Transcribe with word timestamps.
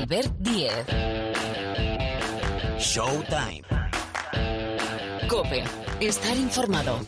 Albert 0.00 0.32
Diez. 0.38 0.86
Showtime. 2.78 3.60
Cope. 5.28 5.62
Estar 6.00 6.34
informado. 6.38 7.00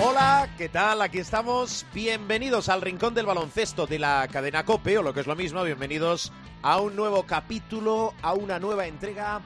Hola, 0.00 0.48
¿qué 0.56 0.70
tal? 0.70 1.02
Aquí 1.02 1.18
estamos. 1.18 1.84
Bienvenidos 1.92 2.70
al 2.70 2.80
Rincón 2.80 3.12
del 3.12 3.26
Baloncesto 3.26 3.86
de 3.86 3.98
la 3.98 4.26
cadena 4.32 4.64
Cope, 4.64 4.96
o 4.96 5.02
lo 5.02 5.12
que 5.12 5.20
es 5.20 5.26
lo 5.26 5.36
mismo, 5.36 5.62
bienvenidos 5.62 6.32
a 6.62 6.80
un 6.80 6.94
nuevo 6.94 7.24
capítulo, 7.24 8.14
a 8.22 8.34
una 8.34 8.58
nueva 8.58 8.86
entrega 8.86 9.42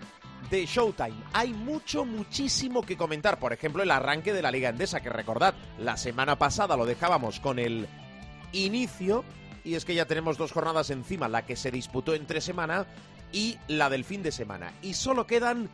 de 0.51 0.66
Showtime. 0.66 1.16
Hay 1.33 1.52
mucho, 1.52 2.05
muchísimo 2.05 2.83
que 2.83 2.97
comentar. 2.97 3.38
Por 3.38 3.52
ejemplo, 3.52 3.83
el 3.83 3.91
arranque 3.91 4.33
de 4.33 4.43
la 4.43 4.51
Liga 4.51 4.69
Endesa, 4.69 5.01
que 5.01 5.09
recordad, 5.09 5.55
la 5.79 5.97
semana 5.97 6.38
pasada 6.38 6.77
lo 6.77 6.84
dejábamos 6.84 7.41
con 7.41 7.59
el 7.59 7.88
inicio, 8.52 9.24
y 9.65 9.74
es 9.74 9.84
que 9.84 9.95
ya 9.95 10.05
tenemos 10.05 10.37
dos 10.37 10.52
jornadas 10.52 10.91
encima, 10.91 11.29
la 11.29 11.47
que 11.47 11.57
se 11.57 11.71
disputó 11.71 12.15
entre 12.15 12.41
semana 12.41 12.87
y 13.33 13.59
la 13.66 13.88
del 13.88 14.05
fin 14.05 14.23
de 14.23 14.30
semana. 14.30 14.73
Y 14.83 14.95
solo 14.95 15.27
quedan 15.27 15.71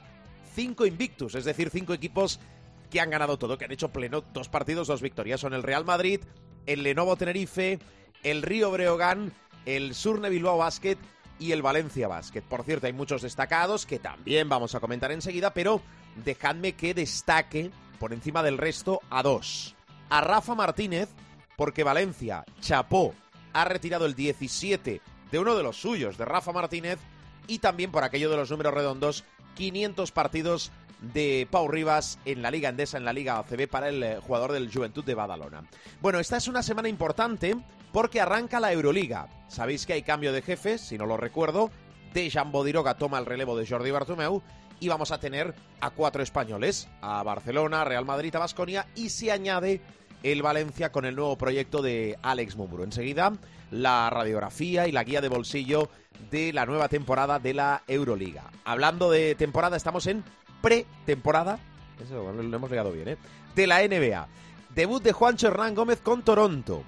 cinco 0.54 0.86
invictus, 0.86 1.34
es 1.34 1.44
decir, 1.44 1.70
cinco 1.70 1.92
equipos 1.92 2.40
que 2.88 3.00
han 3.00 3.10
ganado 3.10 3.38
todo, 3.38 3.58
que 3.58 3.64
han 3.64 3.72
hecho 3.72 3.92
pleno 3.92 4.22
dos 4.32 4.48
partidos, 4.48 4.86
dos 4.86 5.02
victorias. 5.02 5.40
Son 5.40 5.54
el 5.54 5.62
Real 5.62 5.84
Madrid, 5.84 6.20
el 6.66 6.84
Lenovo 6.84 7.16
Tenerife, 7.16 7.80
el 8.22 8.42
Río 8.42 8.70
Breogán, 8.70 9.32
el 9.66 9.94
Surne 9.94 10.30
Bilbao 10.30 10.58
Basket 10.58 10.98
y 11.38 11.52
el 11.52 11.62
Valencia 11.62 12.08
Basket. 12.08 12.42
Por 12.42 12.64
cierto, 12.64 12.86
hay 12.86 12.92
muchos 12.92 13.22
destacados 13.22 13.86
que 13.86 13.98
también 13.98 14.48
vamos 14.48 14.74
a 14.74 14.80
comentar 14.80 15.12
enseguida, 15.12 15.52
pero 15.54 15.80
dejadme 16.24 16.72
que 16.74 16.94
destaque 16.94 17.70
por 17.98 18.12
encima 18.12 18.42
del 18.42 18.58
resto 18.58 19.00
a 19.10 19.22
dos. 19.22 19.74
A 20.10 20.20
Rafa 20.20 20.54
Martínez, 20.54 21.08
porque 21.56 21.84
Valencia, 21.84 22.44
chapó, 22.60 23.14
ha 23.52 23.64
retirado 23.64 24.06
el 24.06 24.14
17 24.14 25.00
de 25.30 25.38
uno 25.38 25.56
de 25.56 25.62
los 25.62 25.76
suyos, 25.76 26.18
de 26.18 26.24
Rafa 26.24 26.52
Martínez, 26.52 26.98
y 27.46 27.58
también 27.58 27.90
por 27.90 28.04
aquello 28.04 28.30
de 28.30 28.36
los 28.36 28.50
números 28.50 28.74
redondos, 28.74 29.24
500 29.54 30.12
partidos 30.12 30.72
de 31.02 31.48
Pau 31.50 31.68
Rivas 31.68 32.18
en 32.24 32.42
la 32.42 32.50
Liga 32.50 32.68
Endesa, 32.68 32.96
en 32.96 33.04
la 33.04 33.12
Liga 33.12 33.38
ACB 33.38 33.68
para 33.68 33.88
el 33.88 34.02
eh, 34.02 34.18
jugador 34.20 34.52
del 34.52 34.72
Juventud 34.72 35.04
de 35.04 35.14
Badalona. 35.14 35.64
Bueno, 36.00 36.20
esta 36.20 36.36
es 36.36 36.48
una 36.48 36.62
semana 36.62 36.88
importante 36.88 37.56
porque 37.92 38.20
arranca 38.20 38.60
la 38.60 38.72
Euroliga. 38.72 39.28
Sabéis 39.48 39.84
que 39.84 39.94
hay 39.94 40.02
cambio 40.02 40.32
de 40.32 40.42
jefes, 40.42 40.80
si 40.80 40.96
no 40.96 41.06
lo 41.06 41.16
recuerdo. 41.16 41.70
Dejan 42.14 42.52
Bodiroga 42.52 42.94
toma 42.94 43.18
el 43.18 43.26
relevo 43.26 43.56
de 43.56 43.66
Jordi 43.66 43.90
Bartomeu 43.90 44.42
y 44.80 44.88
vamos 44.88 45.12
a 45.12 45.20
tener 45.20 45.54
a 45.80 45.90
cuatro 45.90 46.22
españoles, 46.22 46.88
a 47.00 47.22
Barcelona, 47.22 47.84
Real 47.84 48.04
Madrid, 48.04 48.34
a 48.34 48.40
Basconia 48.40 48.86
y 48.94 49.10
se 49.10 49.30
añade 49.30 49.80
el 50.22 50.42
Valencia 50.42 50.92
con 50.92 51.04
el 51.04 51.16
nuevo 51.16 51.36
proyecto 51.36 51.82
de 51.82 52.18
Alex 52.22 52.56
Mumbrú. 52.56 52.84
Enseguida, 52.84 53.32
la 53.70 54.10
radiografía 54.10 54.86
y 54.86 54.92
la 54.92 55.04
guía 55.04 55.20
de 55.20 55.28
bolsillo 55.28 55.88
de 56.30 56.52
la 56.52 56.66
nueva 56.66 56.88
temporada 56.88 57.38
de 57.38 57.54
la 57.54 57.82
Euroliga. 57.88 58.44
Hablando 58.64 59.10
de 59.10 59.34
temporada, 59.34 59.76
estamos 59.76 60.06
en 60.06 60.24
pretemporada, 60.60 61.58
eso 62.02 62.32
lo 62.32 62.56
hemos 62.56 62.70
llegado 62.70 62.92
bien, 62.92 63.08
¿eh? 63.08 63.16
De 63.54 63.66
la 63.66 63.86
NBA. 63.86 64.28
Debut 64.74 65.02
de 65.02 65.12
Juancho 65.12 65.48
Hernán 65.48 65.74
Gómez 65.74 66.00
con 66.00 66.22
Toronto. 66.22 66.82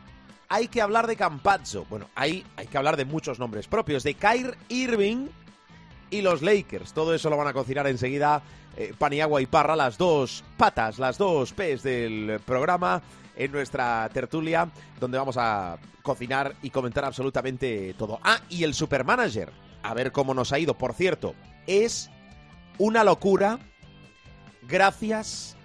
Hay 0.48 0.68
que 0.68 0.80
hablar 0.80 1.06
de 1.06 1.16
Campazzo. 1.16 1.86
Bueno, 1.90 2.08
hay, 2.14 2.44
hay 2.56 2.66
que 2.66 2.78
hablar 2.78 2.96
de 2.96 3.04
muchos 3.04 3.38
nombres 3.38 3.66
propios. 3.66 4.02
De 4.02 4.14
Kyrie 4.14 4.54
Irving 4.68 5.26
y 6.10 6.22
los 6.22 6.42
Lakers. 6.42 6.92
Todo 6.92 7.14
eso 7.14 7.28
lo 7.28 7.36
van 7.36 7.48
a 7.48 7.52
cocinar 7.52 7.86
enseguida 7.86 8.42
eh, 8.76 8.94
Paniagua 8.96 9.42
y 9.42 9.46
Parra, 9.46 9.76
las 9.76 9.98
dos 9.98 10.44
patas, 10.56 10.98
las 10.98 11.18
dos 11.18 11.52
P's 11.52 11.82
del 11.82 12.40
programa 12.44 13.02
en 13.36 13.52
nuestra 13.52 14.08
tertulia, 14.12 14.68
donde 15.00 15.18
vamos 15.18 15.36
a 15.38 15.78
cocinar 16.02 16.56
y 16.62 16.70
comentar 16.70 17.04
absolutamente 17.04 17.94
todo. 17.94 18.18
Ah, 18.22 18.40
y 18.48 18.64
el 18.64 18.74
supermanager. 18.74 19.52
A 19.82 19.94
ver 19.94 20.12
cómo 20.12 20.34
nos 20.34 20.52
ha 20.52 20.58
ido. 20.58 20.74
Por 20.74 20.94
cierto, 20.94 21.34
es 21.66 22.10
una 22.78 23.04
locura. 23.04 23.58
Gracias. 24.62 25.56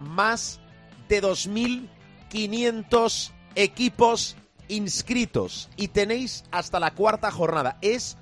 Más 0.00 0.60
de 1.08 1.22
2.500 1.22 3.30
equipos 3.54 4.36
inscritos. 4.68 5.68
Y 5.76 5.88
tenéis 5.88 6.44
hasta 6.50 6.80
la 6.80 6.92
cuarta 6.92 7.30
jornada. 7.30 7.78
Es, 7.82 8.16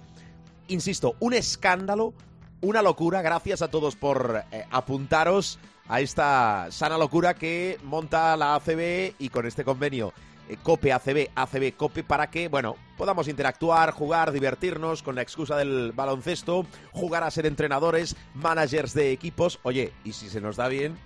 insisto, 0.66 1.14
un 1.20 1.34
escándalo, 1.34 2.14
una 2.60 2.82
locura. 2.82 3.22
Gracias 3.22 3.62
a 3.62 3.68
todos 3.68 3.94
por 3.96 4.44
eh, 4.50 4.66
apuntaros 4.70 5.58
a 5.88 6.00
esta 6.00 6.68
sana 6.70 6.98
locura 6.98 7.34
que 7.34 7.78
monta 7.82 8.36
la 8.36 8.54
ACB 8.54 9.14
y 9.18 9.28
con 9.30 9.46
este 9.46 9.64
convenio 9.64 10.12
eh, 10.48 10.56
Cope 10.62 10.92
ACB, 10.92 11.30
ACB 11.34 11.76
Cope, 11.76 12.04
para 12.04 12.30
que, 12.30 12.48
bueno, 12.48 12.76
podamos 12.96 13.28
interactuar, 13.28 13.92
jugar, 13.92 14.32
divertirnos 14.32 15.02
con 15.02 15.14
la 15.14 15.22
excusa 15.22 15.56
del 15.56 15.92
baloncesto, 15.92 16.66
jugar 16.92 17.22
a 17.22 17.30
ser 17.30 17.46
entrenadores, 17.46 18.16
managers 18.34 18.94
de 18.94 19.12
equipos. 19.12 19.60
Oye, 19.62 19.92
y 20.04 20.12
si 20.12 20.28
se 20.28 20.40
nos 20.40 20.56
da 20.56 20.68
bien, 20.68 20.96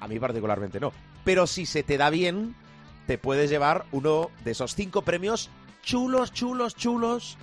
a 0.00 0.08
mí 0.08 0.18
particularmente 0.18 0.80
no, 0.80 0.92
pero 1.24 1.46
si 1.46 1.66
se 1.66 1.82
te 1.82 1.98
da 1.98 2.10
bien, 2.10 2.54
te 3.06 3.18
puedes 3.18 3.50
llevar 3.50 3.84
uno 3.92 4.30
de 4.44 4.52
esos 4.52 4.74
cinco 4.74 5.02
premios 5.02 5.50
chulos, 5.82 6.32
chulos, 6.32 6.74
chulos 6.74 7.36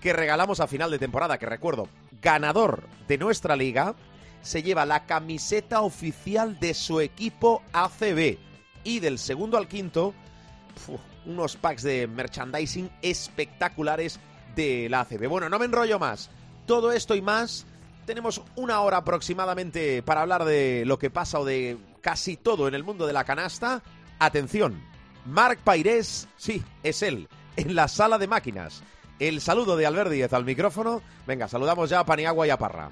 que 0.00 0.12
regalamos 0.12 0.60
a 0.60 0.66
final 0.66 0.90
de 0.90 0.98
temporada, 0.98 1.38
que 1.38 1.46
recuerdo, 1.46 1.88
ganador 2.22 2.84
de 3.08 3.18
nuestra 3.18 3.56
liga, 3.56 3.94
se 4.42 4.62
lleva 4.62 4.86
la 4.86 5.06
camiseta 5.06 5.82
oficial 5.82 6.58
de 6.58 6.74
su 6.74 7.00
equipo 7.00 7.62
ACB 7.72 8.38
y 8.84 9.00
del 9.00 9.18
segundo 9.18 9.58
al 9.58 9.68
quinto 9.68 10.14
unos 11.26 11.56
packs 11.56 11.82
de 11.82 12.06
merchandising 12.06 12.90
espectaculares 13.02 14.18
de 14.56 14.88
la 14.88 15.00
ACB. 15.00 15.28
Bueno, 15.28 15.48
no 15.48 15.58
me 15.58 15.66
enrollo 15.66 15.98
más. 15.98 16.30
Todo 16.66 16.92
esto 16.92 17.14
y 17.14 17.22
más. 17.22 17.66
Tenemos 18.06 18.42
una 18.56 18.80
hora 18.80 18.98
aproximadamente 18.98 20.02
para 20.02 20.22
hablar 20.22 20.44
de 20.44 20.84
lo 20.86 20.98
que 20.98 21.10
pasa 21.10 21.38
o 21.38 21.44
de 21.44 21.78
casi 22.00 22.36
todo 22.36 22.66
en 22.66 22.74
el 22.74 22.82
mundo 22.82 23.06
de 23.06 23.12
la 23.12 23.24
canasta. 23.24 23.82
Atención, 24.18 24.82
Marc 25.26 25.60
Pairés, 25.60 26.28
sí, 26.36 26.62
es 26.82 27.02
él, 27.02 27.28
en 27.56 27.74
la 27.74 27.88
sala 27.88 28.18
de 28.18 28.26
máquinas. 28.26 28.82
El 29.18 29.40
saludo 29.40 29.76
de 29.76 29.86
Albert 29.86 30.10
Díez 30.10 30.32
al 30.32 30.44
micrófono. 30.44 31.02
Venga, 31.26 31.46
saludamos 31.46 31.90
ya 31.90 32.00
a 32.00 32.06
Paniagua 32.06 32.46
y 32.46 32.50
a 32.50 32.58
Parra. 32.58 32.90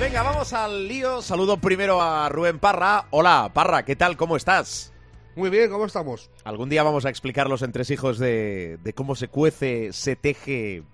Venga, 0.00 0.22
vamos 0.22 0.54
al 0.54 0.88
lío. 0.88 1.20
Saludo 1.20 1.58
primero 1.58 2.00
a 2.00 2.26
Rubén 2.30 2.58
Parra. 2.58 3.04
Hola, 3.10 3.50
Parra, 3.52 3.84
¿qué 3.84 3.96
tal? 3.96 4.16
¿Cómo 4.16 4.34
estás? 4.34 4.94
Muy 5.36 5.50
bien, 5.50 5.68
¿cómo 5.70 5.84
estamos? 5.84 6.30
Algún 6.42 6.70
día 6.70 6.82
vamos 6.82 7.04
a 7.04 7.10
explicar 7.10 7.50
los 7.50 7.60
entresijos 7.60 8.18
de, 8.18 8.78
de 8.82 8.92
cómo 8.94 9.14
se 9.14 9.28
cuece, 9.28 9.92
se 9.92 10.16
teje 10.16 10.84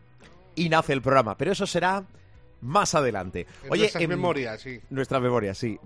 y 0.56 0.69
nace 0.71 0.93
el 0.93 1.03
programa, 1.03 1.37
pero 1.37 1.53
eso 1.53 1.69
será 1.69 2.05
más 2.61 2.97
adelante. 2.97 3.47
En 3.62 3.78
nuestras 3.78 4.09
memorias, 4.09 4.61
sí. 4.61 4.81
Nuestra 4.91 5.21
memoria, 5.21 5.55
sí. 5.55 5.78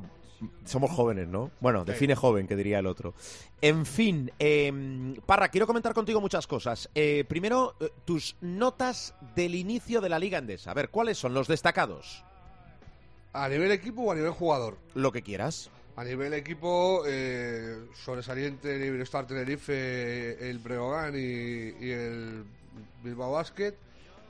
Somos 0.65 0.91
jóvenes, 0.91 1.29
¿no? 1.29 1.51
Bueno, 1.61 1.85
define 1.85 2.15
joven, 2.15 2.47
que 2.47 2.57
diría 2.57 2.79
el 2.79 2.87
otro. 2.87 3.13
En 3.61 3.85
fin, 3.85 4.33
eh, 4.39 5.15
Parra, 5.27 5.51
quiero 5.51 5.67
comentar 5.67 5.93
contigo 5.93 6.23
muchas 6.23 6.47
cosas. 6.47 6.89
Eh, 6.95 7.27
primero, 7.29 7.77
eh, 7.81 7.91
tus 8.07 8.37
notas 8.41 9.15
del 9.37 9.57
inicio 9.57 10.01
de 10.01 10.09
la 10.09 10.19
Liga 10.19 10.39
Endesa. 10.39 10.71
A 10.71 10.75
ver, 10.75 10.89
¿cuáles 10.89 11.19
son 11.19 11.35
los 11.35 11.49
destacados? 11.49 12.25
¿A 13.33 13.49
nivel 13.49 13.71
equipo 13.71 14.03
o 14.03 14.13
a 14.13 14.15
nivel 14.15 14.33
jugador? 14.33 14.77
Lo 14.95 15.13
que 15.13 15.23
quieras. 15.23 15.71
A 15.97 16.05
nivel 16.05 16.35
equipo, 16.35 17.05
eh, 17.07 17.87
sobresaliente 17.95 18.79
nivel 18.79 19.03
Star 19.03 19.27
Tenerife, 19.27 20.49
el 20.49 20.59
Breogán 20.59 21.15
y, 21.15 21.19
y, 21.19 21.91
el 21.91 22.45
Bilbao 23.05 23.33
Basket 23.33 23.75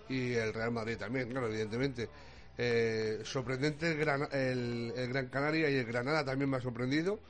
y 0.08 0.32
el 0.32 0.52
Real 0.52 0.72
Madrid 0.72 0.96
también, 0.98 1.30
claro, 1.30 1.46
evidentemente. 1.46 2.08
Eh, 2.58 3.20
sorprendente 3.24 3.92
el 3.92 3.96
Gran, 3.96 4.28
el, 4.32 4.92
el 4.94 5.08
Gran, 5.08 5.28
Canaria 5.28 5.70
y 5.70 5.76
el 5.76 5.86
Granada 5.86 6.24
también 6.24 6.50
me 6.50 6.58
ha 6.58 6.60
sorprendido. 6.60 7.20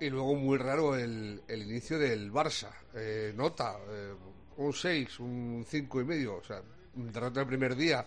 Y 0.00 0.08
luego 0.08 0.34
muy 0.34 0.56
raro 0.56 0.96
el, 0.96 1.42
el 1.46 1.62
inicio 1.62 1.98
del 1.98 2.32
Barça. 2.32 2.70
Eh, 2.94 3.34
nota, 3.36 3.76
eh, 3.90 4.14
un 4.56 4.72
6, 4.72 5.20
un 5.20 5.66
5 5.68 6.00
y 6.00 6.04
medio. 6.04 6.36
O 6.36 6.44
sea, 6.44 6.62
derrota 6.94 7.42
el 7.42 7.46
primer 7.46 7.76
día 7.76 8.06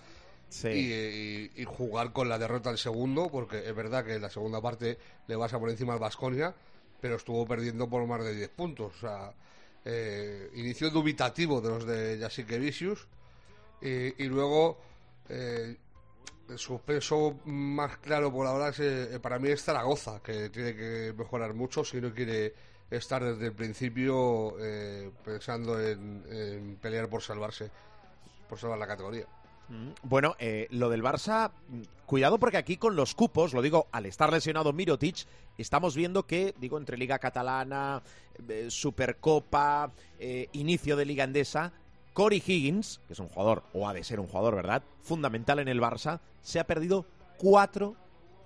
Y, 0.65 1.65
jugar 1.65 2.13
con 2.13 2.29
la 2.29 2.37
derrota 2.37 2.69
al 2.69 2.77
segundo, 2.77 3.29
porque 3.29 3.67
es 3.67 3.75
verdad 3.75 4.05
que 4.05 4.15
en 4.15 4.21
la 4.21 4.29
segunda 4.29 4.61
parte 4.61 4.97
le 5.27 5.35
vas 5.35 5.53
a 5.53 5.59
por 5.59 5.69
encima 5.69 5.93
al 5.93 5.99
Vasconia, 5.99 6.53
pero 7.01 7.15
estuvo 7.15 7.45
perdiendo 7.47 7.89
por 7.89 8.05
más 8.05 8.23
de 8.23 8.35
10 8.35 8.49
puntos. 8.49 8.93
O 8.95 8.99
sea, 8.99 9.33
eh, 9.85 10.51
inicio 10.55 10.89
dubitativo 10.89 11.61
de 11.61 11.69
los 11.69 11.85
de 11.85 12.17
Jasique 12.19 12.59
Vicius. 12.59 13.07
Y, 13.81 14.23
luego, 14.25 14.79
eh, 15.27 15.75
su 16.55 16.79
peso 16.79 17.39
más 17.45 17.97
claro 17.97 18.31
por 18.31 18.47
ahora 18.47 18.69
es, 18.69 18.79
eh, 18.79 19.19
para 19.21 19.39
mí 19.39 19.49
es 19.49 19.63
Zaragoza, 19.63 20.21
que 20.21 20.49
tiene 20.49 20.75
que 20.75 21.13
mejorar 21.17 21.53
mucho 21.53 21.83
si 21.83 21.99
no 21.99 22.13
quiere 22.13 22.53
estar 22.89 23.23
desde 23.23 23.47
el 23.47 23.53
principio 23.53 24.55
eh, 24.59 25.11
pensando 25.23 25.79
en, 25.81 26.77
pelear 26.81 27.09
por 27.09 27.21
salvarse, 27.21 27.69
por 28.47 28.59
salvar 28.59 28.77
la 28.77 28.87
categoría. 28.87 29.25
Mm, 29.69 29.89
bueno, 30.03 30.35
eh, 30.39 30.67
lo 30.71 30.89
del 30.89 31.03
Barça, 31.03 31.51
mm, 31.67 31.81
cuidado 32.05 32.39
porque 32.39 32.57
aquí 32.57 32.77
con 32.77 32.95
los 32.95 33.15
cupos, 33.15 33.53
lo 33.53 33.61
digo, 33.61 33.87
al 33.91 34.05
estar 34.05 34.31
lesionado 34.31 34.73
Mirotic, 34.73 35.25
estamos 35.57 35.95
viendo 35.95 36.23
que, 36.23 36.53
digo, 36.59 36.77
entre 36.77 36.97
Liga 36.97 37.19
Catalana, 37.19 38.01
Supercopa, 38.67 39.91
inicio 40.53 40.95
de 40.95 41.05
Liga 41.05 41.23
Endesa, 41.23 41.71
Cory 42.13 42.41
Higgins, 42.45 42.99
que 43.07 43.13
es 43.13 43.19
un 43.19 43.27
jugador, 43.27 43.63
o 43.73 43.87
ha 43.87 43.93
de 43.93 44.03
ser 44.03 44.19
un 44.19 44.27
jugador, 44.27 44.55
¿verdad? 44.55 44.83
Fundamental 45.01 45.59
en 45.59 45.67
el 45.67 45.79
Barça, 45.81 46.19
se 46.41 46.59
ha 46.59 46.65
perdido 46.65 47.05
cuatro 47.37 47.95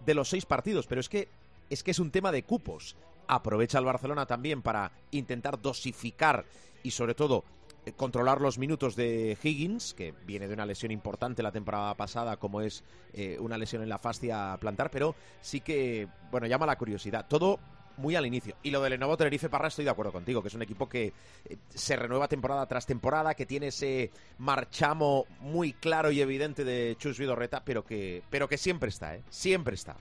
de 0.06 0.14
los 0.14 0.30
seis 0.30 0.46
partidos. 0.46 0.88
Pero 0.88 1.02
es 1.02 1.10
que 1.10 1.30
es 1.70 1.84
que 1.84 1.92
es 1.92 2.00
un 2.00 2.12
tema 2.12 2.32
de 2.32 2.44
cupos. 2.44 2.96
Aprovecha 3.28 3.80
el 3.80 3.86
Barcelona 3.86 4.26
también 4.26 4.62
para 4.62 4.92
intentar 5.12 5.62
dosificar 5.62 6.46
y 6.82 6.92
sobre 6.92 7.14
todo 7.14 7.44
eh, 7.44 7.57
controlar 7.96 8.42
los 8.42 8.58
minutos 8.58 8.96
de 8.96 9.38
Higgins, 9.42 9.94
que 9.94 10.14
viene 10.26 10.48
de 10.48 10.54
una 10.54 10.66
lesión 10.66 10.92
importante 10.92 11.44
la 11.44 11.52
temporada 11.52 11.96
pasada, 11.96 12.38
como 12.38 12.62
es 12.62 12.84
eh, 13.14 13.38
una 13.40 13.58
lesión 13.58 13.84
en 13.84 13.90
la 13.90 13.98
fascia 13.98 14.58
plantar, 14.60 14.92
pero 14.92 15.16
sí 15.42 15.62
que, 15.62 16.08
bueno, 16.32 16.48
llama 16.48 16.66
la 16.66 16.78
curiosidad. 16.78 17.26
Todo 17.28 17.60
muy 17.98 18.16
al 18.16 18.26
inicio. 18.26 18.56
Y 18.64 18.72
lo 18.72 18.82
del 18.82 18.92
Lenovo 18.92 19.18
Tenerife 19.18 19.50
Parra 19.50 19.68
estoy 19.68 19.86
de 19.86 19.92
acuerdo 19.92 20.12
contigo, 20.12 20.42
que 20.42 20.48
es 20.48 20.54
un 20.54 20.62
equipo 20.62 20.88
que 20.88 21.14
eh, 21.46 21.58
se 21.74 21.96
renueva 21.96 22.28
temporada 22.28 22.66
tras 22.68 22.86
temporada, 22.86 23.34
que 23.34 23.46
tiene 23.46 23.68
ese 23.68 24.12
marchamo 24.38 25.26
muy 25.40 25.74
claro 25.74 26.12
y 26.12 26.22
evidente 26.22 26.64
de 26.64 26.96
Chus 27.00 27.18
Vidorreta, 27.18 27.64
pero 27.66 27.84
que, 27.84 28.24
pero 28.30 28.48
que 28.48 28.58
siempre 28.58 28.90
está, 28.90 29.16
¿eh? 29.16 29.24
Siempre 29.30 29.76
está. 29.76 29.98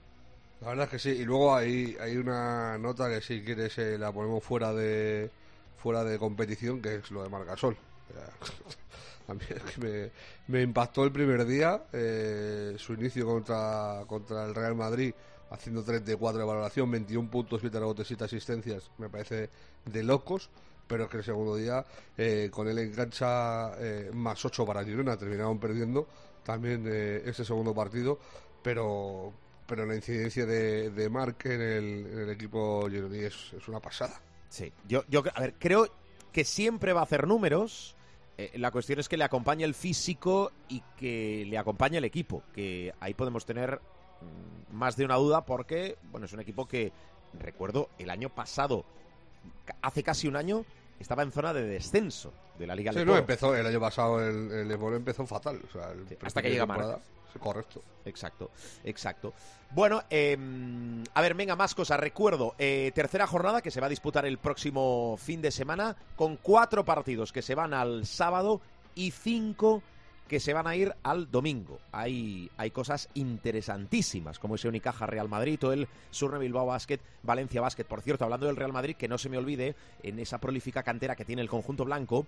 La 0.60 0.68
verdad 0.68 0.84
es 0.84 0.90
que 0.90 0.98
sí. 0.98 1.10
Y 1.10 1.24
luego 1.24 1.54
hay, 1.54 1.96
hay 2.00 2.16
una 2.16 2.78
nota 2.78 3.08
que 3.08 3.20
si 3.20 3.42
quieres 3.42 3.76
eh, 3.78 3.98
la 3.98 4.12
ponemos 4.12 4.42
fuera 4.42 4.72
de 4.72 5.30
fuera 5.76 6.05
de 6.05 6.19
competición, 6.19 6.81
que 6.81 6.96
es 6.96 7.11
lo 7.11 7.23
de 7.23 7.28
Margasol. 7.28 7.76
A 9.28 9.34
mí 9.34 9.40
es 9.49 9.62
que 9.62 9.81
me, 9.81 10.11
me 10.46 10.62
impactó 10.62 11.02
el 11.05 11.11
primer 11.11 11.44
día 11.46 11.82
eh, 11.93 12.76
su 12.78 12.93
inicio 12.93 13.26
contra, 13.26 14.05
contra 14.06 14.44
el 14.44 14.55
Real 14.55 14.76
Madrid 14.76 15.12
haciendo 15.50 15.82
34 15.82 16.38
de 16.38 16.44
valoración, 16.44 16.90
21 16.90 17.31
puntos, 17.31 17.61
7 17.61 17.78
rebotes, 17.78 18.06
7 18.06 18.25
asistencias, 18.25 18.90
me 18.99 19.08
parece 19.08 19.50
de 19.84 20.02
locos. 20.02 20.50
Pero 20.87 21.05
es 21.05 21.11
que 21.11 21.17
el 21.17 21.25
segundo 21.25 21.56
día, 21.56 21.84
eh, 22.17 22.49
con 22.52 22.69
él 22.69 22.79
engancha 22.79 23.72
eh, 23.79 24.11
más 24.14 24.44
8 24.44 24.64
para 24.64 24.84
Girona, 24.84 25.17
terminaron 25.17 25.58
perdiendo 25.58 26.06
también 26.44 26.84
eh, 26.87 27.22
ese 27.26 27.44
segundo 27.44 27.75
partido, 27.75 28.20
pero 28.62 29.32
pero 29.67 29.84
la 29.84 29.96
incidencia 29.96 30.46
de, 30.46 30.90
de 30.90 31.08
Mark 31.08 31.38
en 31.44 31.61
el, 31.61 32.31
equipo 32.31 32.88
gironí 32.88 33.19
es, 33.19 33.52
es, 33.52 33.67
una 33.67 33.81
pasada. 33.81 34.20
Sí, 34.48 34.72
yo, 34.87 35.04
yo 35.08 35.22
a 35.34 35.40
ver, 35.40 35.54
creo 35.58 35.88
que 36.32 36.44
siempre 36.44 36.93
va 36.93 37.00
a 37.00 37.04
hacer 37.04 37.26
números. 37.26 37.96
la 38.54 38.70
cuestión 38.70 38.98
es 39.00 39.08
que 39.08 39.16
le 39.16 39.25
acompañe 39.25 39.64
el 39.64 39.75
físico 39.75 40.52
y 40.69 40.82
que 40.96 41.44
le 41.46 41.58
acompañe 41.58 41.98
el 41.98 42.04
equipo, 42.04 42.43
que 42.54 42.93
ahí 43.00 43.14
podemos 43.14 43.46
tener 43.46 43.81
Mm, 44.20 44.76
más 44.76 44.96
de 44.96 45.04
una 45.04 45.16
duda 45.16 45.44
porque, 45.44 45.98
bueno, 46.10 46.26
es 46.26 46.32
un 46.32 46.40
equipo 46.40 46.66
que, 46.66 46.93
recuerdo, 47.38 47.90
el 47.98 48.10
año 48.10 48.28
pasado, 48.34 48.84
hace 49.82 50.02
casi 50.02 50.28
un 50.28 50.37
año, 50.37 50.64
estaba 50.98 51.22
en 51.22 51.32
zona 51.32 51.52
de 51.52 51.64
descenso 51.64 52.32
de 52.58 52.66
la 52.66 52.75
Liga 52.75 52.93
Sí, 52.93 53.04
no, 53.04 53.16
empezó, 53.16 53.54
el 53.54 53.66
año 53.66 53.81
pasado 53.81 54.26
el, 54.26 54.50
el 54.50 54.70
empezó 54.70 55.26
fatal. 55.26 55.60
hasta 56.22 56.43
que 56.43 56.50
llega 56.50 56.66
Marc. 56.66 57.00
Correcto. 57.38 57.82
Exacto, 58.04 58.50
exacto. 58.84 59.32
Bueno, 59.70 60.02
em, 60.10 61.02
a 61.12 61.20
ver, 61.20 61.34
venga, 61.34 61.56
más 61.56 61.74
cosas. 61.74 61.98
Recuerdo, 61.98 62.54
eh, 62.58 62.92
tercera 62.94 63.26
jornada 63.26 63.62
que 63.62 63.70
se 63.70 63.80
va 63.80 63.86
a 63.86 63.90
disputar 63.90 64.24
el 64.26 64.38
próximo 64.38 65.16
fin 65.18 65.42
de 65.42 65.50
semana 65.50 65.96
con 66.14 66.36
cuatro 66.36 66.84
partidos 66.84 67.32
que 67.32 67.42
se 67.42 67.54
van 67.54 67.74
al 67.74 68.06
sábado 68.06 68.60
y 68.94 69.10
cinco 69.10 69.82
que 70.28 70.40
se 70.40 70.52
van 70.52 70.66
a 70.66 70.76
ir 70.76 70.94
al 71.02 71.30
domingo. 71.30 71.78
Hay, 71.92 72.50
hay 72.56 72.70
cosas 72.70 73.08
interesantísimas, 73.14 74.38
como 74.38 74.56
ese 74.56 74.68
Unicaja 74.68 75.06
Real 75.06 75.28
Madrid 75.28 75.62
o 75.64 75.72
el 75.72 75.88
Surne 76.10 76.38
Bilbao 76.38 76.66
Basket, 76.66 77.00
Valencia 77.22 77.60
Basket. 77.60 77.84
Por 77.84 78.02
cierto, 78.02 78.24
hablando 78.24 78.46
del 78.46 78.56
Real 78.56 78.72
Madrid, 78.72 78.96
que 78.96 79.08
no 79.08 79.18
se 79.18 79.28
me 79.28 79.38
olvide, 79.38 79.76
en 80.02 80.18
esa 80.18 80.38
prolífica 80.38 80.82
cantera 80.82 81.16
que 81.16 81.24
tiene 81.24 81.42
el 81.42 81.48
conjunto 81.48 81.84
blanco, 81.84 82.26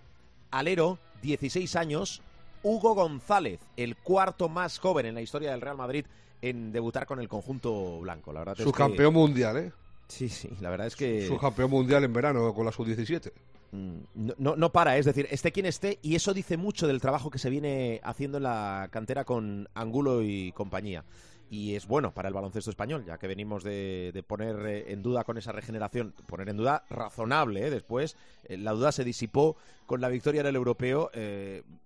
alero, 0.51 0.99
16 1.23 1.75
años, 1.77 2.23
Hugo 2.63 2.95
González, 2.95 3.61
el 3.77 3.97
cuarto 3.97 4.49
más 4.49 4.79
joven 4.79 5.07
en 5.07 5.15
la 5.15 5.23
historia 5.23 5.51
del 5.51 5.61
Real 5.61 5.77
Madrid 5.77 6.07
en 6.43 6.73
debutar 6.73 7.07
con 7.07 7.21
el 7.21 7.29
conjunto 7.29 8.01
blanco. 8.01 8.33
La 8.33 8.41
verdad 8.41 8.57
Su 8.57 8.73
campeón 8.73 9.15
mundial, 9.15 9.57
¿eh? 9.57 9.73
Sí, 10.09 10.29
sí, 10.29 10.49
la 10.61 10.71
verdad 10.71 10.87
es 10.87 10.97
que... 10.97 11.27
Su 11.27 11.37
campeón 11.37 11.71
mundial 11.71 12.05
en 12.05 12.13
verano 12.13 12.55
con 12.55 12.65
la 12.65 12.73
sub-17. 12.73 13.31
Mm, 13.73 14.31
no, 14.39 14.57
no, 14.57 14.73
para, 14.73 14.97
es 14.97 15.05
decir, 15.05 15.29
esté 15.31 15.53
quien 15.53 15.67
esté, 15.67 15.99
y 16.01 16.15
eso 16.15 16.33
dice 16.33 16.57
mucho 16.57 16.87
del 16.87 17.01
trabajo 17.01 17.31
que 17.31 17.39
se 17.39 17.51
viene 17.51 18.01
haciendo 18.03 18.39
en 18.39 18.45
la 18.45 18.89
cantera 18.91 19.25
con 19.25 19.69
Angulo 19.75 20.23
y 20.23 20.53
compañía. 20.53 21.05
Y 21.51 21.75
es 21.77 21.87
bueno 21.87 22.13
para 22.13 22.29
el 22.29 22.35
baloncesto 22.35 22.71
español, 22.71 23.05
ya 23.07 23.19
que 23.19 23.27
venimos 23.27 23.65
de, 23.65 24.23
poner 24.27 24.67
eh, 24.67 24.93
en 24.93 25.03
duda 25.03 25.25
con 25.25 25.39
esa 25.39 25.53
regeneración, 25.53 26.13
poner 26.27 26.51
en 26.51 26.59
duda 26.59 26.85
razonable, 26.91 27.67
¿eh? 27.67 27.71
después 27.71 28.17
eh, 28.45 28.59
la 28.59 28.73
duda 28.73 28.93
se 28.93 29.05
disipó 29.05 29.57
con 29.87 30.01
la 30.01 30.09
victoria 30.09 30.43
del 30.43 30.57
europeo. 30.57 31.11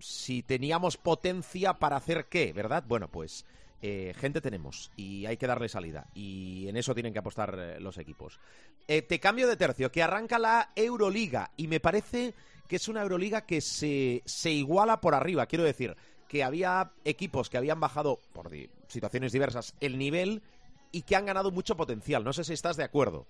si 0.01 0.43
teníamos 0.43 0.97
potencia 0.97 1.75
para 1.75 1.97
hacer 1.97 2.27
qué, 2.27 2.53
¿verdad? 2.53 2.83
Bueno, 2.87 3.09
pues 3.09 3.45
gente 3.81 4.41
tenemos 4.41 4.93
y 4.97 5.27
hay 5.27 5.37
que 5.37 5.47
darle 5.47 5.69
salida. 5.69 6.07
Y 6.15 6.67
en 6.69 6.77
eso 6.77 6.95
tienen 6.95 7.13
que 7.13 7.21
apostar 7.21 7.81
los 7.81 7.99
equipos. 7.99 8.41
Te 8.87 9.21
cambio 9.21 9.47
de 9.47 9.57
tercio, 9.57 9.93
que 9.93 10.03
arranca 10.03 10.39
la 10.39 10.71
Euroliga 10.75 11.53
y 11.57 11.69
me 11.69 11.79
parece 11.79 12.35
que 12.67 12.77
es 12.77 12.89
una 12.89 13.03
Euroliga 13.03 13.43
que 13.43 13.61
se, 13.61 14.23
se 14.25 14.51
iguala 14.51 15.01
por 15.01 15.15
arriba. 15.15 15.47
Quiero 15.47 15.65
decir 15.65 15.97
que 16.33 16.43
había 16.43 16.93
equipos 17.05 17.51
que 17.51 17.59
habían 17.59 17.79
bajado 17.79 18.19
por 18.33 18.51
situaciones 18.89 19.33
diversas 19.33 19.75
el 19.81 19.99
nivel 19.99 20.43
y 20.91 21.03
que 21.03 21.15
han 21.15 21.27
ganado 21.27 21.51
mucho 21.51 21.77
potencial. 21.77 22.25
No 22.25 22.33
sé 22.33 22.43
si 22.43 22.55
estás 22.55 22.79
de 22.79 22.85
acuerdo. 22.85 23.27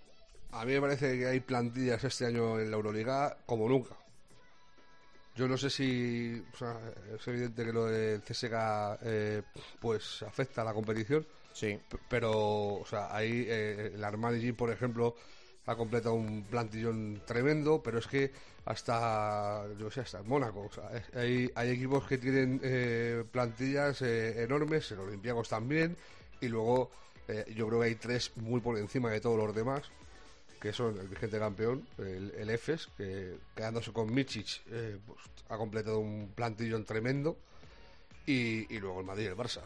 A 0.52 0.64
mí 0.64 0.75
me 0.75 0.81
parece 0.81 1.19
que 1.19 1.26
hay 1.26 1.40
plantillas 1.40 2.04
este 2.04 2.26
año 2.26 2.60
en 2.60 2.70
la 2.70 2.76
Euroliga 2.76 3.38
como 3.44 3.69
nunca. 3.69 3.96
Yo 5.34 5.49
no 5.49 5.58
sé 5.58 5.69
si 5.69 6.44
es 7.12 7.26
evidente 7.26 7.64
que 7.64 7.72
lo 7.72 7.87
del 7.87 8.22
CSK 8.22 8.52
eh, 9.02 9.43
pues 9.81 10.22
afecta 10.22 10.62
a 10.62 10.64
la 10.64 10.72
competición. 10.72 11.26
Sí. 11.52 11.76
Pero, 12.08 12.31
o 12.75 12.87
sea, 12.87 13.12
ahí 13.12 13.47
eh, 13.49 13.90
el 13.97 14.04
Armani 14.04 14.52
por 14.52 14.71
ejemplo, 14.71 15.16
ha 15.66 15.76
completado 15.76 16.14
un 16.14 16.45
plantillón 16.45 17.23
tremendo, 17.26 17.83
pero 17.83 17.99
es 17.99 18.07
que 18.07 18.33
hasta, 18.64 19.66
yo 19.78 19.90
sé, 19.90 20.00
hasta 20.00 20.23
Mónaco. 20.23 20.62
O 20.62 20.73
sea, 20.73 20.90
hay, 21.14 21.50
hay 21.54 21.71
equipos 21.71 22.07
que 22.07 22.19
tienen 22.19 22.61
eh, 22.62 23.25
plantillas 23.31 24.02
eh, 24.02 24.42
enormes, 24.42 24.90
en 24.92 24.99
Olympiacos 24.99 25.49
también, 25.49 25.97
y 26.40 26.49
luego 26.49 26.90
yo 27.54 27.69
creo 27.69 27.81
que 27.81 27.87
hay 27.87 27.95
tres 27.95 28.33
muy 28.37 28.61
por 28.61 28.76
encima 28.76 29.11
de 29.11 29.21
todos 29.21 29.38
los 29.38 29.54
demás 29.54 29.90
que 30.62 30.73
son 30.73 30.97
el 30.97 31.09
vigente 31.09 31.40
campeón, 31.40 31.85
el, 31.99 32.49
EFES, 32.49 32.88
que 32.97 33.37
quedándose 33.57 33.92
con 33.92 34.14
Michic 34.14 34.62
eh, 34.71 34.97
pues, 35.04 35.19
ha 35.49 35.57
completado 35.57 35.99
un 35.99 36.31
plantillón 36.37 36.85
tremendo. 36.85 37.37
Y, 38.25 38.79
luego 38.79 39.00
el 39.00 39.07
Madrid 39.07 39.25
y 39.25 39.26
el 39.26 39.37
Barça. 39.37 39.62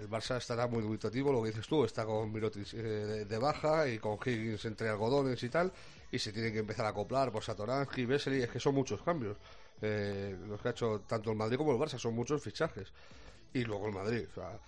el 0.00 0.08
Barça 0.08 0.36
estará 0.36 0.68
muy 0.68 0.82
dubitativo, 0.82 1.32
lo 1.32 1.42
que 1.42 1.48
dices 1.48 1.66
tú, 1.66 1.84
está 1.84 2.04
con 2.04 2.32
Mirotic 2.32 2.72
eh, 2.74 3.26
de, 3.28 3.38
baja 3.38 3.88
y 3.88 3.98
con 3.98 4.18
Higgins 4.24 4.64
entre 4.66 4.88
algodones 4.88 5.42
y 5.42 5.48
tal, 5.48 5.72
y 6.12 6.18
se 6.18 6.32
tienen 6.32 6.52
que 6.52 6.60
empezar 6.60 6.86
a 6.86 6.90
acoplar 6.90 7.32
por 7.32 7.42
Satoransky, 7.42 8.06
Vesely, 8.06 8.42
es 8.42 8.50
que 8.50 8.60
son 8.60 8.76
muchos 8.76 9.02
cambios. 9.02 9.36
Eh, 9.82 10.36
los 10.46 10.60
que 10.60 10.68
ha 10.68 10.70
hecho 10.70 11.00
tanto 11.08 11.30
el 11.32 11.36
Madrid 11.36 11.56
como 11.56 11.72
el 11.72 11.78
Barça, 11.78 11.98
son 11.98 12.14
muchos 12.14 12.40
fichajes. 12.40 12.92
Y 13.52 13.64
luego 13.64 13.88
el 13.88 13.94
Madrid. 13.94 14.26
O 14.30 14.34
sea, 14.34 14.60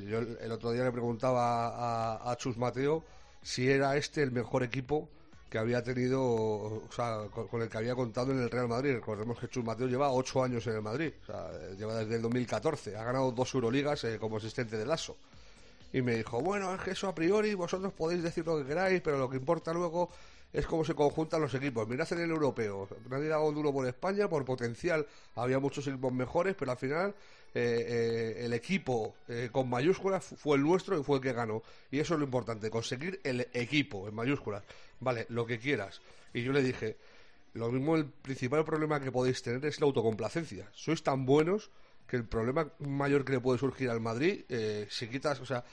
yo 0.00 0.18
el 0.18 0.50
otro 0.50 0.72
día 0.72 0.82
le 0.82 0.90
preguntaba 0.90 1.68
a, 2.16 2.30
a 2.30 2.36
Chus 2.36 2.56
Mateo 2.56 3.04
si 3.42 3.70
era 3.70 3.96
este 3.96 4.22
el 4.22 4.32
mejor 4.32 4.62
equipo 4.62 5.08
que 5.48 5.58
había 5.58 5.82
tenido, 5.82 6.22
o 6.22 6.88
sea, 6.94 7.24
con, 7.30 7.62
el 7.62 7.68
que 7.68 7.78
había 7.78 7.94
contado 7.94 8.32
en 8.32 8.40
el 8.40 8.50
Real 8.50 8.68
Madrid. 8.68 8.94
Recordemos 8.94 9.38
que 9.38 9.48
Chus 9.48 9.64
Mateo 9.64 9.86
lleva 9.86 10.10
ocho 10.12 10.42
años 10.42 10.66
en 10.66 10.74
el 10.74 10.82
Madrid, 10.82 11.12
o 11.22 11.26
sea, 11.26 11.50
lleva 11.76 11.94
desde 11.96 12.16
el 12.16 12.22
2014, 12.22 12.96
ha 12.96 13.04
ganado 13.04 13.32
dos 13.32 13.54
Euroligas 13.54 14.04
eh, 14.04 14.18
como 14.18 14.36
asistente 14.36 14.76
de 14.76 14.84
Lasso. 14.84 15.16
Y 15.92 16.02
me 16.02 16.16
dijo, 16.16 16.40
bueno, 16.40 16.74
es 16.74 16.86
eso 16.88 17.08
a 17.08 17.14
priori 17.14 17.54
vosotros 17.54 17.92
podéis 17.94 18.22
decir 18.22 18.44
lo 18.44 18.58
que 18.58 18.66
queráis, 18.66 19.00
pero 19.00 19.16
lo 19.16 19.30
que 19.30 19.36
importa 19.36 19.72
luego 19.72 20.10
es 20.52 20.66
cómo 20.66 20.84
se 20.84 20.94
conjuntan 20.94 21.40
los 21.40 21.54
equipos. 21.54 21.86
Mirad 21.88 22.12
en 22.12 22.20
el 22.20 22.30
europeo, 22.30 22.88
nadie 23.08 23.28
dado 23.28 23.50
duro 23.52 23.72
por 23.72 23.86
España, 23.86 24.28
por 24.28 24.44
potencial 24.44 25.06
había 25.34 25.58
muchos 25.58 25.86
equipos 25.86 26.12
mejores, 26.12 26.56
pero 26.58 26.70
al 26.70 26.78
final 26.78 27.14
eh, 27.54 27.86
eh, 27.88 28.44
el 28.44 28.52
equipo 28.52 29.16
eh, 29.28 29.48
con 29.52 29.68
mayúsculas 29.68 30.24
fue 30.24 30.56
el 30.56 30.62
nuestro 30.62 30.98
y 30.98 31.02
fue 31.02 31.16
el 31.16 31.22
que 31.22 31.32
ganó. 31.32 31.62
Y 31.90 31.98
eso 31.98 32.14
es 32.14 32.20
lo 32.20 32.24
importante, 32.24 32.70
conseguir 32.70 33.20
el 33.24 33.48
equipo 33.52 34.08
en 34.08 34.14
mayúsculas. 34.14 34.62
Vale, 35.00 35.26
lo 35.28 35.46
que 35.46 35.58
quieras. 35.58 36.00
Y 36.32 36.42
yo 36.42 36.52
le 36.52 36.62
dije, 36.62 36.96
lo 37.54 37.70
mismo 37.70 37.96
el 37.96 38.06
principal 38.06 38.64
problema 38.64 39.00
que 39.00 39.12
podéis 39.12 39.42
tener 39.42 39.64
es 39.64 39.80
la 39.80 39.86
autocomplacencia. 39.86 40.68
Sois 40.72 41.02
tan 41.02 41.24
buenos 41.26 41.70
que 42.06 42.16
el 42.16 42.24
problema 42.24 42.70
mayor 42.78 43.24
que 43.24 43.32
le 43.32 43.40
puede 43.40 43.58
surgir 43.58 43.90
al 43.90 44.00
Madrid, 44.00 44.44
eh, 44.48 44.86
si 44.90 45.08
quitas, 45.08 45.40
o 45.40 45.46
sea, 45.46 45.64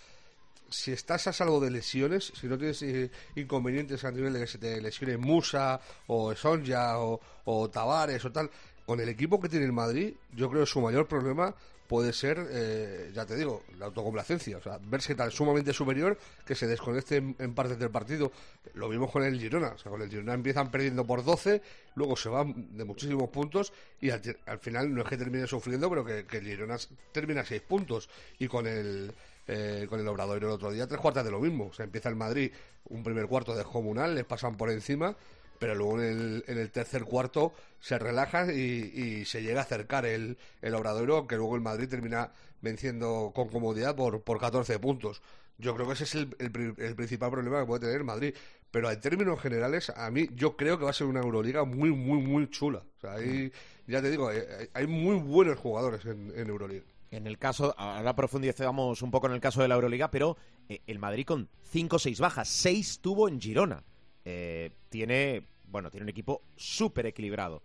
si 0.70 0.92
estás 0.92 1.28
a 1.28 1.34
salvo 1.34 1.60
de 1.60 1.72
lesiones, 1.72 2.32
si 2.40 2.48
no 2.48 2.58
tienes 2.58 2.82
eh, 2.82 3.12
inconvenientes 3.36 4.04
a 4.04 4.12
nivel 4.12 4.34
de 4.34 4.40
que 4.42 4.48
se 4.48 4.58
te 4.58 4.82
lesione 4.82 5.18
Musa 5.18 5.80
o 6.08 6.36
Sonja 6.36 7.00
o, 7.00 7.20
o 7.46 7.70
Tavares 7.70 8.24
o 8.26 8.32
tal, 8.32 8.50
con 8.86 9.00
el 9.00 9.10
equipo 9.10 9.40
que 9.40 9.50
tiene 9.50 9.66
el 9.66 9.74
Madrid, 9.74 10.14
yo 10.36 10.50
creo 10.50 10.64
que 10.64 10.72
su 10.72 10.82
mayor 10.82 11.08
problema 11.08 11.56
puede 11.88 12.14
ser, 12.14 12.48
eh, 12.50 13.12
ya 13.14 13.26
te 13.26 13.36
digo, 13.36 13.64
la 13.78 13.86
autocomplacencia. 13.86 14.58
O 14.58 14.62
sea, 14.62 14.80
verse 14.82 15.16
tan 15.16 15.32
sumamente 15.32 15.74
superior 15.74 16.18
que 16.46 16.56
se 16.56 16.68
desconecte 16.68 17.18
en, 17.18 17.54
partes 17.54 17.78
del 17.80 17.90
partido. 17.90 18.32
Lo 18.74 18.90
vimos 18.90 19.12
con 19.12 19.24
el 19.24 19.40
Girona. 19.40 19.70
O 19.70 19.78
sea, 19.78 19.92
con 19.92 20.02
el 20.02 20.10
Girona 20.10 20.34
empiezan 20.34 20.72
perdiendo 20.72 21.06
por 21.06 21.24
12, 21.24 21.62
luego 21.96 22.16
se 22.16 22.30
van 22.30 22.78
de 22.78 22.84
muchísimos 22.86 23.30
puntos 23.30 23.72
y 24.02 24.10
al, 24.10 24.22
al 24.46 24.60
final 24.60 24.94
no 24.94 25.02
es 25.02 25.08
que 25.08 25.18
termine 25.18 25.48
sufriendo, 25.48 25.90
pero 25.90 26.06
que, 26.06 26.38
el 26.38 26.46
Girona 26.46 26.78
termina 27.12 27.42
a 27.42 27.46
6 27.46 27.62
puntos. 27.62 28.10
Y 28.40 28.48
con 28.48 28.68
el. 28.68 29.14
Eh, 29.48 29.86
con 29.90 30.00
el 30.00 30.08
Obrador 30.08 30.38
el 30.38 30.46
otro 30.46 30.72
día, 30.72 30.88
tres 30.88 31.00
cuartas 31.00 31.24
de 31.26 31.32
lo 31.32 31.40
mismo. 31.40 31.68
O 31.68 31.74
sea, 31.74 31.86
empieza 31.86 32.10
el 32.10 32.16
Madrid, 32.16 32.52
un 32.90 33.04
primer 33.04 33.28
cuarto 33.28 33.56
descomunal, 33.56 34.16
les 34.16 34.26
pasan 34.26 34.58
por 34.58 34.70
encima, 34.70 35.16
pero 35.60 35.76
luego 35.76 36.02
en 36.02 36.08
el, 36.08 36.44
en 36.48 36.58
el 36.58 36.72
tercer 36.72 37.04
cuarto 37.04 37.54
se 37.80 37.98
relajan 38.00 38.50
y, 38.54 39.24
se 39.26 39.42
llega 39.42 39.62
a 39.62 39.64
acercar 39.64 40.06
el, 40.06 40.38
el 40.62 40.76
Obradoiro, 40.76 41.28
que 41.28 41.36
luego 41.38 41.56
el 41.56 41.62
Madrid 41.62 41.88
termina 41.88 42.32
venciendo 42.62 43.32
con 43.36 43.48
comodidad 43.50 43.96
por, 43.96 44.22
por 44.22 44.40
14 44.40 44.80
puntos. 44.80 45.22
Yo 45.58 45.74
creo 45.76 45.88
que 45.88 45.94
ese 45.94 46.04
es 46.04 46.16
el, 46.16 46.36
el 46.40 46.52
pri- 46.52 46.74
el 46.78 46.96
principal 46.96 47.32
problema 47.32 47.62
que 47.62 47.66
puede 47.68 47.86
tener 47.88 48.04
Madrid. 48.04 48.36
Pero 48.72 48.92
en 48.92 49.00
términos 49.00 49.40
generales, 49.40 49.90
a 49.96 50.12
mí 50.12 50.28
yo 50.36 50.58
creo 50.58 50.78
que 50.78 50.84
va 50.84 50.90
a 50.90 50.94
ser 50.94 51.08
una 51.08 51.22
Euroliga 51.22 51.64
muy, 51.64 51.92
muy, 51.92 52.18
muy 52.22 52.50
chula. 52.50 52.80
O 52.98 53.00
sea, 53.00 53.14
hay, 53.14 53.54
ya 53.88 54.02
te 54.02 54.10
digo, 54.12 54.28
hay, 54.28 54.40
hay 54.74 54.86
muy 54.88 55.16
buenos 55.16 55.58
jugadores 55.58 56.04
en, 56.06 56.34
en 56.36 56.50
Euroliga. 56.50 56.84
En 57.16 57.28
el 57.28 57.38
caso, 57.38 57.74
ahora 57.78 58.14
profundizamos 58.14 59.02
un 59.02 59.10
poco 59.10 59.28
en 59.28 59.34
el 59.34 59.40
caso 59.40 59.62
de 59.62 59.70
la 59.70 59.76
Euroliga, 59.76 60.12
pero 60.12 60.36
eh, 60.68 60.82
el 60.86 61.00
Madrid 61.00 61.26
con 61.26 61.48
5 61.64 61.96
o 61.96 62.00
6 62.00 62.20
bajas, 62.20 62.50
6 62.50 63.00
tuvo 63.00 63.30
en 63.30 63.40
Girona. 63.40 63.82
Eh, 64.26 64.72
tiene, 64.90 65.48
bueno, 65.66 65.90
tiene 65.90 66.04
un 66.04 66.10
equipo 66.10 66.42
súper 66.58 67.06
equilibrado. 67.06 67.64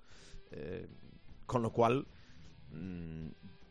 Eh, 0.53 0.87
con 1.47 1.63
lo 1.63 1.73
cual, 1.73 2.07
mm, 2.71 3.27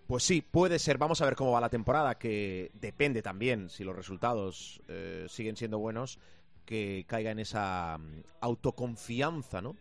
pues 0.06 0.24
sí, 0.26 0.42
puede 0.42 0.80
ser. 0.80 0.98
Vamos 0.98 1.22
a 1.22 1.26
ver 1.26 1.38
cómo 1.38 1.52
va 1.52 1.62
la 1.62 1.70
temporada, 1.70 2.18
que 2.18 2.72
depende 2.74 3.22
también, 3.22 3.70
si 3.70 3.86
los 3.86 3.96
resultados 3.96 4.82
eh, 4.90 5.28
siguen 5.30 5.56
siendo 5.56 5.80
buenos, 5.80 6.20
que 6.66 7.06
caiga 7.08 7.32
en 7.32 7.40
esa 7.40 7.98
mm, 7.98 8.24
autoconfianza, 8.42 9.62
¿no? 9.62 9.78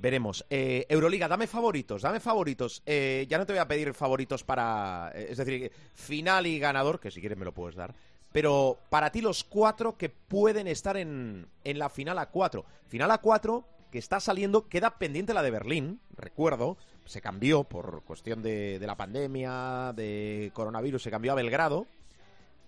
Veremos. 0.00 0.44
Eh, 0.48 0.86
Euroliga, 0.88 1.26
dame 1.26 1.48
favoritos, 1.48 2.02
dame 2.02 2.20
favoritos. 2.20 2.82
Eh, 2.86 3.26
ya 3.28 3.36
no 3.36 3.46
te 3.46 3.52
voy 3.52 3.60
a 3.60 3.68
pedir 3.68 3.92
favoritos 3.94 4.44
para, 4.44 5.10
eh, 5.14 5.28
es 5.30 5.38
decir, 5.38 5.72
final 5.94 6.46
y 6.46 6.58
ganador, 6.58 7.00
que 7.00 7.10
si 7.10 7.20
quieres 7.20 7.36
me 7.36 7.44
lo 7.44 7.52
puedes 7.52 7.74
dar. 7.74 7.94
Pero 8.30 8.78
para 8.90 9.10
ti 9.10 9.20
los 9.20 9.42
cuatro 9.42 9.96
que 9.96 10.08
pueden 10.08 10.68
estar 10.68 10.96
en, 10.96 11.48
en 11.64 11.78
la 11.78 11.88
final 11.88 12.18
a 12.18 12.26
cuatro. 12.26 12.64
Final 12.86 13.10
a 13.10 13.18
cuatro 13.18 13.64
que 13.90 13.98
está 13.98 14.20
saliendo, 14.20 14.68
queda 14.68 14.98
pendiente 14.98 15.34
la 15.34 15.42
de 15.42 15.50
Berlín, 15.50 16.00
recuerdo, 16.14 16.76
se 17.06 17.22
cambió 17.22 17.64
por 17.64 18.02
cuestión 18.04 18.42
de, 18.42 18.78
de 18.78 18.86
la 18.86 18.96
pandemia, 18.96 19.94
de 19.96 20.50
coronavirus, 20.52 21.02
se 21.02 21.10
cambió 21.10 21.32
a 21.32 21.36
Belgrado, 21.36 21.86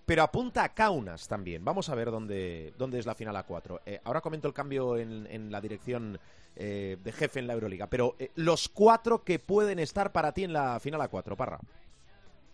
pero 0.05 0.23
apunta 0.23 0.63
a 0.63 0.73
Kaunas 0.73 1.27
también. 1.27 1.63
Vamos 1.63 1.89
a 1.89 1.95
ver 1.95 2.11
dónde, 2.11 2.73
dónde 2.77 2.99
es 2.99 3.05
la 3.05 3.15
final 3.15 3.35
a 3.35 3.43
4. 3.43 3.81
ahora 4.03 4.21
comento 4.21 4.47
el 4.47 4.53
cambio 4.53 4.97
en, 4.97 5.27
en 5.27 5.51
la 5.51 5.61
dirección 5.61 6.19
eh, 6.55 6.97
de 7.01 7.11
jefe 7.13 7.39
en 7.39 7.47
la 7.47 7.53
Euroliga, 7.53 7.87
pero 7.87 8.15
eh, 8.19 8.29
los 8.35 8.67
cuatro 8.67 9.23
que 9.23 9.39
pueden 9.39 9.79
estar 9.79 10.11
para 10.11 10.33
ti 10.33 10.43
en 10.43 10.51
la 10.51 10.81
final 10.81 10.99
a 10.99 11.07
4, 11.07 11.37
Parra. 11.37 11.59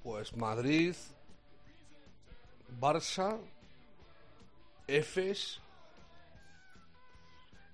Pues 0.03 0.35
Madrid, 0.37 0.93
Barça, 2.79 3.39
Efes 4.85 5.59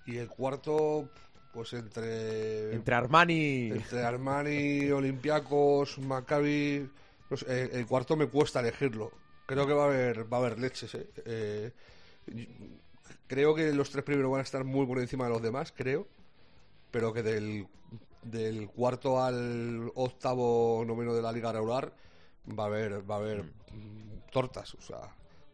y 0.05 0.15
el 0.15 0.29
cuarto, 0.29 1.09
pues 1.51 1.73
entre 1.73 2.73
Entre 2.73 2.95
Armani... 2.95 3.71
entre 3.71 4.03
Armani, 4.05 4.91
Olympiacos, 4.91 5.99
Maccabi, 5.99 6.89
no 7.29 7.37
sé, 7.37 7.63
el, 7.63 7.71
el 7.71 7.85
cuarto 7.85 8.15
me 8.15 8.27
cuesta 8.27 8.61
elegirlo. 8.61 9.11
Creo 9.45 9.67
que 9.67 9.73
va 9.73 9.83
a 9.83 9.87
haber 9.87 10.31
va 10.31 10.37
a 10.37 10.39
haber 10.41 10.59
leches. 10.59 10.95
eh. 10.95 11.07
Eh, 11.25 11.71
creo 13.27 13.53
que 13.55 13.71
los 13.73 13.89
tres 13.89 14.03
primeros 14.03 14.31
van 14.31 14.39
a 14.39 14.43
estar 14.43 14.63
muy 14.63 14.85
por 14.85 14.99
encima 14.99 15.25
de 15.25 15.31
los 15.31 15.41
demás, 15.41 15.73
creo, 15.75 16.07
pero 16.91 17.13
que 17.13 17.23
del 17.23 17.67
del 18.21 18.69
cuarto 18.69 19.21
al 19.21 19.91
octavo 19.95 20.83
noveno 20.85 21.13
de 21.13 21.21
la 21.21 21.31
liga 21.31 21.51
regular 21.51 21.91
va 22.57 22.63
a 22.63 22.67
haber 22.67 23.09
va 23.09 23.15
a 23.15 23.17
haber 23.19 23.43
mm, 23.43 24.29
tortas, 24.31 24.73
o 24.75 24.81
sea, 24.81 24.99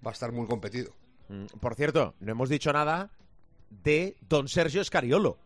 va 0.05 0.11
a 0.11 0.11
estar 0.11 0.31
muy 0.31 0.45
competido. 0.47 0.91
Mm, 1.29 1.45
Por 1.59 1.73
cierto, 1.75 2.13
no 2.19 2.31
hemos 2.31 2.49
dicho 2.49 2.71
nada 2.71 3.09
de 3.69 4.15
don 4.21 4.47
Sergio 4.47 4.83
Scariolo, 4.83 5.37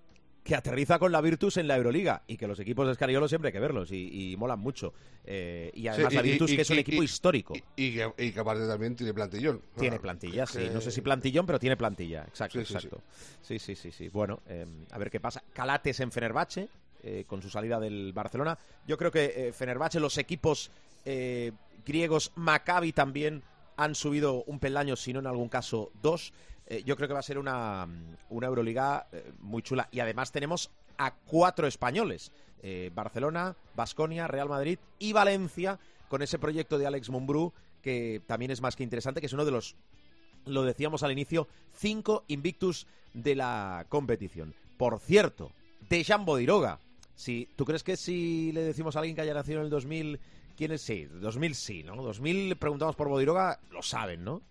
que 0.44 0.56
aterriza 0.56 1.00
con 1.00 1.12
la 1.12 1.22
Virtus 1.22 1.56
en 1.58 1.68
la 1.68 1.78
Euroliga 1.78 2.24
y 2.28 2.36
que 2.36 2.48
los 2.48 2.60
equipos 2.60 2.86
de 2.88 2.94
Scariolo 2.96 3.28
siempre 3.30 3.48
hay 3.48 3.54
que 3.54 3.60
verlos 3.62 3.92
y, 3.92 4.32
y 4.34 4.38
molan 4.38 4.60
mucho. 4.60 4.94
Eh, 5.26 5.72
y 5.74 5.88
además 5.88 6.12
Sí, 6.12 6.16
la 6.18 6.22
Virtus, 6.22 6.52
y- 6.52 6.56
que 6.58 6.62
es 6.64 6.70
un 6.70 6.80
equipo 6.80 7.02
histórico. 7.04 7.54
Y, 7.78 7.94
que, 7.94 8.40
aparte 8.40 8.68
también 8.68 8.96
tiene 8.96 9.14
plantillón. 9.14 9.62
Tiene 9.80 10.00
plantilla, 10.00 10.46
sí. 10.46 10.70
No 10.74 10.82
sé 10.82 10.92
si 10.92 11.00
plantillón, 11.02 11.46
pero 11.46 11.60
tiene 11.60 11.78
plantilla. 11.78 12.24
Exacto, 12.28 12.60
Sí, 12.64 12.74
exacto. 12.74 13.02
Sí, 13.42 13.58
sí, 13.58 13.76
sí, 13.76 13.92
sí. 13.92 14.10
Bueno, 14.10 14.42
eh, 14.50 14.66
a 14.92 14.98
ver 14.98 15.10
qué 15.10 15.22
pasa. 15.22 15.42
Calates 15.54 16.00
en 16.02 16.12
Fenerbahce, 16.12 16.68
eh, 17.04 17.24
con 17.26 17.42
su 17.42 17.50
salida 17.50 17.80
del 17.80 18.12
Barcelona. 18.14 18.58
Yo 18.86 18.98
creo 18.98 19.12
que 19.12 19.48
eh, 19.48 19.54
Fenerbahce, 19.54 20.00
los 20.02 20.18
equipos 20.18 20.72
eh, 21.06 21.54
griegos, 21.86 22.32
Maccabi 22.36 22.92
también 22.92 23.42
han 23.78 23.96
subido 23.96 24.44
un 24.44 24.60
peldaño, 24.60 24.96
si 24.96 25.14
no 25.14 25.20
en 25.20 25.28
algún 25.28 25.50
caso 25.50 25.92
dos. 26.02 26.34
Eh, 26.68 26.84
yo 26.86 26.96
creo 26.96 27.08
que 27.08 27.14
va 27.14 27.20
a 27.20 27.24
ser 27.24 27.38
una, 27.38 27.88
una 28.30 28.48
Euroliga 28.48 29.08
eh, 29.12 29.32
muy 29.40 29.62
chula. 29.62 29.90
Y 29.92 30.00
además 30.00 30.32
tenemos 30.32 30.72
a 30.98 31.14
cuatro 31.14 31.68
españoles. 31.68 32.32
Eh, 32.62 32.92
Barcelona, 32.94 33.56
Basconia, 33.76 34.28
Real 34.28 34.48
Madrid 34.48 34.80
y 35.00 35.12
Valencia, 35.12 35.80
con 36.08 36.22
ese 36.22 36.40
proyecto 36.40 36.78
de 36.78 36.88
Alex 36.88 37.10
Mumbrú, 37.10 37.54
que 37.82 38.22
también 38.26 38.52
es 38.52 38.62
más 38.62 38.76
que 38.76 38.84
interesante, 38.84 39.20
que 39.20 39.28
es 39.28 39.34
uno 39.34 39.46
de 39.46 39.52
los 39.52 39.76
lo 40.46 40.64
decíamos 40.64 41.04
al 41.04 41.12
inicio, 41.12 41.48
cinco 41.78 42.24
invictus 42.28 42.88
de 43.14 43.36
la 43.36 43.86
competición. 43.90 44.54
Por 44.78 45.00
cierto, 45.00 45.52
Dejan 45.90 46.26
Bodiroga. 46.26 46.80
Si, 47.16 47.50
¿Tú 47.56 47.66
crees 47.66 47.84
que 47.84 47.96
si 47.98 48.52
le 48.52 48.62
decimos 48.62 48.96
a 48.96 49.00
alguien 49.00 49.16
que 49.16 49.22
haya 49.22 49.34
nacido 49.34 49.60
en 49.60 49.66
el 49.66 49.70
2000, 49.70 50.20
quién 50.58 50.72
es? 50.72 50.82
Sí, 50.82 51.06
2000 51.06 51.56
sí, 51.56 51.84
¿no? 51.84 51.96
2000 52.02 52.56
preguntamos 52.58 52.96
por 52.96 53.08
Bodiroga, 53.08 53.60
lo 53.72 53.82
saben, 53.84 54.24
¿no? 54.24 54.42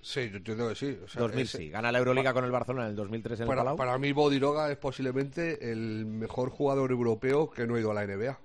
Sí, 0.00 0.28
yo 0.30 0.36
entiendo 0.38 0.68
que 0.68 0.74
sí. 0.74 0.96
o 1.04 1.08
sea, 1.08 1.20
2000 1.22 1.44
ese- 1.44 1.58
sí. 1.58 1.68
Gana 1.70 1.90
la 1.92 1.98
Euroliga 1.98 2.32
con 2.32 2.44
el 2.44 2.50
Barcelona 2.50 2.84
en 2.84 2.90
el 2.90 2.96
2003 2.96 3.40
en 3.40 3.42
el 3.44 3.48
Para, 3.48 3.60
Palau. 3.62 3.76
para 3.76 3.98
mí 3.98 4.12
Bodiroga 4.12 4.70
es 4.70 4.78
posiblemente 4.78 5.70
el 5.72 6.06
mejor 6.06 6.50
jugador 6.50 6.90
europeo 6.90 7.50
que 7.50 7.66
no 7.66 7.74
ha 7.74 7.80
ido 7.80 7.90
a 7.90 7.94
la 7.94 8.04
NBA. 8.06 8.38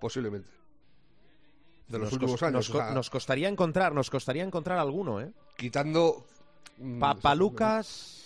Posiblemente. 0.00 0.48
De 1.88 1.98
los 1.98 2.06
Nos 2.06 2.12
últimos 2.14 2.42
años. 2.42 2.54
Nos, 2.54 2.70
o 2.70 2.72
co- 2.72 2.78
sea, 2.78 2.90
nos 2.92 3.10
costaría 3.10 3.48
encontrar, 3.48 3.92
nos 3.94 4.08
costaría 4.10 4.42
encontrar 4.44 4.78
alguno, 4.78 5.20
¿eh? 5.20 5.30
Quitando... 5.56 6.24
mm, 6.78 6.98
Papalucas. 7.00 8.16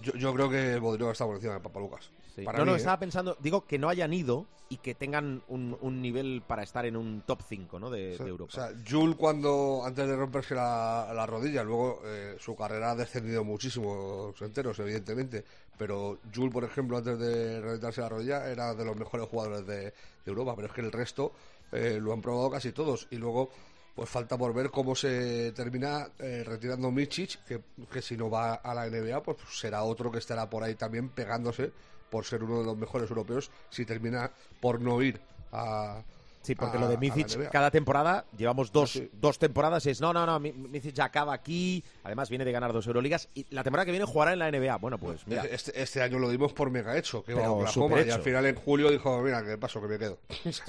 Yo, 0.00 0.12
yo 0.14 0.34
creo 0.34 0.50
que 0.50 0.78
Bodiroga 0.78 1.12
está 1.12 1.24
por 1.26 1.36
encima 1.36 1.54
de 1.54 1.60
Papalucas. 1.60 2.10
Sí. 2.34 2.42
Para 2.42 2.58
no, 2.58 2.64
mí, 2.64 2.70
no, 2.70 2.74
¿eh? 2.74 2.78
estaba 2.78 2.98
pensando, 2.98 3.36
digo 3.40 3.64
que 3.64 3.78
no 3.78 3.88
hayan 3.88 4.12
ido 4.12 4.46
y 4.68 4.78
que 4.78 4.94
tengan 4.94 5.42
un, 5.48 5.76
un 5.80 6.00
nivel 6.00 6.42
para 6.46 6.62
estar 6.62 6.86
en 6.86 6.96
un 6.96 7.22
top 7.22 7.42
5 7.46 7.78
¿no? 7.78 7.90
de, 7.90 8.14
O 8.14 8.16
sea, 8.16 8.24
de 8.24 8.30
Europa. 8.30 8.50
O 8.52 8.54
sea, 8.54 8.72
Jules 8.88 9.16
cuando, 9.16 9.82
antes 9.84 10.06
de 10.08 10.16
romperse 10.16 10.54
la, 10.54 11.12
la 11.14 11.26
rodilla, 11.26 11.62
luego 11.62 12.00
eh, 12.04 12.36
su 12.38 12.56
carrera 12.56 12.92
ha 12.92 12.94
descendido 12.96 13.44
muchísimo, 13.44 14.34
enteros, 14.40 14.78
evidentemente, 14.80 15.44
pero 15.76 16.18
Jules, 16.34 16.52
por 16.52 16.64
ejemplo, 16.64 16.96
antes 16.96 17.18
de 17.18 17.60
reventarse 17.60 18.00
la 18.00 18.08
rodilla, 18.08 18.50
era 18.50 18.74
de 18.74 18.84
los 18.84 18.96
mejores 18.96 19.28
jugadores 19.28 19.66
de, 19.66 19.80
de 19.84 19.92
Europa, 20.26 20.54
pero 20.56 20.68
es 20.68 20.74
que 20.74 20.80
el 20.80 20.92
resto 20.92 21.32
eh, 21.72 21.98
lo 22.00 22.12
han 22.12 22.22
probado 22.22 22.50
casi 22.50 22.72
todos, 22.72 23.06
y 23.10 23.16
luego 23.16 23.50
pues 23.94 24.10
falta 24.10 24.36
por 24.36 24.52
ver 24.52 24.70
cómo 24.70 24.96
se 24.96 25.52
termina 25.52 26.08
eh, 26.18 26.42
retirando 26.44 26.90
Michic, 26.90 27.44
que, 27.44 27.60
que 27.92 28.02
si 28.02 28.16
no 28.16 28.28
va 28.28 28.54
a 28.54 28.74
la 28.74 28.88
NBA, 28.88 29.22
pues 29.22 29.36
será 29.52 29.84
otro 29.84 30.10
que 30.10 30.18
estará 30.18 30.50
por 30.50 30.64
ahí 30.64 30.74
también 30.74 31.10
pegándose 31.10 31.70
por 32.14 32.24
ser 32.24 32.44
uno 32.44 32.60
de 32.60 32.64
los 32.64 32.76
mejores 32.76 33.10
europeos 33.10 33.50
si 33.70 33.84
termina 33.84 34.30
por 34.60 34.80
no 34.80 35.02
ir 35.02 35.20
a, 35.50 36.00
Sí, 36.42 36.54
porque 36.54 36.78
lo 36.78 36.86
de 36.86 36.96
Micic, 36.98 37.48
cada 37.50 37.70
temporada, 37.72 38.24
llevamos 38.36 38.70
dos, 38.70 38.92
Sí, 38.92 39.10
dos 39.14 39.36
temporadas, 39.38 39.84
es 39.86 40.00
no, 40.00 40.12
no, 40.12 40.24
no, 40.26 40.38
Mi- 40.38 40.52
Micic 40.52 40.96
acaba 41.00 41.32
aquí, 41.34 41.82
además 42.04 42.28
viene 42.28 42.44
de 42.44 42.52
ganar 42.52 42.72
dos 42.72 42.86
Euroligas, 42.86 43.28
y 43.34 43.46
la 43.50 43.64
temporada 43.64 43.86
que 43.86 43.90
viene 43.92 44.04
jugará 44.06 44.32
en 44.34 44.38
la 44.38 44.48
NBA. 44.52 44.76
Bueno, 44.76 44.96
pues 44.98 45.26
mira, 45.26 45.42
Este, 45.44 45.82
este 45.82 46.02
año 46.02 46.18
lo 46.20 46.28
dimos 46.30 46.52
por 46.52 46.70
mega 46.70 46.96
hecho, 46.96 47.24
que 47.24 47.32
iba 47.32 47.46
a 47.46 47.50
Oklahoma, 47.50 48.02
y 48.02 48.10
al 48.10 48.22
final 48.22 48.44
en 48.46 48.54
julio 48.56 48.90
dijo, 48.92 49.20
mira, 49.22 49.42
que 49.44 49.58
paso, 49.58 49.80
que 49.80 49.88
me 49.88 49.98
quedo. 49.98 50.18
Es, 50.44 50.62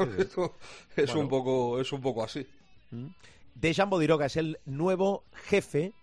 Bueno. 1.07 1.19
un 1.21 1.27
poco, 1.29 1.79
es 1.79 1.91
un 1.91 2.01
poco 2.01 2.23
así. 2.23 2.47
Dejan 3.53 3.89
Bodiroga 3.89 4.25
es 4.27 4.37
el 4.37 4.57
nuevo 4.65 5.25
jefe 5.49 5.93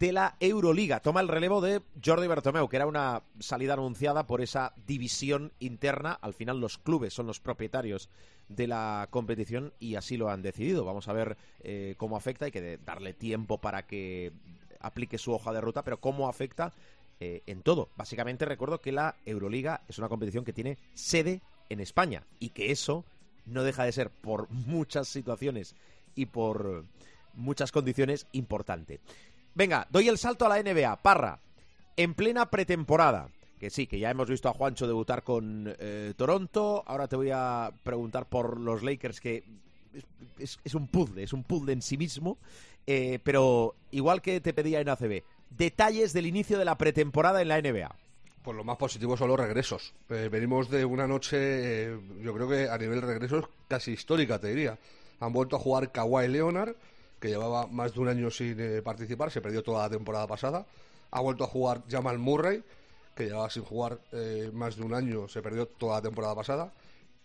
de 0.00 0.12
la 0.12 0.36
Euroliga. 0.40 1.00
Toma 1.00 1.20
el 1.20 1.28
relevo 1.28 1.60
de 1.60 1.82
Jordi 2.02 2.26
Bertomeu, 2.26 2.68
que 2.68 2.76
era 2.76 2.86
una 2.86 3.22
salida 3.38 3.74
anunciada 3.74 4.26
por 4.26 4.40
esa 4.40 4.72
división 4.86 5.52
interna. 5.60 6.14
Al 6.22 6.32
final 6.32 6.58
los 6.58 6.78
clubes 6.78 7.12
son 7.12 7.26
los 7.26 7.38
propietarios 7.38 8.08
de 8.48 8.66
la 8.66 9.08
competición 9.10 9.74
y 9.78 9.96
así 9.96 10.16
lo 10.16 10.30
han 10.30 10.40
decidido. 10.40 10.86
Vamos 10.86 11.06
a 11.08 11.12
ver 11.12 11.36
eh, 11.62 11.96
cómo 11.98 12.16
afecta. 12.16 12.46
Hay 12.46 12.50
que 12.50 12.78
darle 12.78 13.12
tiempo 13.12 13.58
para 13.58 13.86
que 13.86 14.32
aplique 14.80 15.18
su 15.18 15.32
hoja 15.32 15.52
de 15.52 15.60
ruta, 15.60 15.84
pero 15.84 16.00
cómo 16.00 16.30
afecta 16.30 16.72
eh, 17.20 17.42
en 17.44 17.60
todo. 17.60 17.90
Básicamente 17.94 18.46
recuerdo 18.46 18.80
que 18.80 18.92
la 18.92 19.16
Euroliga 19.26 19.82
es 19.86 19.98
una 19.98 20.08
competición 20.08 20.46
que 20.46 20.54
tiene 20.54 20.78
sede 20.94 21.42
en 21.68 21.78
España 21.78 22.24
y 22.38 22.50
que 22.50 22.72
eso 22.72 23.04
no 23.44 23.64
deja 23.64 23.84
de 23.84 23.92
ser 23.92 24.08
por 24.08 24.48
muchas 24.48 25.08
situaciones 25.08 25.76
y 26.14 26.24
por 26.24 26.86
muchas 27.34 27.72
condiciones 27.72 28.26
importante. 28.32 29.00
Venga, 29.54 29.86
doy 29.90 30.08
el 30.08 30.18
salto 30.18 30.46
a 30.46 30.48
la 30.48 30.62
NBA. 30.62 31.02
Parra, 31.02 31.38
en 31.96 32.14
plena 32.14 32.50
pretemporada. 32.50 33.28
Que 33.58 33.68
sí, 33.68 33.86
que 33.86 33.98
ya 33.98 34.10
hemos 34.10 34.30
visto 34.30 34.48
a 34.48 34.54
Juancho 34.54 34.86
debutar 34.86 35.22
con 35.22 35.74
eh, 35.78 36.14
Toronto. 36.16 36.82
Ahora 36.86 37.08
te 37.08 37.16
voy 37.16 37.30
a 37.30 37.70
preguntar 37.82 38.26
por 38.26 38.58
los 38.58 38.82
Lakers, 38.82 39.20
que 39.20 39.44
es, 40.38 40.74
un 40.74 40.86
puzzle, 40.88 41.22
es 41.22 41.34
un 41.34 41.44
puzzle 41.44 41.74
en 41.74 41.82
sí 41.82 41.98
mismo. 41.98 42.38
Eh, 42.86 43.18
pero 43.22 43.74
igual 43.90 44.22
que 44.22 44.40
te 44.40 44.54
pedía 44.54 44.80
en 44.80 44.88
ACB, 44.88 45.22
detalles 45.50 46.14
del 46.14 46.26
inicio 46.26 46.58
de 46.58 46.64
la 46.64 46.78
pretemporada 46.78 47.42
en 47.42 47.48
la 47.48 47.60
NBA. 47.60 47.94
Pues 48.42 48.56
lo 48.56 48.64
más 48.64 48.78
positivo 48.78 49.18
son 49.18 49.28
los 49.28 49.38
regresos. 49.38 49.92
Eh, 50.08 50.30
venimos 50.32 50.70
de 50.70 50.86
una 50.86 51.06
noche, 51.06 51.90
yo 52.22 52.32
creo 52.34 52.48
que 52.48 52.70
a 52.70 52.78
nivel 52.78 53.02
regresos 53.02 53.44
casi 53.68 53.92
histórica, 53.92 54.38
te 54.38 54.48
diría. 54.48 54.78
Han 55.20 55.34
vuelto 55.34 55.56
a 55.56 55.58
jugar 55.58 55.92
Kawhi 55.92 56.28
Leonard, 56.28 56.74
que 57.20 57.28
llevaba 57.28 57.66
más 57.66 57.94
de 57.94 58.00
un 58.00 58.08
año 58.08 58.30
sin 58.30 58.58
eh, 58.58 58.82
participar, 58.82 59.30
se 59.30 59.40
perdió 59.40 59.62
toda 59.62 59.82
la 59.82 59.90
temporada 59.90 60.26
pasada. 60.26 60.66
Ha 61.10 61.20
vuelto 61.20 61.44
a 61.44 61.46
jugar 61.46 61.82
Jamal 61.88 62.18
Murray, 62.18 62.64
que 63.14 63.26
llevaba 63.26 63.50
sin 63.50 63.62
jugar 63.62 64.00
eh, 64.12 64.50
más 64.52 64.76
de 64.76 64.82
un 64.82 64.94
año, 64.94 65.28
se 65.28 65.42
perdió 65.42 65.66
toda 65.66 65.96
la 65.96 66.02
temporada 66.02 66.34
pasada. 66.34 66.72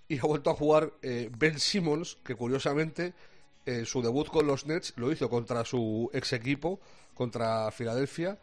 Y 0.08 0.20
ha 0.20 0.24
vuelto 0.24 0.50
a 0.52 0.54
jugar 0.54 0.92
eh, 1.02 1.32
Ben 1.36 1.60
Simmons, 1.60 2.18
que 2.24 2.36
curiosamente 2.36 3.14
eh, 3.66 3.86
su 3.86 4.02
debut 4.02 4.28
con 4.28 4.46
los 4.46 4.68
Nets 4.68 4.94
lo 4.98 5.12
hizo 5.12 5.30
contra 5.30 5.66
su 5.66 6.10
ex 6.14 6.34
equipo, 6.34 6.80
contra 7.14 7.72
Filadelfia. 7.72 8.38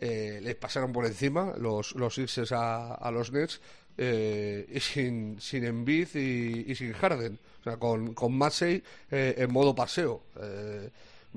Eh, 0.00 0.40
les 0.42 0.54
pasaron 0.56 0.92
por 0.92 1.04
encima 1.04 1.54
los, 1.58 1.94
los 1.94 2.14
Sixers 2.14 2.52
a, 2.52 2.94
a 2.94 3.10
los 3.10 3.30
Nets 3.32 3.60
eh, 3.98 4.66
y 4.72 4.80
sin, 4.80 5.40
sin 5.40 5.64
Embiid 5.64 6.08
y, 6.14 6.70
y 6.70 6.74
sin 6.74 6.92
Harden. 6.92 7.38
O 7.60 7.64
sea, 7.64 7.76
con, 7.76 8.14
con 8.14 8.36
Massey 8.36 8.82
eh, 9.10 9.34
en 9.38 9.52
modo 9.52 9.74
paseo. 9.74 10.22
Eh, 10.40 10.90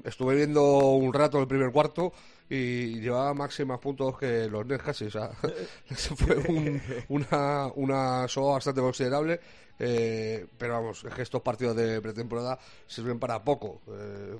estuve 0.04 0.36
viendo 0.36 0.64
un 0.96 1.14
rato 1.14 1.40
el 1.40 1.48
primer 1.48 1.72
cuarto 1.72 2.12
y 2.50 3.00
llevaba 3.00 3.34
máximos 3.34 3.80
puntos 3.80 4.18
que 4.18 4.48
los 4.50 4.66
Nets 4.66 4.84
casi. 4.84 5.06
O 5.06 5.12
sea, 5.12 5.30
fue 6.16 6.36
un- 6.38 6.82
una, 7.10 7.68
una 7.76 8.28
soga 8.28 8.54
bastante 8.54 8.82
considerable. 8.82 9.40
eh, 9.80 10.46
pero 10.58 10.74
vamos, 10.74 11.04
es 11.04 11.14
que 11.14 11.22
estos 11.22 11.42
partidos 11.42 11.76
de 11.76 12.02
pretemporada 12.02 12.58
sirven 12.88 13.20
para 13.20 13.44
poco. 13.44 13.82
Eh, 13.90 14.38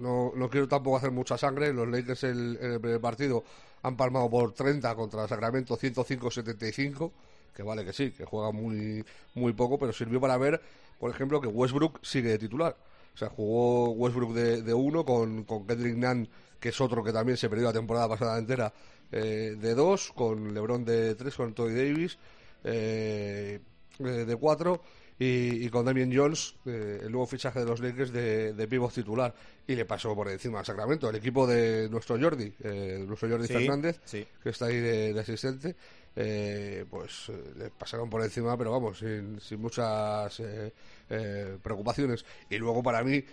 no, 0.00 0.32
no 0.34 0.48
quiero 0.50 0.68
tampoco 0.68 0.96
hacer 0.96 1.10
mucha 1.10 1.36
sangre. 1.38 1.72
Los 1.72 1.88
Lakers 1.88 2.24
en 2.24 2.58
el 2.60 2.80
primer 2.80 3.00
partido 3.00 3.44
han 3.82 3.96
palmado 3.96 4.30
por 4.30 4.52
30 4.52 4.94
contra 4.94 5.28
Sacramento 5.28 5.76
105-75. 5.76 7.10
Que 7.54 7.62
vale 7.62 7.84
que 7.84 7.92
sí, 7.92 8.12
que 8.12 8.24
juega 8.24 8.50
muy, 8.50 9.04
muy 9.34 9.52
poco, 9.52 9.78
pero 9.78 9.92
sirvió 9.92 10.20
para 10.20 10.38
ver, 10.38 10.60
por 10.98 11.10
ejemplo, 11.10 11.40
que 11.40 11.48
Westbrook 11.48 11.98
sigue 12.02 12.30
de 12.30 12.38
titular. 12.38 12.76
O 13.14 13.18
sea, 13.18 13.28
jugó 13.28 13.90
Westbrook 13.90 14.32
de, 14.32 14.62
de 14.62 14.74
uno 14.74 15.04
con, 15.04 15.44
con 15.44 15.66
Kendrick 15.66 16.28
que 16.58 16.70
es 16.70 16.80
otro 16.80 17.02
que 17.02 17.12
también 17.12 17.36
se 17.36 17.50
perdió 17.50 17.66
la 17.66 17.72
temporada 17.72 18.08
pasada 18.08 18.38
entera, 18.38 18.72
eh, 19.10 19.56
de 19.60 19.74
dos, 19.74 20.12
con 20.14 20.54
LeBron 20.54 20.84
de 20.84 21.14
tres, 21.16 21.34
con 21.34 21.52
Toy 21.52 21.74
Davis 21.74 22.18
eh, 22.64 23.60
eh, 23.98 24.02
de 24.02 24.36
cuatro 24.36 24.80
y, 25.22 25.66
y 25.66 25.68
con 25.68 25.84
Damien 25.84 26.10
Jones, 26.12 26.56
eh, 26.66 27.00
el 27.02 27.12
nuevo 27.12 27.26
fichaje 27.26 27.60
de 27.60 27.66
los 27.66 27.78
Lakers 27.78 28.12
de, 28.12 28.54
de 28.54 28.66
pívot 28.66 28.92
titular. 28.92 29.32
Y 29.68 29.76
le 29.76 29.84
pasó 29.84 30.14
por 30.16 30.28
encima 30.28 30.60
a 30.60 30.64
Sacramento, 30.64 31.08
el 31.08 31.14
equipo 31.16 31.46
de 31.46 31.88
nuestro 31.88 32.18
Jordi, 32.18 32.52
eh, 32.64 33.04
nuestro 33.06 33.28
Jordi 33.28 33.46
Sí, 33.46 33.52
Fernández, 33.52 34.00
sí. 34.04 34.26
que 34.42 34.48
está 34.50 34.66
ahí 34.66 34.78
de, 34.80 35.12
de 35.12 35.20
asistente, 35.20 35.76
eh, 36.16 36.84
pues 36.90 37.28
eh, 37.28 37.52
le 37.56 37.70
pasaron 37.70 38.10
por 38.10 38.22
encima, 38.24 38.56
pero 38.56 38.72
vamos, 38.72 38.98
sin, 38.98 39.40
sin 39.40 39.60
muchas 39.60 40.40
eh, 40.40 40.72
eh, 41.08 41.56
preocupaciones. 41.62 42.24
Y 42.50 42.56
luego 42.58 42.82
para 42.82 43.04
mí, 43.04 43.24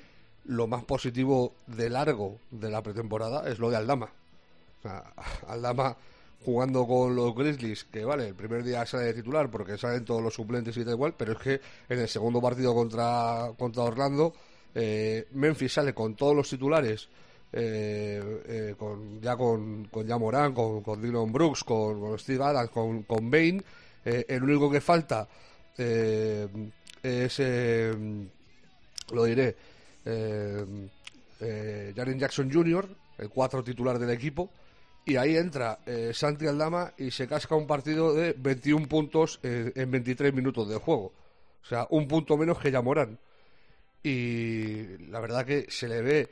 lo 0.46 0.68
más 0.68 0.84
positivo 0.84 1.56
de 1.66 1.90
largo 1.90 2.40
de 2.52 2.70
la 2.70 2.84
pretemporada 2.84 3.50
es 3.50 3.58
lo 3.58 3.72
de 3.72 3.78
Aldama. 3.78 4.12
O 4.78 4.82
sea, 4.84 5.12
Aldama 5.48 5.98
jugando 6.44 6.88
con 6.88 7.16
los 7.16 7.36
Grizzlies, 7.36 7.84
que 7.86 8.06
vale, 8.06 8.28
el 8.30 8.36
primer 8.36 8.64
día 8.64 8.86
sale 8.86 9.06
de 9.06 9.14
titular 9.14 9.52
porque 9.52 9.78
salen 9.78 10.06
todos 10.06 10.22
los 10.22 10.34
suplentes 10.34 10.76
y 10.78 10.84
tal 10.84 10.94
igual, 10.94 11.14
pero 11.18 11.34
es 11.34 11.40
que 11.40 11.62
en 11.90 12.00
el 12.00 12.08
segundo 12.08 12.42
partido 12.42 12.74
contra, 12.74 13.52
contra 13.58 13.84
Orlando, 13.84 14.34
eh, 14.74 15.28
Memphis 15.34 15.74
sale 15.74 15.94
con 15.94 16.16
todos 16.16 16.36
los 16.36 16.50
titulares, 16.50 17.10
eh, 17.52 18.42
eh, 18.48 18.76
con, 18.78 19.20
ya 19.20 19.36
con, 19.36 19.86
con 19.86 20.06
ya 20.06 20.18
Morán, 20.18 20.54
con, 20.54 20.82
con 20.82 21.02
Dylan 21.02 21.32
Brooks, 21.32 21.64
con, 21.64 22.00
con 22.00 22.20
Steve 22.20 22.44
Adams, 22.44 22.70
con, 22.70 23.04
con 23.04 23.30
Bain. 23.30 23.64
Eh, 24.06 24.26
el 24.30 24.44
único 24.44 24.72
que 24.72 24.80
falta 24.80 25.28
eh, 25.78 26.48
es, 27.04 27.36
eh, 27.40 27.94
lo 29.12 29.24
diré, 29.26 29.56
Jaren 31.96 32.20
Jackson 32.20 32.52
Jr., 32.52 32.88
el 33.18 33.30
cuatro 33.30 33.64
titular 33.64 34.00
del 34.00 34.12
equipo, 34.12 34.50
y 35.10 35.18
ahí 35.18 35.36
entra 35.36 35.80
eh, 35.86 36.12
Santi 36.14 36.48
Aldama 36.48 36.94
y 36.98 37.12
se 37.12 37.28
casca 37.28 37.56
un 37.56 37.68
partido 37.68 38.14
de 38.14 38.34
21 38.38 38.88
puntos 38.88 39.40
en, 39.44 39.74
en 39.76 39.92
23 39.92 40.34
minutos 40.34 40.70
de 40.70 40.76
juego. 40.78 41.12
O 41.62 41.66
sea, 41.66 41.88
un 41.90 42.08
punto 42.08 42.38
menos 42.38 42.60
que 42.60 42.72
Yamorán. 42.72 43.20
Y 44.02 44.98
la 45.10 45.20
verdad 45.20 45.46
que 45.46 45.66
se 45.70 45.88
le 45.88 46.02
ve 46.02 46.30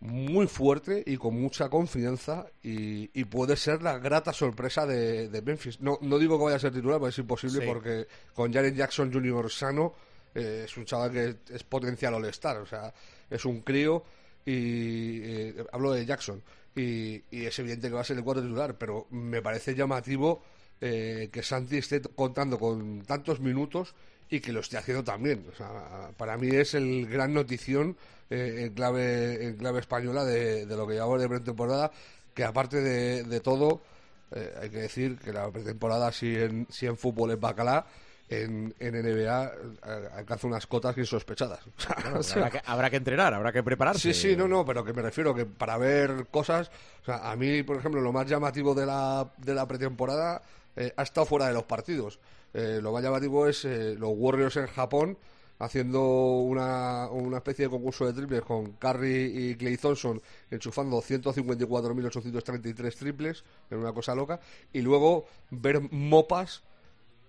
muy 0.00 0.46
fuerte 0.46 1.02
y 1.04 1.16
con 1.16 1.38
mucha 1.38 1.68
confianza 1.68 2.46
y, 2.62 3.10
y 3.18 3.24
puede 3.24 3.56
ser 3.56 3.82
la 3.82 3.98
grata 3.98 4.32
sorpresa 4.32 4.86
de, 4.86 5.28
de 5.28 5.42
Memphis. 5.42 5.80
No, 5.80 5.98
no 6.02 6.18
digo 6.18 6.38
que 6.38 6.44
vaya 6.44 6.56
a 6.56 6.60
ser 6.60 6.72
titular, 6.72 6.98
porque 6.98 7.10
es 7.10 7.18
imposible 7.18 7.60
Sí. 7.60 7.66
porque 7.66 8.06
con 8.34 8.52
Jaren 8.52 8.74
Jackson 8.74 9.12
Jr. 9.12 9.50
sano 9.50 9.92
eh, 10.34 10.62
es 10.64 10.76
un 10.76 10.84
chaval 10.84 11.10
que 11.10 11.36
es 11.54 11.64
potencial 11.64 12.14
all-star, 12.14 12.58
o 12.58 12.66
sea, 12.66 12.94
es 13.28 13.44
un 13.44 13.60
crío 13.60 14.02
y 14.46 15.20
eh, 15.22 15.64
hablo 15.72 15.92
de 15.92 16.06
Jackson 16.06 16.42
y, 16.74 17.22
y 17.30 17.46
es 17.46 17.58
evidente 17.58 17.88
que 17.88 17.94
va 17.94 18.00
a 18.00 18.04
ser 18.04 18.16
el 18.18 18.24
cuarto 18.24 18.42
titular, 18.42 18.76
pero 18.78 19.06
me 19.10 19.42
parece 19.42 19.74
llamativo 19.74 20.42
eh, 20.80 21.28
que 21.32 21.42
Santi 21.42 21.78
esté 21.78 22.00
contando 22.00 22.58
con 22.58 23.02
tantos 23.02 23.40
minutos 23.40 23.94
y 24.30 24.40
que 24.40 24.52
lo 24.52 24.60
esté 24.60 24.78
haciendo 24.78 25.04
también. 25.04 25.44
O 25.52 25.56
sea, 25.56 26.10
para 26.16 26.36
mí 26.38 26.48
es 26.48 26.74
el 26.74 27.06
gran 27.06 27.34
notición 27.34 27.96
eh, 28.30 28.64
en 28.66 28.74
clave 28.74 29.44
en 29.44 29.56
clave 29.56 29.80
española 29.80 30.24
de, 30.24 30.66
de 30.66 30.76
lo 30.76 30.86
que 30.86 30.94
llevamos 30.94 31.20
de 31.20 31.28
pretemporada, 31.28 31.90
que 32.32 32.44
aparte 32.44 32.80
de, 32.80 33.24
de 33.24 33.40
todo, 33.40 33.82
eh, 34.30 34.54
hay 34.62 34.70
que 34.70 34.78
decir 34.78 35.18
que 35.18 35.32
la 35.32 35.50
pretemporada, 35.50 36.12
si 36.12 36.36
en, 36.36 36.66
si 36.70 36.86
en 36.86 36.96
fútbol 36.96 37.32
es 37.32 37.40
bacalá, 37.40 37.86
en, 38.30 38.72
en 38.78 38.94
NBA 38.94 39.44
eh, 39.44 40.08
alcanza 40.14 40.46
unas 40.46 40.66
cotas 40.66 40.96
insospechadas. 40.96 41.60
Bueno, 42.02 42.20
habrá, 42.34 42.50
que, 42.50 42.62
habrá 42.64 42.90
que 42.90 42.96
entrenar, 42.96 43.34
habrá 43.34 43.52
que 43.52 43.62
prepararse. 43.62 44.14
Sí, 44.14 44.14
sí, 44.14 44.36
no, 44.36 44.48
no, 44.48 44.64
pero 44.64 44.84
que 44.84 44.92
me 44.92 45.02
refiero 45.02 45.34
que 45.34 45.44
para 45.44 45.76
ver 45.76 46.28
cosas, 46.30 46.70
o 47.02 47.04
sea, 47.04 47.30
a 47.30 47.36
mí, 47.36 47.62
por 47.62 47.76
ejemplo, 47.76 48.00
lo 48.00 48.12
más 48.12 48.26
llamativo 48.26 48.74
de 48.74 48.86
la, 48.86 49.28
de 49.36 49.54
la 49.54 49.66
pretemporada 49.66 50.42
eh, 50.76 50.92
ha 50.96 51.02
estado 51.02 51.26
fuera 51.26 51.48
de 51.48 51.54
los 51.54 51.64
partidos. 51.64 52.20
Eh, 52.54 52.78
lo 52.80 52.92
más 52.92 53.02
llamativo 53.02 53.46
es 53.48 53.64
eh, 53.64 53.96
los 53.98 54.10
Warriors 54.14 54.56
en 54.56 54.66
Japón 54.68 55.18
haciendo 55.58 56.02
una, 56.38 57.08
una 57.10 57.36
especie 57.38 57.66
de 57.66 57.70
concurso 57.70 58.06
de 58.06 58.14
triples 58.14 58.42
con 58.42 58.72
Curry 58.72 59.50
y 59.50 59.56
Clay 59.56 59.76
Thompson 59.76 60.22
enchufando 60.50 61.02
154.833 61.02 62.94
triples, 62.96 63.44
en 63.70 63.78
una 63.78 63.92
cosa 63.92 64.14
loca, 64.14 64.40
y 64.72 64.80
luego 64.80 65.26
ver 65.50 65.80
mopas 65.92 66.62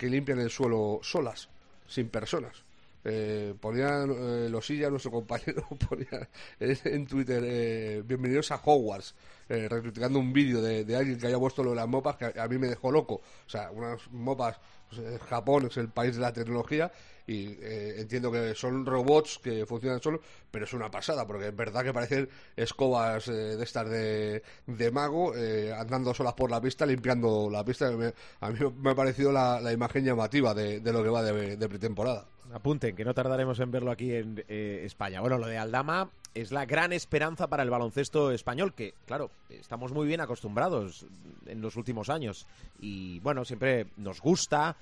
que 0.01 0.09
limpian 0.09 0.39
el 0.39 0.49
suelo 0.49 0.99
solas, 1.03 1.47
sin 1.87 2.09
personas. 2.09 2.63
Eh, 3.05 3.53
ponía 3.59 4.03
eh, 4.03 4.47
Losilla, 4.49 4.89
nuestro 4.89 5.11
compañero, 5.11 5.67
ponía 5.89 6.27
en, 6.59 6.75
en 6.85 7.05
Twitter, 7.05 7.43
eh, 7.45 8.01
bienvenidos 8.03 8.49
a 8.49 8.55
Hogwarts, 8.55 9.13
eh, 9.51 9.67
recriticando 9.67 10.17
un 10.17 10.31
vídeo 10.31 10.61
de, 10.61 10.95
alguien 10.95 11.19
que 11.19 11.27
haya 11.27 11.37
puesto 11.37 11.63
lo 11.63 11.71
de 11.71 11.75
las 11.75 11.87
mopas 11.87 12.15
que 12.15 12.39
a, 12.39 12.47
mí 12.47 12.57
me 12.57 12.67
dejó 12.67 12.91
loco. 12.91 13.15
O 13.15 13.49
sea, 13.49 13.69
unas 13.71 14.09
mopas, 14.11 14.59
pues, 14.89 15.01
eh, 15.01 15.19
Japón 15.29 15.67
es 15.69 15.75
el 15.77 15.89
país 15.89 16.15
de 16.15 16.21
la 16.21 16.31
tecnología 16.31 16.91
y 17.27 17.57
eh, 17.61 17.95
entiendo 17.99 18.31
que 18.31 18.55
son 18.55 18.85
robots 18.85 19.39
que 19.39 19.65
funcionan 19.65 20.01
solos, 20.01 20.21
pero 20.49 20.65
es 20.65 20.73
una 20.73 20.89
pasada, 20.89 21.27
porque 21.27 21.49
es 21.49 21.55
verdad 21.55 21.83
que 21.83 21.93
parecen 21.93 22.29
escobas 22.55 23.27
eh, 23.27 23.31
de 23.31 23.63
estas 23.63 23.89
de, 23.89 24.41
de 24.67 24.91
mago, 24.91 25.35
eh, 25.35 25.73
andando 25.73 26.13
solas 26.13 26.33
por 26.33 26.49
la 26.49 26.61
pista, 26.61 26.85
limpiando 26.85 27.49
la 27.49 27.63
pista. 27.63 27.91
Me- 27.91 28.13
a 28.39 28.49
mí 28.49 28.59
me 28.77 28.91
ha 28.91 28.95
parecido 28.95 29.31
la, 29.31 29.71
imagen 29.71 30.05
llamativa 30.05 30.53
de, 30.53 30.79
de 30.79 30.93
lo 30.93 31.03
que 31.03 31.09
va 31.09 31.23
de, 31.23 31.57
de 31.57 31.69
pretemporada. 31.69 32.25
Apunten, 32.53 32.95
que 32.95 33.05
no 33.05 33.13
tardaremos 33.13 33.59
en 33.59 33.71
verlo 33.71 33.91
aquí 33.91 34.13
en 34.13 34.43
eh, 34.47 34.81
España. 34.85 35.21
Bueno, 35.21 35.37
lo 35.37 35.47
de 35.47 35.57
Aldama, 35.57 36.09
es 36.33 36.51
la 36.51 36.65
gran 36.65 36.93
esperanza 36.93 37.47
para 37.47 37.63
el 37.63 37.69
baloncesto 37.69 38.31
español, 38.31 38.73
que, 38.73 38.93
claro, 39.05 39.31
estamos 39.49 39.91
muy 39.91 40.07
bien 40.07 40.21
acostumbrados 40.21 41.05
en 41.45 41.61
los 41.61 41.75
últimos 41.75 42.09
años. 42.09 42.47
Y 42.79 43.19
bueno, 43.19 43.43
siempre 43.45 43.87
nos 43.97 44.21
gusta 44.21 44.77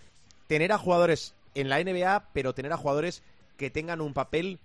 tener 0.48 0.72
a 0.72 0.78
jugadores 0.78 1.34
en 1.56 1.70
la 1.70 1.84
NBA, 1.84 2.30
pero 2.34 2.54
tener 2.54 2.72
a 2.74 2.78
jugadores 2.78 3.24
que 3.58 3.70
tengan 3.70 4.02
un 4.02 4.14
papel 4.14 4.60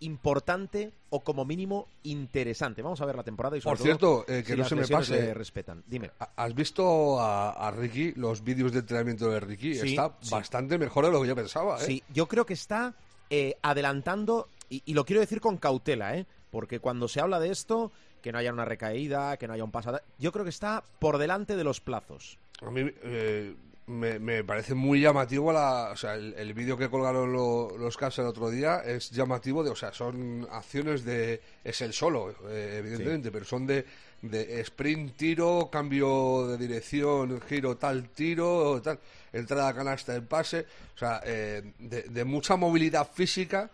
importante 0.00 0.92
o 1.10 1.20
como 1.20 1.44
mínimo 1.44 1.86
interesante. 2.04 2.82
Vamos 2.82 3.00
a 3.00 3.06
ver 3.06 3.16
la 3.16 3.22
temporada 3.22 3.56
y 3.56 3.60
sobre 3.60 3.76
Por 3.76 3.84
cierto, 3.84 4.24
todo, 4.26 4.34
eh, 4.34 4.42
que 4.42 4.54
si 4.54 4.58
no 4.58 4.64
se 4.64 4.74
me 4.76 4.86
pase. 4.86 5.34
respetan. 5.34 5.82
Dime. 5.86 6.10
¿Has 6.36 6.54
visto 6.54 7.20
a, 7.20 7.50
a 7.50 7.70
Ricky, 7.70 8.12
los 8.12 8.42
vídeos 8.42 8.72
de 8.72 8.78
entrenamiento 8.80 9.28
de 9.30 9.40
Ricky? 9.40 9.74
Sí, 9.74 9.90
Está 9.90 10.16
sí. 10.20 10.30
bastante 10.30 10.78
mejor 10.78 11.04
de 11.06 11.12
lo 11.12 11.20
que 11.22 11.28
yo 11.28 11.36
pensaba, 11.36 11.76
¿eh? 11.82 11.84
Sí, 11.84 12.02
yo 12.12 12.26
creo 12.26 12.46
que 12.46 12.54
está 12.54 12.94
eh, 13.28 13.56
adelantando, 13.62 14.48
y, 14.70 14.82
y 14.86 14.94
lo 14.94 15.04
quiero 15.04 15.20
decir 15.20 15.40
con 15.40 15.58
cautela, 15.58 16.16
¿eh? 16.16 16.24
porque 16.50 16.78
cuando 16.80 17.08
se 17.08 17.20
habla 17.20 17.38
de 17.38 17.50
esto, 17.50 17.92
que 18.22 18.32
no 18.32 18.38
haya 18.38 18.52
una 18.52 18.64
recaída, 18.64 19.36
que 19.36 19.46
no 19.46 19.54
haya 19.54 19.64
un 19.64 19.70
pasado, 19.70 20.00
yo 20.18 20.32
creo 20.32 20.44
que 20.44 20.50
está 20.50 20.82
por 20.98 21.18
delante 21.18 21.56
de 21.56 21.64
los 21.64 21.80
plazos. 21.80 22.38
A 22.62 22.70
mí 22.70 22.90
eh, 23.02 23.54
me, 23.86 24.18
me 24.18 24.44
parece 24.44 24.74
muy 24.74 25.00
llamativo 25.00 25.52
la, 25.52 25.90
o 25.92 25.96
sea, 25.96 26.14
el, 26.14 26.34
el 26.34 26.52
vídeo 26.54 26.76
que 26.76 26.88
colgaron 26.90 27.32
lo- 27.32 27.76
los 27.78 27.96
Cavs 27.96 28.18
el 28.18 28.26
otro 28.26 28.50
día 28.50 28.78
es 28.84 29.10
llamativo 29.10 29.62
de, 29.64 29.70
o 29.70 29.76
sea, 29.76 29.92
son 29.92 30.46
acciones 30.50 31.04
de 31.04 31.40
es 31.64 31.80
el 31.80 31.92
solo, 31.92 32.34
eh, 32.48 32.76
evidentemente, 32.80 33.30
pero 33.32 33.44
son 33.44 33.66
de, 33.66 33.84
de 34.22 34.60
sprint, 34.60 35.16
tiro, 35.16 35.70
cambio 35.72 36.46
de 36.48 36.58
dirección, 36.58 37.40
giro 37.48 37.76
tal 37.78 38.10
tiro, 38.10 38.80
tal, 38.82 38.98
entrada 39.32 39.72
canasta 39.74 40.14
el 40.14 40.24
pase, 40.24 40.66
o 40.94 40.98
sea, 40.98 41.20
eh, 41.24 41.72
de, 41.78 42.02
de 42.02 42.24
mucha 42.24 42.56
movilidad 42.56 43.08
física 43.10 43.70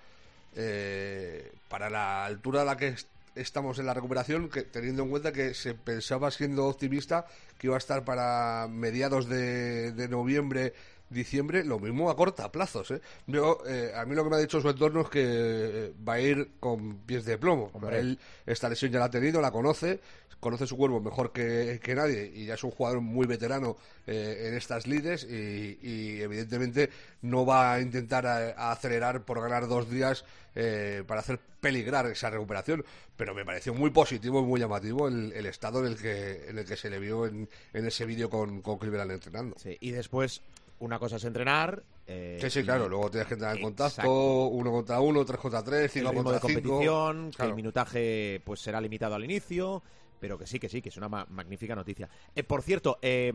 eh, 0.57 1.53
para 1.69 1.89
la 1.91 2.25
altura 2.25 2.63
a 2.63 2.65
la 2.65 2.77
que 2.77 2.89
est- 2.89 3.09
estamos 3.35 3.79
en 3.79 3.87
la 3.87 3.95
recuperación, 3.95 4.49
que, 4.49 4.63
teniendo 4.63 5.03
en 5.03 5.11
cuenta 5.11 5.31
que 5.33 5.53
se 5.55 5.75
pensaba, 5.75 6.31
siendo 6.31 6.67
optimista, 6.67 7.27
que 7.59 7.67
iba 7.67 7.77
a 7.77 7.79
estar 7.79 8.05
para 8.05 8.67
mediados 8.69 9.29
de 9.29 10.09
noviembre, 10.09 10.73
diciembre, 11.11 11.65
lo 11.65 11.79
mismo 11.79 12.11
a 12.11 12.17
corta 12.17 12.51
plazos. 12.51 12.91
¿eh? 12.91 13.01
Yo, 13.27 13.59
eh, 13.67 13.93
a 13.95 14.05
mí 14.05 14.15
lo 14.15 14.25
que 14.25 14.31
me 14.31 14.37
ha 14.37 14.41
dicho 14.41 14.61
su 14.61 14.69
entorno 14.69 15.03
es 15.03 15.09
que 15.09 15.23
eh, 15.25 15.93
va 16.07 16.15
a 16.15 16.21
ir 16.21 16.53
con 16.61 16.99
pies 16.99 17.25
de 17.25 17.39
plomo. 17.39 17.71
Hombre. 17.73 17.99
Él 18.01 18.19
esta 18.45 18.69
lesión 18.69 18.91
ya 18.93 18.99
la 18.99 19.07
ha 19.07 19.11
tenido, 19.11 19.41
la 19.41 19.51
conoce, 19.51 20.01
conoce 20.41 20.67
su 20.67 20.77
cuerpo 20.77 21.01
mejor 21.01 21.33
que, 21.33 21.81
que 21.83 21.95
nadie 21.95 22.31
y 22.35 22.45
ya 22.47 22.55
es 22.55 22.63
un 22.65 22.71
jugador 22.71 23.01
muy 23.01 23.27
veterano 23.27 23.77
eh, 24.07 24.47
en 24.49 24.55
estas 24.55 24.87
lides 24.87 25.25
y, 25.25 25.79
y 25.83 26.21
evidentemente 26.21 26.91
no 27.23 27.47
va 27.47 27.73
a 27.75 27.81
intentar 27.81 28.27
a- 28.27 28.51
a 28.53 28.73
acelerar 28.73 29.23
por 29.25 29.41
ganar 29.41 29.67
dos 29.67 29.89
días 29.91 30.25
eh, 30.55 31.03
para 31.07 31.21
hacer 31.21 31.39
peligrar 31.61 32.07
esa 32.07 32.31
recuperación, 32.31 32.85
pero 33.17 33.35
me 33.35 33.45
pareció 33.45 33.75
muy 33.75 33.91
positivo 33.91 34.41
y 34.41 34.45
muy 34.45 34.61
llamativo 34.61 35.09
el, 35.09 35.33
el 35.33 35.47
estado 35.47 35.81
en 35.81 35.87
el 35.93 35.97
que 35.99 36.49
en 36.49 36.59
el 36.59 36.65
que 36.65 36.77
se 36.77 36.91
le 36.91 36.99
vio 36.99 37.27
en, 37.27 37.49
en 37.73 37.87
ese 37.87 38.05
vídeo 38.05 38.29
con, 38.31 38.61
con 38.63 38.79
Cleveland 38.79 39.11
entrenando. 39.13 39.57
Sí, 39.59 39.77
y 39.81 39.91
después, 39.91 40.43
una 40.81 40.99
cosa 40.99 41.17
es 41.17 41.25
entrenar. 41.25 41.83
eh, 42.07 42.47
Sí, 42.51 42.63
claro, 42.63 42.89
luego 42.89 43.11
tienes 43.11 43.27
que 43.29 43.35
entrar 43.35 43.57
en 43.57 43.63
contacto, 43.63 43.89
Exacto. 43.89 44.47
uno 44.49 44.71
contra 44.71 45.01
uno, 45.01 45.25
tres 45.25 45.41
contra 45.41 45.63
tres, 45.65 45.83
el 45.85 45.91
cinco 45.91 46.11
ritmo 46.11 46.31
de 46.33 46.39
contra 46.41 46.49
cinco. 46.55 46.69
competición, 46.71 47.31
que 47.33 47.43
el 47.45 47.55
minutaje 47.55 48.41
pues 48.45 48.61
será 48.61 48.81
limitado 48.81 49.15
al 49.15 49.25
inicio, 49.25 49.83
pero 50.21 50.39
que 50.39 50.47
sí, 50.47 50.59
que 50.59 50.69
sí, 50.69 50.81
que 50.83 50.91
es 50.91 50.97
una 50.97 51.09
ma- 51.09 51.27
magnífica 51.31 51.75
noticia. 51.75 52.09
Eh, 52.35 52.43
por 52.45 52.63
cierto, 52.63 52.99
eh, 53.03 53.33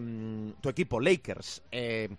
tu 0.61 0.69
equipo, 0.69 0.99
Lakers, 0.99 1.61
eh, 1.71 2.09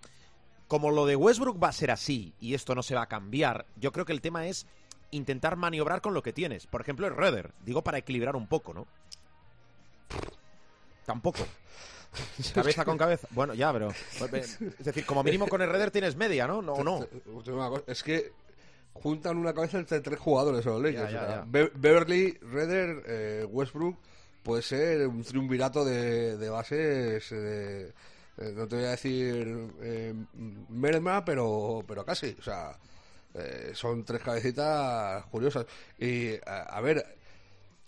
como 0.68 0.90
lo 0.90 1.06
de 1.06 1.16
Westbrook 1.16 1.62
va 1.62 1.68
a 1.68 1.72
ser 1.72 1.90
así 1.90 2.32
y 2.40 2.54
esto 2.54 2.74
no 2.74 2.82
se 2.82 2.94
va 2.94 3.02
a 3.02 3.06
cambiar, 3.08 3.66
yo 3.76 3.92
creo 3.92 4.04
que 4.04 4.12
el 4.12 4.20
tema 4.20 4.46
es 4.46 4.66
intentar 5.11 5.56
maniobrar 5.56 6.00
con 6.00 6.14
lo 6.14 6.22
que 6.22 6.32
tienes. 6.32 6.66
Por 6.66 6.80
ejemplo, 6.80 7.06
el 7.06 7.14
Rudder, 7.14 7.52
digo 7.64 7.82
para 7.82 7.98
equilibrar 7.98 8.35
un 8.37 8.46
poco, 8.46 8.72
¿no? 8.72 8.87
Tampoco. 11.04 11.40
Cabeza 12.55 12.85
con 12.85 12.98
cabeza. 12.98 13.27
Bueno, 13.31 13.55
ya, 13.55 13.72
pero. 13.72 13.88
pues, 14.31 14.59
Es 14.79 14.85
decir, 14.85 15.07
como 15.07 15.22
mínimo 15.22 15.48
con 15.48 15.62
el 15.62 15.68
Rudder 15.70 15.90
tienes 15.90 16.16
media, 16.16 16.46
¿no? 16.46 16.61
No, 16.62 16.83
no. 16.85 17.07
Es 17.87 18.03
que 18.03 18.33
juntan 18.92 19.38
una 19.38 19.55
cabeza 19.55 19.79
entre 19.79 20.01
tres 20.01 20.18
jugadores. 20.20 20.64
Ya, 20.64 21.11
ya, 21.11 21.11
ya. 21.11 21.44
Be- 21.46 21.72
Beverly, 21.75 22.38
Redder, 22.42 23.03
eh, 23.07 23.46
Westbrook 23.48 23.96
puede 24.42 24.62
ser 24.62 25.07
un 25.07 25.22
triunvirato 25.22 25.85
de, 25.85 26.37
de 26.37 26.51
bases. 26.51 27.33
eh, 27.33 27.92
eh, 28.38 28.53
no 28.55 28.66
te 28.66 28.77
voy 28.77 28.85
a 28.87 28.90
decir 28.90 29.68
eh, 29.81 30.14
merma, 30.68 31.25
pero, 31.25 31.83
pero 31.87 32.05
casi. 32.05 32.37
O 32.38 32.42
sea, 32.42 32.77
eh, 33.35 33.70
son 33.75 34.05
tres 34.05 34.20
cabecitas 34.22 35.25
curiosas. 35.27 35.64
Y 35.98 36.35
a, 36.46 36.62
a 36.77 36.81
ver. 36.83 37.21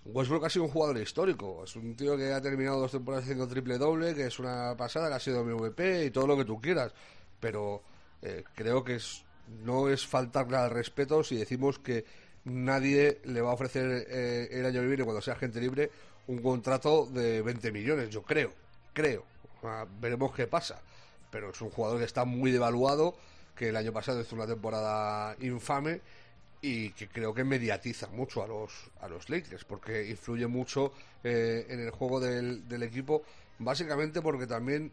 Westbrook 0.06 0.44
ha 0.44 0.50
sido 0.50 0.64
un 0.64 0.70
jugador 0.70 0.98
histórico. 0.98 1.64
Es 1.64 1.76
un 1.76 1.96
tío 1.96 2.16
que 2.16 2.32
ha 2.32 2.40
terminado 2.40 2.80
dos 2.80 2.92
temporadas 2.92 3.24
haciendo 3.24 3.48
triple 3.48 3.78
doble, 3.78 4.14
que 4.14 4.26
es 4.26 4.38
una 4.38 4.76
pasada, 4.76 5.08
que 5.08 5.14
ha 5.14 5.20
sido 5.20 5.44
MVP 5.44 6.06
y 6.06 6.10
todo 6.10 6.26
lo 6.26 6.36
que 6.36 6.44
tú 6.44 6.60
quieras. 6.60 6.92
Pero 7.40 7.82
eh, 8.20 8.44
creo 8.54 8.84
que 8.84 8.96
es, 8.96 9.24
no 9.64 9.88
es 9.88 10.06
faltarle 10.06 10.56
al 10.56 10.70
respeto 10.70 11.24
si 11.24 11.36
decimos 11.36 11.78
que 11.78 12.04
nadie 12.44 13.20
le 13.24 13.40
va 13.40 13.50
a 13.50 13.54
ofrecer 13.54 14.06
eh, 14.08 14.48
el 14.50 14.66
año 14.66 14.82
que 14.82 14.88
viene, 14.88 15.04
cuando 15.04 15.22
sea 15.22 15.36
gente 15.36 15.60
libre, 15.60 15.90
un 16.26 16.42
contrato 16.42 17.06
de 17.06 17.40
20 17.40 17.72
millones. 17.72 18.10
Yo 18.10 18.22
creo, 18.22 18.52
creo. 18.92 19.24
Veremos 20.00 20.34
qué 20.34 20.46
pasa. 20.46 20.82
Pero 21.30 21.50
es 21.50 21.60
un 21.62 21.70
jugador 21.70 21.98
que 21.98 22.04
está 22.04 22.26
muy 22.26 22.50
devaluado, 22.50 23.16
que 23.56 23.70
el 23.70 23.76
año 23.76 23.92
pasado 23.92 24.20
hizo 24.20 24.36
una 24.36 24.46
temporada 24.46 25.34
infame 25.40 26.02
y 26.66 26.90
que 26.92 27.08
creo 27.08 27.34
que 27.34 27.44
mediatiza 27.44 28.06
mucho 28.08 28.42
a 28.42 28.46
los 28.46 28.72
a 29.02 29.08
los 29.08 29.28
Lakers 29.28 29.64
porque 29.64 30.08
influye 30.08 30.46
mucho 30.46 30.92
eh, 31.22 31.66
en 31.68 31.80
el 31.80 31.90
juego 31.90 32.20
del, 32.20 32.66
del 32.66 32.82
equipo 32.82 33.22
básicamente 33.58 34.22
porque 34.22 34.46
también 34.46 34.90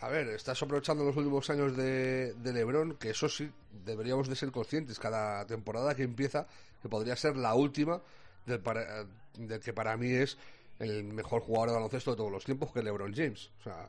a 0.00 0.08
ver 0.08 0.28
estás 0.28 0.62
aprovechando 0.62 1.04
los 1.04 1.14
últimos 1.16 1.50
años 1.50 1.76
de, 1.76 2.32
de 2.34 2.52
LeBron 2.52 2.96
que 2.96 3.10
eso 3.10 3.28
sí 3.28 3.50
deberíamos 3.84 4.26
de 4.28 4.36
ser 4.36 4.50
conscientes 4.50 4.98
cada 4.98 5.46
temporada 5.46 5.94
que 5.94 6.02
empieza 6.04 6.46
que 6.80 6.88
podría 6.88 7.14
ser 7.16 7.36
la 7.36 7.54
última 7.54 8.00
del, 8.46 8.60
para- 8.60 9.04
del 9.36 9.60
que 9.60 9.72
para 9.74 9.96
mí 9.98 10.10
es 10.10 10.38
el 10.78 11.04
mejor 11.04 11.42
jugador 11.42 11.68
de 11.68 11.74
baloncesto 11.74 12.12
de 12.12 12.16
todos 12.16 12.32
los 12.32 12.44
tiempos 12.44 12.72
que 12.72 12.78
es 12.78 12.84
LeBron 12.84 13.14
James. 13.14 13.50
O 13.60 13.62
sea 13.64 13.88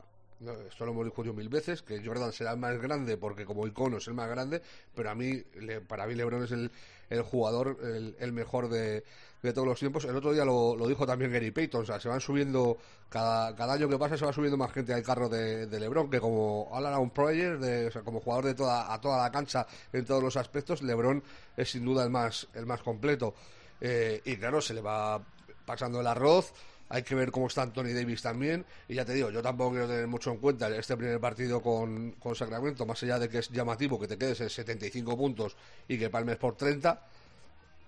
esto 0.69 0.85
lo 0.85 0.91
hemos 0.91 1.05
discutido 1.05 1.33
mil 1.33 1.49
veces, 1.49 1.81
que 1.81 2.03
Jordan 2.03 2.31
será 2.31 2.51
el 2.51 2.57
más 2.57 2.79
grande 2.79 3.17
porque 3.17 3.45
como 3.45 3.65
icono 3.65 3.97
es 3.97 4.07
el 4.07 4.13
más 4.13 4.29
grande, 4.29 4.61
pero 4.93 5.09
a 5.09 5.15
mí, 5.15 5.43
para 5.87 6.05
mí 6.05 6.15
LeBron 6.15 6.43
es 6.43 6.51
el, 6.51 6.71
el 7.09 7.21
jugador, 7.23 7.77
el, 8.19 8.31
mejor 8.33 8.69
de, 8.69 9.03
de 9.41 9.53
todos 9.53 9.67
los 9.67 9.79
tiempos. 9.79 10.05
El 10.05 10.15
otro 10.15 10.33
día 10.33 10.45
lo, 10.45 10.75
dijo 10.87 11.07
también 11.07 11.31
Gary 11.31 11.51
Payton, 11.51 11.81
o 11.81 11.85
sea, 11.85 11.99
se 11.99 12.09
van 12.09 12.21
subiendo, 12.21 12.77
cada, 13.09 13.55
cada 13.55 13.73
año 13.73 13.89
que 13.89 13.97
pasa 13.97 14.17
se 14.17 14.25
va 14.25 14.33
subiendo 14.33 14.57
más 14.57 14.71
gente 14.71 14.93
al 14.93 15.03
carro 15.03 15.27
de, 15.27 15.65
de 15.65 15.79
LeBron, 15.79 16.09
que 16.09 16.19
como 16.19 16.69
all 16.71 16.85
around 16.85 17.11
player, 17.11 17.55
o 17.87 17.91
sea, 17.91 18.03
como 18.03 18.19
jugador 18.19 18.45
de 18.45 18.53
toda, 18.53 18.93
a 18.93 19.01
toda 19.01 19.23
la 19.23 19.31
cancha 19.31 19.65
en 19.91 20.05
todos 20.05 20.21
los 20.21 20.37
aspectos, 20.37 20.81
LeBron 20.81 21.23
es 21.55 21.71
sin 21.71 21.83
duda 21.83 22.03
el 22.03 22.09
más, 22.09 22.47
el 22.53 22.65
más 22.65 22.81
completo. 22.81 23.33
Eh, 23.81 24.21
y 24.25 24.37
claro, 24.37 24.61
se 24.61 24.73
le 24.73 24.81
va 24.81 25.21
pasando 25.65 26.01
el 26.01 26.07
arroz. 26.07 26.53
Hay 26.89 27.03
que 27.03 27.15
ver 27.15 27.31
cómo 27.31 27.47
está 27.47 27.63
Anthony 27.63 27.93
Davis 27.93 28.21
también. 28.21 28.65
Y 28.87 28.95
ya 28.95 29.05
te 29.05 29.13
digo, 29.13 29.29
yo 29.29 29.41
tampoco 29.41 29.71
quiero 29.71 29.87
tener 29.87 30.07
mucho 30.07 30.31
en 30.31 30.37
cuenta 30.37 30.69
este 30.75 30.95
primer 30.95 31.19
partido 31.19 31.61
con, 31.61 32.11
con 32.13 32.35
Sacramento, 32.35 32.85
más 32.85 33.01
allá 33.03 33.19
de 33.19 33.29
que 33.29 33.39
es 33.39 33.49
llamativo 33.49 33.99
que 33.99 34.07
te 34.07 34.17
quedes 34.17 34.41
en 34.41 34.49
75 34.49 35.17
puntos 35.17 35.55
y 35.87 35.97
que 35.97 36.09
palmes 36.09 36.37
por 36.37 36.55
30. 36.55 37.01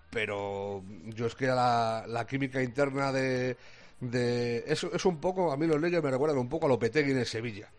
Pero 0.09 0.83
yo 1.05 1.27
es 1.27 1.35
que 1.35 1.47
la, 1.47 2.05
la 2.07 2.25
química 2.25 2.61
interna 2.61 3.11
de. 3.11 3.55
de 3.99 4.63
es, 4.67 4.83
es 4.83 5.05
un 5.05 5.19
poco, 5.19 5.51
a 5.51 5.57
mí 5.57 5.67
los 5.67 5.79
Lakers 5.79 6.03
me 6.03 6.11
recuerdan 6.11 6.37
un 6.39 6.49
poco 6.49 6.65
a 6.65 6.69
Lopetegui 6.69 7.11
en 7.11 7.19
el 7.19 7.25
Sevilla. 7.25 7.69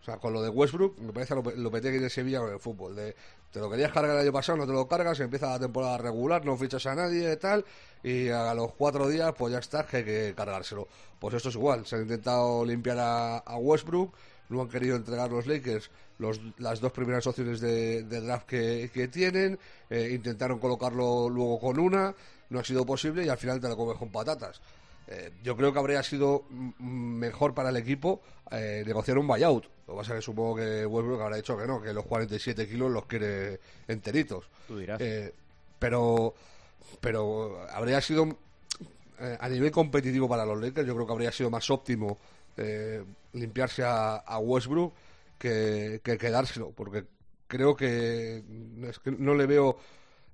O 0.00 0.04
sea, 0.04 0.16
con 0.16 0.32
lo 0.32 0.40
de 0.42 0.48
Westbrook, 0.48 0.98
me 0.98 1.12
parece 1.12 1.34
a 1.34 1.36
Lope- 1.36 1.56
Lopetegui 1.56 1.98
de 1.98 2.08
Sevilla 2.08 2.40
con 2.40 2.52
el 2.52 2.58
fútbol. 2.58 2.96
De, 2.96 3.14
te 3.50 3.60
lo 3.60 3.68
querías 3.70 3.92
cargar 3.92 4.16
el 4.16 4.22
año 4.22 4.32
pasado, 4.32 4.58
no 4.58 4.66
te 4.66 4.72
lo 4.72 4.88
cargas, 4.88 5.20
empieza 5.20 5.50
la 5.50 5.58
temporada 5.58 5.98
regular, 5.98 6.44
no 6.44 6.56
fichas 6.56 6.86
a 6.86 6.94
nadie 6.94 7.32
y 7.32 7.36
tal, 7.36 7.64
y 8.02 8.28
a 8.28 8.54
los 8.54 8.72
cuatro 8.72 9.08
días, 9.08 9.34
pues 9.36 9.52
ya 9.52 9.58
está, 9.58 9.86
que 9.86 9.98
hay 9.98 10.04
que 10.04 10.34
cargárselo. 10.34 10.88
Pues 11.18 11.34
esto 11.34 11.50
es 11.50 11.54
igual, 11.56 11.84
se 11.84 11.96
han 11.96 12.02
intentado 12.02 12.64
limpiar 12.64 12.96
a, 12.98 13.56
Westbrook, 13.58 14.14
no 14.48 14.62
han 14.62 14.68
querido 14.68 14.96
entregar 14.96 15.30
los 15.30 15.46
Lakers 15.46 15.90
los, 16.18 16.40
las 16.58 16.80
dos 16.80 16.92
primeras 16.92 17.26
opciones 17.26 17.60
de, 17.60 18.02
draft 18.02 18.46
que, 18.46 18.90
que 18.92 19.08
tienen, 19.08 19.58
eh, 19.88 20.10
intentaron 20.12 20.58
colocarlo 20.58 21.28
luego 21.30 21.58
con 21.58 21.78
una, 21.78 22.14
no 22.50 22.60
ha 22.60 22.64
sido 22.64 22.84
posible 22.84 23.24
y 23.24 23.28
al 23.28 23.38
final 23.38 23.60
te 23.60 23.68
lo 23.68 23.76
comes 23.76 23.96
con 23.96 24.10
patatas. 24.10 24.60
Eh, 25.10 25.32
yo 25.42 25.56
creo 25.56 25.72
que 25.72 25.78
habría 25.78 26.02
sido 26.02 26.44
mejor 26.78 27.52
para 27.52 27.70
el 27.70 27.76
equipo 27.76 28.22
eh, 28.50 28.84
negociar 28.86 29.18
un 29.18 29.26
buyout. 29.26 29.64
Lo 29.86 29.94
que 29.94 29.98
pasa 29.98 30.12
es 30.12 30.18
que 30.20 30.22
supongo 30.22 30.56
que 30.56 30.86
Westbrook 30.86 31.20
habrá 31.20 31.36
dicho 31.36 31.58
que 31.58 31.66
no, 31.66 31.82
que 31.82 31.92
los 31.92 32.06
47 32.06 32.68
kilos 32.68 32.90
los 32.90 33.06
quiere 33.06 33.58
enteritos. 33.88 34.44
Tú 34.68 34.78
dirás. 34.78 35.00
Eh, 35.00 35.34
pero, 35.78 36.34
pero 37.00 37.60
habría 37.72 38.00
sido 38.00 38.36
a 39.38 39.48
nivel 39.50 39.70
competitivo 39.70 40.26
para 40.28 40.46
los 40.46 40.58
Lakers, 40.58 40.86
yo 40.86 40.94
creo 40.94 41.06
que 41.06 41.12
habría 41.12 41.32
sido 41.32 41.50
más 41.50 41.68
óptimo 41.68 42.16
eh, 42.56 43.04
limpiarse 43.34 43.82
a, 43.82 44.16
a 44.16 44.38
Westbrook 44.38 44.92
que, 45.38 46.00
que 46.02 46.18
quedárselo, 46.18 46.70
porque 46.70 47.04
creo 47.46 47.76
que, 47.76 48.42
es 48.82 48.98
que 48.98 49.10
no 49.12 49.34
le 49.34 49.46
veo 49.46 49.78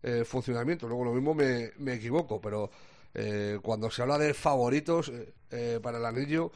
eh, 0.02 0.24
funcionamiento. 0.24 0.88
Luego 0.88 1.04
lo 1.04 1.12
mismo 1.12 1.34
me, 1.34 1.72
me 1.78 1.94
equivoco, 1.94 2.40
pero 2.40 2.70
Eh, 3.18 3.58
cuando 3.62 3.90
se 3.90 4.02
habla 4.02 4.18
de 4.18 4.34
favoritos 4.34 5.10
eh, 5.50 5.80
para 5.82 5.96
el 5.96 6.04
anillo, 6.04 6.52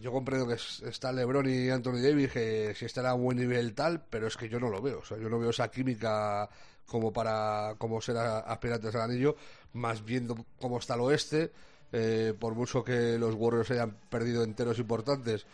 yo 0.00 0.10
comprendo 0.10 0.48
que 0.48 0.54
está 0.88 1.12
LeBron 1.12 1.48
y 1.48 1.70
Anthony 1.70 2.00
Davis, 2.02 2.32
que 2.32 2.74
si 2.74 2.84
estará 2.84 3.10
a 3.10 3.14
buen 3.14 3.38
nivel 3.38 3.74
tal, 3.74 4.04
pero 4.10 4.26
es 4.26 4.36
que 4.36 4.48
yo 4.48 4.58
no 4.58 4.70
lo 4.70 4.82
veo. 4.82 4.98
O 4.98 5.04
sea, 5.04 5.18
yo 5.18 5.28
no 5.28 5.38
veo 5.38 5.50
esa 5.50 5.70
química 5.70 6.48
como 6.84 7.12
para 7.12 7.76
como 7.78 8.00
ser 8.00 8.16
aspirantes 8.16 8.92
al 8.96 9.02
anillo, 9.02 9.36
más 9.74 10.04
viendo 10.04 10.36
cómo 10.60 10.78
está 10.78 10.94
el 10.94 11.00
oeste. 11.02 11.52
Eh, 11.92 12.34
por 12.38 12.56
mucho 12.56 12.82
que 12.82 13.16
los 13.16 13.34
Warriors 13.36 13.70
hayan 13.70 13.92
perdido 14.10 14.42
enteros 14.42 14.80
importantes, 14.80 15.46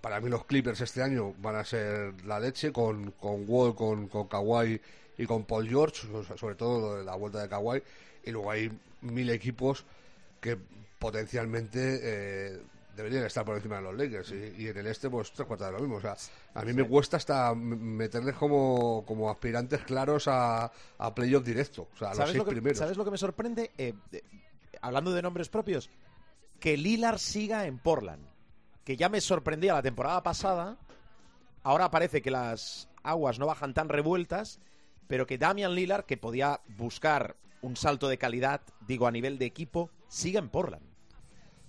para 0.00 0.20
mí 0.20 0.30
los 0.30 0.44
Clippers 0.44 0.80
este 0.82 1.02
año 1.02 1.34
van 1.38 1.56
a 1.56 1.64
ser 1.64 2.14
la 2.24 2.38
leche 2.38 2.72
con, 2.72 3.10
con 3.12 3.44
Wall, 3.48 3.74
con, 3.74 4.06
con 4.06 4.28
Kawhi 4.28 4.80
y 5.18 5.26
con 5.26 5.44
Paul 5.44 5.68
George, 5.68 6.06
sobre 6.36 6.54
todo 6.54 7.02
la 7.02 7.16
vuelta 7.16 7.42
de 7.42 7.48
Kawhi. 7.48 7.82
Y 8.26 8.30
luego 8.30 8.50
hay 8.50 8.70
mil 9.02 9.30
equipos 9.30 9.84
que 10.40 10.58
potencialmente 10.98 12.00
eh, 12.02 12.60
deberían 12.96 13.24
estar 13.24 13.44
por 13.44 13.56
encima 13.56 13.76
de 13.76 13.82
los 13.82 13.94
Lakers. 13.96 14.32
Y, 14.32 14.68
en 14.68 14.78
el 14.78 14.86
este 14.86 15.10
pues 15.10 15.32
tres 15.32 15.46
cuartas 15.46 15.68
de 15.68 15.72
lo 15.74 15.80
mismo. 15.80 15.96
O 15.96 16.00
sea 16.00 16.16
a 16.54 16.64
mí 16.64 16.72
me 16.72 16.86
cuesta 16.86 17.16
hasta 17.16 17.54
meterles 17.54 18.34
como, 18.36 19.04
como 19.06 19.30
aspirantes 19.30 19.82
claros 19.82 20.28
a, 20.28 20.70
a 20.98 21.14
playoff 21.14 21.44
directo. 21.44 21.88
O 21.94 21.96
sea 21.96 22.10
a 22.10 22.14
los 22.14 22.24
seis 22.26 22.36
lo 22.38 22.44
que, 22.44 22.52
primeros. 22.52 22.78
¿sabes 22.78 22.96
lo 22.96 23.04
que 23.04 23.10
me 23.10 23.18
sorprende? 23.18 23.70
Eh, 23.76 23.94
hablando 24.80 25.12
de 25.12 25.22
nombres 25.22 25.48
propios 25.48 25.90
que 26.60 26.76
Lillard 26.76 27.18
siga 27.18 27.66
en 27.66 27.78
Portland 27.78 28.24
que 28.84 28.96
ya 28.96 29.08
me 29.08 29.20
sorprendía 29.20 29.72
la 29.72 29.82
temporada 29.82 30.22
pasada. 30.22 30.76
Ahora 31.62 31.90
parece 31.90 32.20
que 32.20 32.30
las 32.30 32.88
aguas 33.02 33.38
no 33.38 33.46
bajan 33.46 33.72
tan 33.72 33.88
revueltas 33.88 34.60
pero 35.06 35.26
que 35.26 35.38
Damian 35.38 35.74
Lillard 35.74 36.04
que 36.04 36.16
podía 36.16 36.60
buscar 36.76 37.36
un 37.64 37.76
salto 37.76 38.08
de 38.08 38.18
calidad 38.18 38.60
digo 38.86 39.06
a 39.06 39.10
nivel 39.10 39.38
de 39.38 39.46
equipo 39.46 39.90
siga 40.08 40.38
en 40.38 40.48
Portland 40.48 40.94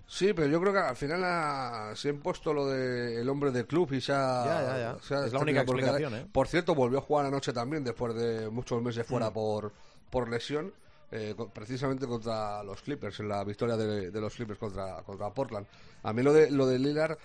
Sí, 0.08 0.34
pero 0.34 0.48
yo 0.48 0.62
creo 0.62 0.72
que 0.72 0.80
al 0.80 0.96
final 0.96 1.96
se 1.96 2.10
ha 2.10 2.12
impuesto 2.12 2.54
lo 2.54 2.68
del 2.68 3.18
el 3.18 3.30
hombre 3.30 3.52
del 3.52 3.66
club 3.66 3.92
y 3.94 4.02
se 4.02 4.14
ha... 4.14 4.46
Ya, 4.46 4.62
ya, 4.62 4.98
ya. 5.10 5.26
es 5.26 5.34
la 5.34 5.40
única 5.40 5.62
explicación, 5.62 6.14
¿eh? 6.14 6.28
Por 6.32 6.48
cierto, 6.48 6.76
volvió 6.76 7.00
a 7.00 7.02
jugar 7.02 7.26
anoche 7.26 7.52
también 7.52 7.84
después 7.84 8.14
de 8.14 8.50
muchos 8.50 8.82
meses 8.84 9.06
fuera 9.06 9.32
mm. 9.32 9.34
por, 9.34 9.74
por 10.12 10.30
lesión. 10.30 10.72
Eh, 11.12 11.36
precisamente 11.54 12.08
contra 12.08 12.64
los 12.64 12.82
Clippers, 12.82 13.20
en 13.20 13.30
la 13.30 13.44
victoria 13.44 13.78
de, 13.78 14.12
los 14.20 14.36
Clippers 14.36 14.60
contra, 14.60 15.02
contra 15.04 15.30
Portland. 15.30 15.66
A 16.04 16.14
mí 16.14 16.22
lo 16.22 16.34
de, 16.34 16.52
lo 16.52 16.68
de 16.68 16.78
Lillard 16.78 17.18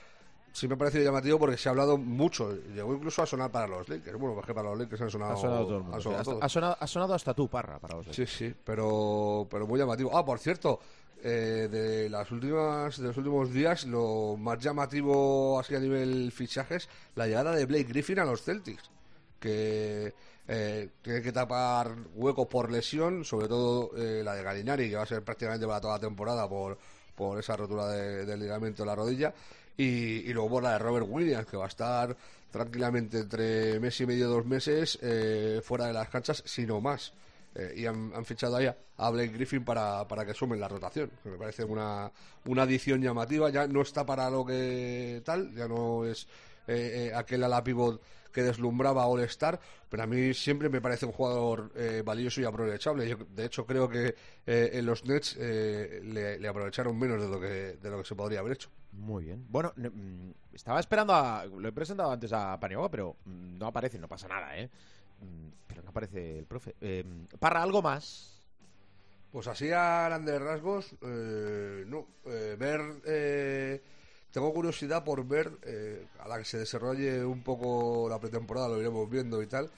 sí 0.52 0.68
me 0.68 0.74
ha 0.74 0.78
parecido 0.78 1.04
llamativo 1.04 1.38
porque 1.38 1.56
se 1.56 1.68
ha 1.68 1.72
hablado 1.72 1.96
mucho. 1.96 2.52
Llegó 2.74 2.94
incluso 2.94 3.22
a 3.22 3.26
sonar 3.26 3.50
para 3.50 3.66
los 3.66 3.88
Lakers. 3.88 4.18
Bueno, 4.18 4.34
porque 4.34 4.54
para 4.54 4.70
los 4.70 4.78
Lakers 4.78 5.02
han 5.02 5.10
sonado, 5.10 5.32
ha 5.32 5.36
sonado 5.36 5.64
todo 5.64 5.76
el 5.76 5.82
mundo. 5.82 5.96
Ha 5.96 6.00
sonado, 6.48 6.76
ha, 6.80 6.86
sonado, 6.86 7.14
hasta 7.14 7.34
tú, 7.34 7.48
Parra, 7.48 7.78
para 7.78 7.96
los 7.96 8.06
Sí, 8.06 8.26
sí, 8.26 8.54
pero, 8.64 9.46
pero 9.50 9.66
muy 9.66 9.78
llamativo. 9.78 10.16
Ah, 10.16 10.24
por 10.24 10.38
cierto, 10.38 10.80
eh, 11.22 11.68
de 11.70 12.08
las 12.08 12.30
últimas 12.30 12.96
de 12.98 13.08
los 13.08 13.16
últimos 13.18 13.52
días 13.52 13.84
lo 13.84 14.38
más 14.38 14.58
llamativo 14.58 15.60
así 15.60 15.74
a 15.74 15.78
nivel 15.78 16.32
fichajes 16.32 16.88
la 17.14 17.26
llegada 17.26 17.54
de 17.54 17.66
Blake 17.66 17.84
Griffin 17.84 18.20
a 18.20 18.24
los 18.24 18.42
Celtics 18.42 18.90
que 19.38 20.14
eh, 20.48 20.88
tiene 21.02 21.20
que 21.20 21.30
tapar 21.30 21.94
huecos 22.14 22.46
por 22.46 22.72
lesión 22.72 23.22
sobre 23.26 23.48
todo 23.48 23.90
eh, 23.98 24.22
la 24.24 24.34
de 24.34 24.42
Galinari 24.42 24.88
que 24.88 24.96
va 24.96 25.02
a 25.02 25.06
ser 25.06 25.22
prácticamente 25.22 25.66
para 25.66 25.82
toda 25.82 25.94
la 25.96 26.00
temporada 26.00 26.48
por, 26.48 26.78
por 27.14 27.38
esa 27.38 27.54
rotura 27.54 27.88
del 27.88 28.40
ligamento 28.40 28.82
de 28.82 28.86
la 28.86 28.94
rodilla 28.94 29.34
y, 29.76 30.28
y, 30.28 30.32
luego 30.32 30.60
la 30.60 30.72
de 30.72 30.78
Robert 30.78 31.06
Williams 31.08 31.46
que 31.46 31.56
va 31.56 31.64
a 31.64 31.68
estar 31.68 32.16
tranquilamente 32.50 33.18
entre 33.18 33.78
mes 33.80 34.00
y 34.00 34.06
medio 34.06 34.28
dos 34.28 34.44
meses 34.44 34.98
fuera 35.62 35.86
de 35.86 35.92
las 35.92 36.08
canchas 36.08 36.42
sino 36.44 36.80
más 36.80 37.12
eh, 37.54 37.74
y 37.78 37.86
han, 37.86 38.24
fichado 38.24 38.56
ahí 38.56 38.68
a 38.96 39.10
Blake 39.10 39.32
Griffin 39.32 39.64
para, 39.64 40.06
para 40.06 40.24
que 40.24 40.34
sumen 40.34 40.60
la 40.60 40.68
rotación. 40.68 41.10
me 41.24 41.36
parece 41.36 41.64
una, 41.64 42.10
una 42.46 42.62
adición 42.62 43.02
llamativa. 43.02 43.50
Ya 43.50 43.66
no 43.66 43.82
está 43.82 44.06
para 44.06 44.30
lo 44.30 44.44
que 44.44 45.22
tal, 45.24 45.52
ya 45.54 45.66
no 45.66 46.04
es 46.04 46.28
eh, 46.70 47.06
eh, 47.06 47.14
aquel 47.14 47.44
ala 47.44 47.62
pivot 47.62 48.00
que 48.32 48.42
deslumbraba 48.42 49.06
All 49.06 49.20
Star, 49.24 49.58
pero 49.88 50.04
a 50.04 50.06
mí 50.06 50.32
siempre 50.34 50.68
me 50.68 50.80
parece 50.80 51.04
un 51.04 51.12
jugador 51.12 51.72
valioso 52.04 52.40
y 52.40 52.44
aprovechable. 52.44 53.08
Yo, 53.08 53.16
de 53.16 53.44
hecho, 53.44 53.66
creo 53.66 53.88
que 53.88 54.14
en 54.46 54.86
los 54.86 55.04
Nets 55.04 55.36
le, 55.36 56.46
aprovecharon 56.46 56.96
menos 56.96 57.20
de 57.20 57.28
lo 57.28 57.40
que 57.40 57.76
de 57.82 57.90
lo 57.90 57.98
que 57.98 58.04
se 58.04 58.14
podría 58.14 58.38
haber 58.38 58.52
hecho. 58.52 58.70
Muy 58.92 59.24
bien. 59.24 59.46
Bueno, 59.48 59.72
mm, 59.76 60.30
estaba 60.52 60.80
esperando 60.80 61.14
a. 61.14 61.44
Lo 61.44 61.68
he 61.68 61.72
presentado 61.72 62.10
antes 62.10 62.32
a 62.32 62.58
Paniagua, 62.58 62.90
pero 62.90 63.16
mm, 63.24 63.58
no 63.58 63.66
aparece, 63.66 63.98
no 63.98 64.08
pasa 64.08 64.28
nada, 64.28 64.56
¿eh? 64.56 64.68
Mm, 65.20 65.48
pero 65.66 65.82
no 65.82 65.90
aparece 65.90 66.38
el 66.38 66.46
profe. 66.46 66.74
Eh, 66.80 67.04
¿Para 67.38 67.62
algo 67.62 67.82
más? 67.82 68.42
Pues 69.30 69.46
así 69.46 69.70
a 69.70 70.06
grandes 70.06 70.40
rasgos, 70.40 70.96
eh, 71.02 71.84
no. 71.86 72.06
Eh, 72.26 72.56
ver. 72.58 73.80
Tengo 74.32 74.52
curiosidad 74.52 75.04
por 75.04 75.26
ver, 75.26 75.50
a 76.18 76.28
la 76.28 76.38
que 76.38 76.44
se 76.44 76.58
desarrolle 76.58 77.24
un 77.24 77.42
poco 77.42 78.08
la 78.08 78.18
pretemporada, 78.18 78.68
lo 78.68 78.80
iremos 78.80 79.08
viendo 79.10 79.42
y 79.42 79.46
tal, 79.46 79.70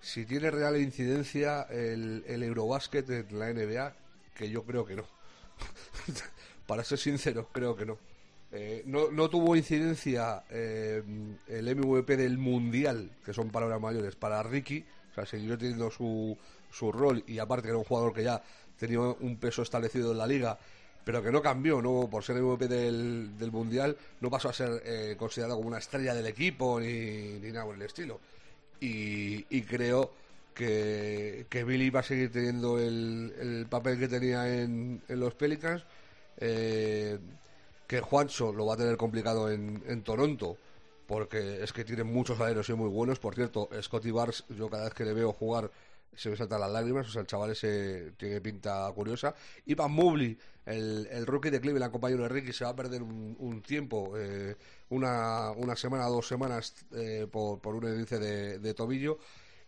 si 0.00 0.24
tiene 0.24 0.50
real 0.50 0.76
incidencia 0.76 1.62
el, 1.70 2.24
el 2.26 2.42
Eurobásquet 2.42 3.08
en 3.10 3.38
la 3.38 3.52
NBA, 3.52 3.94
que 4.34 4.48
yo 4.48 4.64
creo 4.64 4.84
que 4.84 4.96
no. 4.96 5.04
Para 6.66 6.84
ser 6.84 6.98
sincero, 6.98 7.48
creo 7.52 7.76
que 7.76 7.86
no. 7.86 7.98
no, 8.86 9.10
no, 9.10 9.28
tuvo 9.28 9.56
incidencia 9.56 10.44
el 10.50 11.76
MVP 11.76 12.16
del 12.16 12.38
Mundial, 12.38 13.10
que 13.24 13.32
son 13.32 13.50
palabras 13.50 13.80
mayores, 13.80 14.16
para 14.16 14.42
Ricky, 14.42 14.84
sea, 15.24 15.38
siguió 15.38 15.58
teniendo 15.58 15.90
su, 15.90 16.36
su 16.70 16.92
rol 16.92 17.24
y 17.26 17.38
aparte 17.38 17.68
era 17.68 17.78
un 17.78 17.84
jugador 17.84 18.12
que 18.12 18.24
ya 18.24 18.42
tenía 18.78 19.00
un 19.00 19.36
peso 19.38 19.62
establecido 19.62 20.12
en 20.12 20.18
la 20.18 20.26
liga 20.26 20.58
pero 21.08 21.22
que 21.22 21.32
no 21.32 21.40
cambió, 21.40 21.80
no 21.80 22.06
por 22.10 22.22
ser 22.22 22.36
MVP 22.36 22.68
del, 22.68 23.38
del 23.38 23.50
Mundial, 23.50 23.96
no 24.20 24.28
pasó 24.28 24.50
a 24.50 24.52
ser 24.52 24.82
eh, 24.84 25.16
considerado 25.18 25.56
como 25.56 25.68
una 25.68 25.78
estrella 25.78 26.12
del 26.12 26.26
equipo 26.26 26.78
ni, 26.78 27.38
ni 27.40 27.50
nada 27.50 27.64
por 27.64 27.76
el 27.76 27.80
estilo. 27.80 28.20
Y, 28.78 29.62
creo 29.62 30.12
que, 30.52 31.46
que, 31.48 31.64
Billy 31.64 31.88
va 31.88 32.00
a 32.00 32.02
seguir 32.02 32.30
teniendo 32.30 32.78
el, 32.78 33.32
el 33.40 33.66
papel 33.70 33.98
que 33.98 34.06
tenía 34.06 34.54
en, 34.54 35.00
en 35.08 35.18
los 35.18 35.32
Pelicans, 35.32 35.82
eh, 36.36 37.18
que 37.86 38.00
Juancho 38.02 38.52
lo 38.52 38.66
va 38.66 38.74
a 38.74 38.76
tener 38.76 38.98
complicado 38.98 39.50
en, 39.50 39.82
en 39.86 40.02
Toronto, 40.02 40.58
porque 41.06 41.64
es 41.64 41.72
que 41.72 41.86
tiene 41.86 42.04
muchos 42.04 42.38
aleros 42.38 42.68
y 42.68 42.74
muy 42.74 42.90
buenos. 42.90 43.18
Por 43.18 43.34
cierto, 43.34 43.70
Scotty 43.80 44.10
Barnes, 44.10 44.44
yo 44.50 44.68
cada 44.68 44.84
vez 44.84 44.92
que 44.92 45.06
le 45.06 45.14
veo 45.14 45.32
jugar 45.32 45.70
se 46.14 46.30
me 46.30 46.36
saltan 46.36 46.60
las 46.60 46.70
lágrimas, 46.70 47.06
o 47.06 47.10
sea, 47.10 47.20
el 47.20 47.26
chaval 47.26 47.50
ese 47.52 48.12
tiene 48.16 48.40
pinta 48.40 48.90
curiosa. 48.94 49.34
Ivan 49.66 49.92
Mobley, 49.92 50.36
el, 50.66 51.06
el 51.10 51.26
rookie 51.26 51.50
de 51.50 51.60
Cleveland, 51.60 51.92
compañero 51.92 52.24
de 52.24 52.28
Ricky, 52.28 52.52
se 52.52 52.64
va 52.64 52.70
a 52.70 52.76
perder 52.76 53.02
un, 53.02 53.62
tiempo, 53.62 54.12
eh, 54.16 54.56
una, 54.90 55.52
una 55.52 55.76
semana, 55.76 56.06
dos 56.06 56.26
semanas, 56.26 56.74
eh, 56.92 57.26
por, 57.30 57.60
por 57.60 57.74
un 57.74 57.84
índice 57.84 58.18
de, 58.18 58.74
tobillo. 58.74 59.18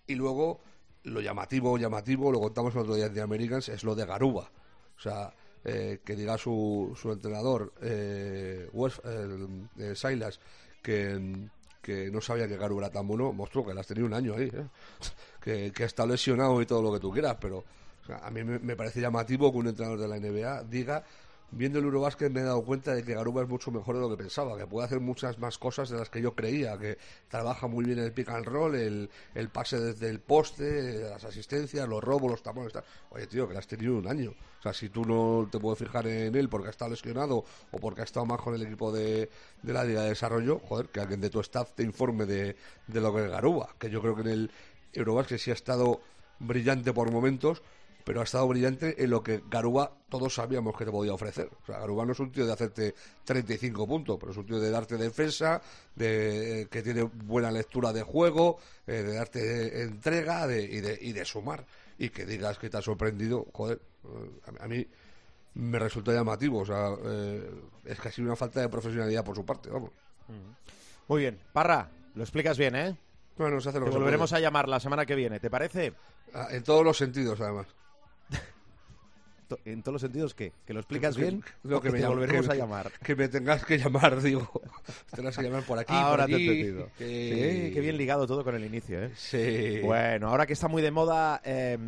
Y 0.06 0.16
luego, 0.16 0.60
lo 1.04 1.20
llamativo, 1.20 1.78
llamativo, 1.78 2.32
lo 2.32 2.40
contamos 2.40 2.74
el 2.74 2.80
otro 2.80 2.96
día 2.96 3.08
de 3.08 3.20
Americans, 3.20 3.68
es 3.68 3.84
lo 3.84 3.94
de 3.94 4.06
Garuba. 4.06 4.50
O 4.96 5.00
sea, 5.00 5.32
eh, 5.64 6.00
que 6.04 6.16
diga 6.16 6.36
su, 6.36 6.96
su 7.00 7.12
entrenador, 7.12 7.72
West, 8.72 8.98
Silas, 9.94 10.40
que, 10.82 11.48
que 11.90 12.10
no 12.10 12.20
sabía 12.20 12.46
que 12.46 12.56
Garu 12.56 12.78
era 12.78 12.90
tan 12.90 13.06
bueno, 13.06 13.32
mostró 13.32 13.66
que 13.66 13.74
las 13.74 13.86
tenía 13.86 14.04
un 14.04 14.14
año 14.14 14.34
ahí, 14.34 14.50
¿eh? 14.52 14.66
que, 15.42 15.72
que 15.72 15.84
está 15.84 16.06
lesionado 16.06 16.60
y 16.62 16.66
todo 16.66 16.82
lo 16.82 16.92
que 16.92 17.00
tú 17.00 17.10
quieras, 17.10 17.36
pero 17.40 17.64
a 18.22 18.30
mí 18.30 18.44
me, 18.44 18.58
me, 18.58 18.76
parece 18.76 19.00
llamativo 19.00 19.50
que 19.52 19.58
un 19.58 19.68
entrenador 19.68 20.00
de 20.00 20.08
la 20.08 20.18
NBA 20.18 20.64
diga 20.64 21.04
viendo 21.52 21.78
el 21.78 21.84
Eurobasket 21.86 22.30
me 22.32 22.40
he 22.40 22.44
dado 22.44 22.62
cuenta 22.64 22.94
de 22.94 23.02
que 23.02 23.14
Garuba 23.14 23.42
es 23.42 23.48
mucho 23.48 23.70
mejor 23.70 23.96
de 23.96 24.00
lo 24.02 24.10
que 24.10 24.16
pensaba, 24.16 24.56
que 24.56 24.66
puede 24.66 24.86
hacer 24.86 25.00
muchas 25.00 25.38
más 25.38 25.58
cosas 25.58 25.88
de 25.88 25.98
las 25.98 26.10
que 26.10 26.22
yo 26.22 26.34
creía, 26.34 26.78
que 26.78 26.98
trabaja 27.28 27.66
muy 27.66 27.84
bien 27.84 27.98
el 27.98 28.12
pick 28.12 28.28
and 28.28 28.46
roll, 28.46 28.74
el, 28.74 29.10
el 29.34 29.48
pase 29.48 29.78
desde 29.78 30.08
el 30.08 30.20
poste, 30.20 31.00
las 31.10 31.24
asistencias, 31.24 31.88
los 31.88 32.02
robos, 32.02 32.30
los 32.30 32.42
tapones. 32.42 32.72
Tal. 32.72 32.84
Oye, 33.10 33.26
tío, 33.26 33.46
que 33.46 33.54
le 33.54 33.58
has 33.58 33.66
tenido 33.66 33.96
un 33.96 34.06
año. 34.06 34.30
O 34.30 34.62
sea, 34.62 34.72
si 34.72 34.90
tú 34.90 35.04
no 35.04 35.48
te 35.50 35.58
puedes 35.58 35.78
fijar 35.78 36.06
en 36.06 36.34
él 36.34 36.48
porque 36.48 36.68
ha 36.68 36.70
estado 36.70 36.90
lesionado 36.90 37.44
o 37.70 37.78
porque 37.78 38.02
ha 38.02 38.04
estado 38.04 38.26
más 38.26 38.40
con 38.40 38.54
el 38.54 38.62
equipo 38.62 38.92
de, 38.92 39.30
de 39.62 39.72
la 39.72 39.84
Liga 39.84 40.02
de 40.02 40.10
Desarrollo, 40.10 40.60
joder, 40.60 40.88
que 40.88 41.00
alguien 41.00 41.20
de 41.20 41.30
tu 41.30 41.40
staff 41.40 41.72
te 41.74 41.82
informe 41.82 42.26
de, 42.26 42.56
de 42.86 43.00
lo 43.00 43.14
que 43.14 43.24
es 43.24 43.30
Garuba, 43.30 43.74
que 43.78 43.90
yo 43.90 44.00
creo 44.02 44.14
que 44.14 44.22
en 44.22 44.28
el 44.28 44.50
Eurobasket 44.92 45.38
sí 45.38 45.50
ha 45.50 45.54
estado 45.54 46.00
brillante 46.38 46.92
por 46.92 47.10
momentos, 47.10 47.62
pero 48.04 48.20
ha 48.20 48.24
estado 48.24 48.46
brillante 48.48 49.02
en 49.02 49.10
lo 49.10 49.22
que 49.22 49.42
Garuba 49.48 49.92
todos 50.08 50.34
sabíamos 50.34 50.76
que 50.76 50.84
te 50.84 50.90
podía 50.90 51.14
ofrecer. 51.14 51.48
O 51.62 51.66
sea, 51.66 51.78
Garuba 51.78 52.04
no 52.04 52.12
es 52.12 52.20
un 52.20 52.32
tío 52.32 52.46
de 52.46 52.52
hacerte 52.52 52.94
35 53.24 53.86
puntos, 53.86 54.16
pero 54.18 54.32
es 54.32 54.38
un 54.38 54.46
tío 54.46 54.58
de 54.58 54.70
darte 54.70 54.96
defensa, 54.96 55.60
de 55.94 56.68
que 56.70 56.82
tiene 56.82 57.02
buena 57.02 57.50
lectura 57.50 57.92
de 57.92 58.02
juego, 58.02 58.58
eh, 58.86 59.02
de 59.02 59.14
darte 59.14 59.82
entrega 59.82 60.46
de, 60.46 60.62
y, 60.62 60.80
de, 60.80 60.98
y 61.00 61.12
de 61.12 61.24
sumar. 61.24 61.64
Y 61.98 62.10
que 62.10 62.24
digas 62.24 62.58
que 62.58 62.70
te 62.70 62.78
ha 62.78 62.82
sorprendido, 62.82 63.46
joder, 63.52 63.80
eh, 64.04 64.56
a, 64.60 64.66
mí 64.66 64.86
me 65.54 65.78
resulta 65.78 66.12
llamativo. 66.12 66.60
O 66.60 66.66
sea, 66.66 66.88
eh, 67.04 67.50
es 67.84 68.00
casi 68.00 68.22
una 68.22 68.36
falta 68.36 68.60
de 68.60 68.68
profesionalidad 68.68 69.24
por 69.24 69.36
su 69.36 69.44
parte, 69.44 69.70
vamos. 69.70 69.90
Muy 71.08 71.22
bien. 71.22 71.38
Parra, 71.52 71.88
lo 72.14 72.22
explicas 72.22 72.56
bien, 72.56 72.76
¿eh? 72.76 72.96
Bueno, 73.36 73.60
se 73.60 73.70
hace 73.70 73.80
lo 73.80 73.86
Te 73.86 73.92
volveremos 73.92 74.32
a 74.32 74.40
llamar 74.40 74.68
la 74.68 74.80
semana 74.80 75.06
que 75.06 75.14
viene, 75.14 75.40
¿te 75.40 75.48
parece? 75.48 75.94
Ah, 76.34 76.48
en 76.50 76.62
todos 76.62 76.84
los 76.84 76.96
sentidos, 76.96 77.40
además. 77.40 77.66
En 79.64 79.82
todos 79.82 79.94
los 79.94 80.02
sentidos, 80.02 80.34
¿qué? 80.34 80.52
¿Que 80.66 80.72
lo 80.74 80.80
explicas 80.80 81.16
bien? 81.16 81.42
Lo 81.62 81.78
o 81.78 81.80
que, 81.80 81.90
te 81.90 81.98
llame- 81.98 82.08
volveremos 82.14 82.46
que- 82.46 82.52
a 82.52 82.56
llamar. 82.56 82.92
Que 83.02 83.16
me 83.16 83.28
tengas 83.28 83.64
que 83.64 83.78
llamar, 83.78 84.20
digo. 84.22 84.50
Tendrás 85.14 85.36
que 85.36 85.42
llamar 85.42 85.62
por 85.64 85.78
aquí, 85.78 85.92
Ahora 85.94 86.24
por 86.24 86.26
te 86.26 86.32
he 86.32 86.36
allí. 86.36 86.48
entendido. 86.60 86.88
que- 86.98 87.64
Sí, 87.68 87.74
qué 87.74 87.80
bien 87.80 87.96
ligado 87.96 88.26
todo 88.26 88.44
con 88.44 88.54
el 88.54 88.64
inicio, 88.64 89.02
¿eh? 89.02 89.10
Sí. 89.16 89.80
Bueno, 89.82 90.28
ahora 90.28 90.46
que 90.46 90.52
está 90.52 90.68
muy 90.68 90.82
de 90.82 90.90
moda 90.90 91.40
eh, 91.44 91.78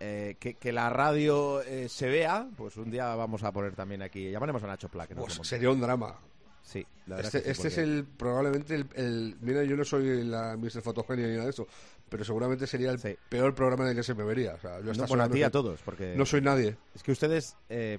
eh, 0.00 0.36
que, 0.38 0.54
que 0.54 0.72
la 0.72 0.90
radio 0.90 1.62
eh, 1.62 1.88
se 1.88 2.08
vea, 2.08 2.48
pues 2.56 2.76
un 2.76 2.90
día 2.90 3.14
vamos 3.14 3.42
a 3.42 3.52
poner 3.52 3.74
también 3.74 4.02
aquí. 4.02 4.30
Llamaremos 4.30 4.62
a 4.62 4.66
Nacho 4.66 4.88
Pla, 4.88 5.06
que 5.06 5.14
Pues 5.14 5.34
sería 5.42 5.70
un 5.70 5.80
drama. 5.80 6.18
Sí, 6.62 6.86
la 7.06 7.16
verdad 7.16 7.34
Este, 7.34 7.48
que 7.48 7.54
sí, 7.54 7.62
este 7.66 7.68
es 7.68 7.74
porque- 7.74 7.90
el 7.90 8.04
probablemente 8.04 8.74
el, 8.76 8.86
el- 8.94 9.36
Mira, 9.40 9.64
yo 9.64 9.76
no 9.76 9.84
soy 9.84 10.22
la 10.24 10.56
Mr. 10.56 10.82
Fotogenia 10.82 11.26
ni 11.26 11.32
nada 11.32 11.44
de 11.44 11.50
eso, 11.50 11.66
pero 12.10 12.24
seguramente 12.24 12.66
sería 12.66 12.90
el 12.90 12.98
Sí. 12.98 13.16
peor 13.30 13.54
programa 13.54 13.84
en 13.84 13.90
el 13.90 13.96
que 13.96 14.02
se 14.02 14.14
me 14.14 14.24
vería. 14.24 14.54
O 14.54 14.58
sea, 14.60 14.80
yo 14.80 14.90
a 14.90 14.94
No, 14.94 15.06
bueno, 15.06 15.24
a 15.24 15.28
ti 15.30 15.42
a 15.42 15.50
todos, 15.50 15.80
porque 15.82 16.14
No 16.16 16.26
soy 16.26 16.42
nadie. 16.42 16.76
es 16.94 17.02
que 17.02 17.12
ustedes... 17.12 17.56
eh, 17.70 17.98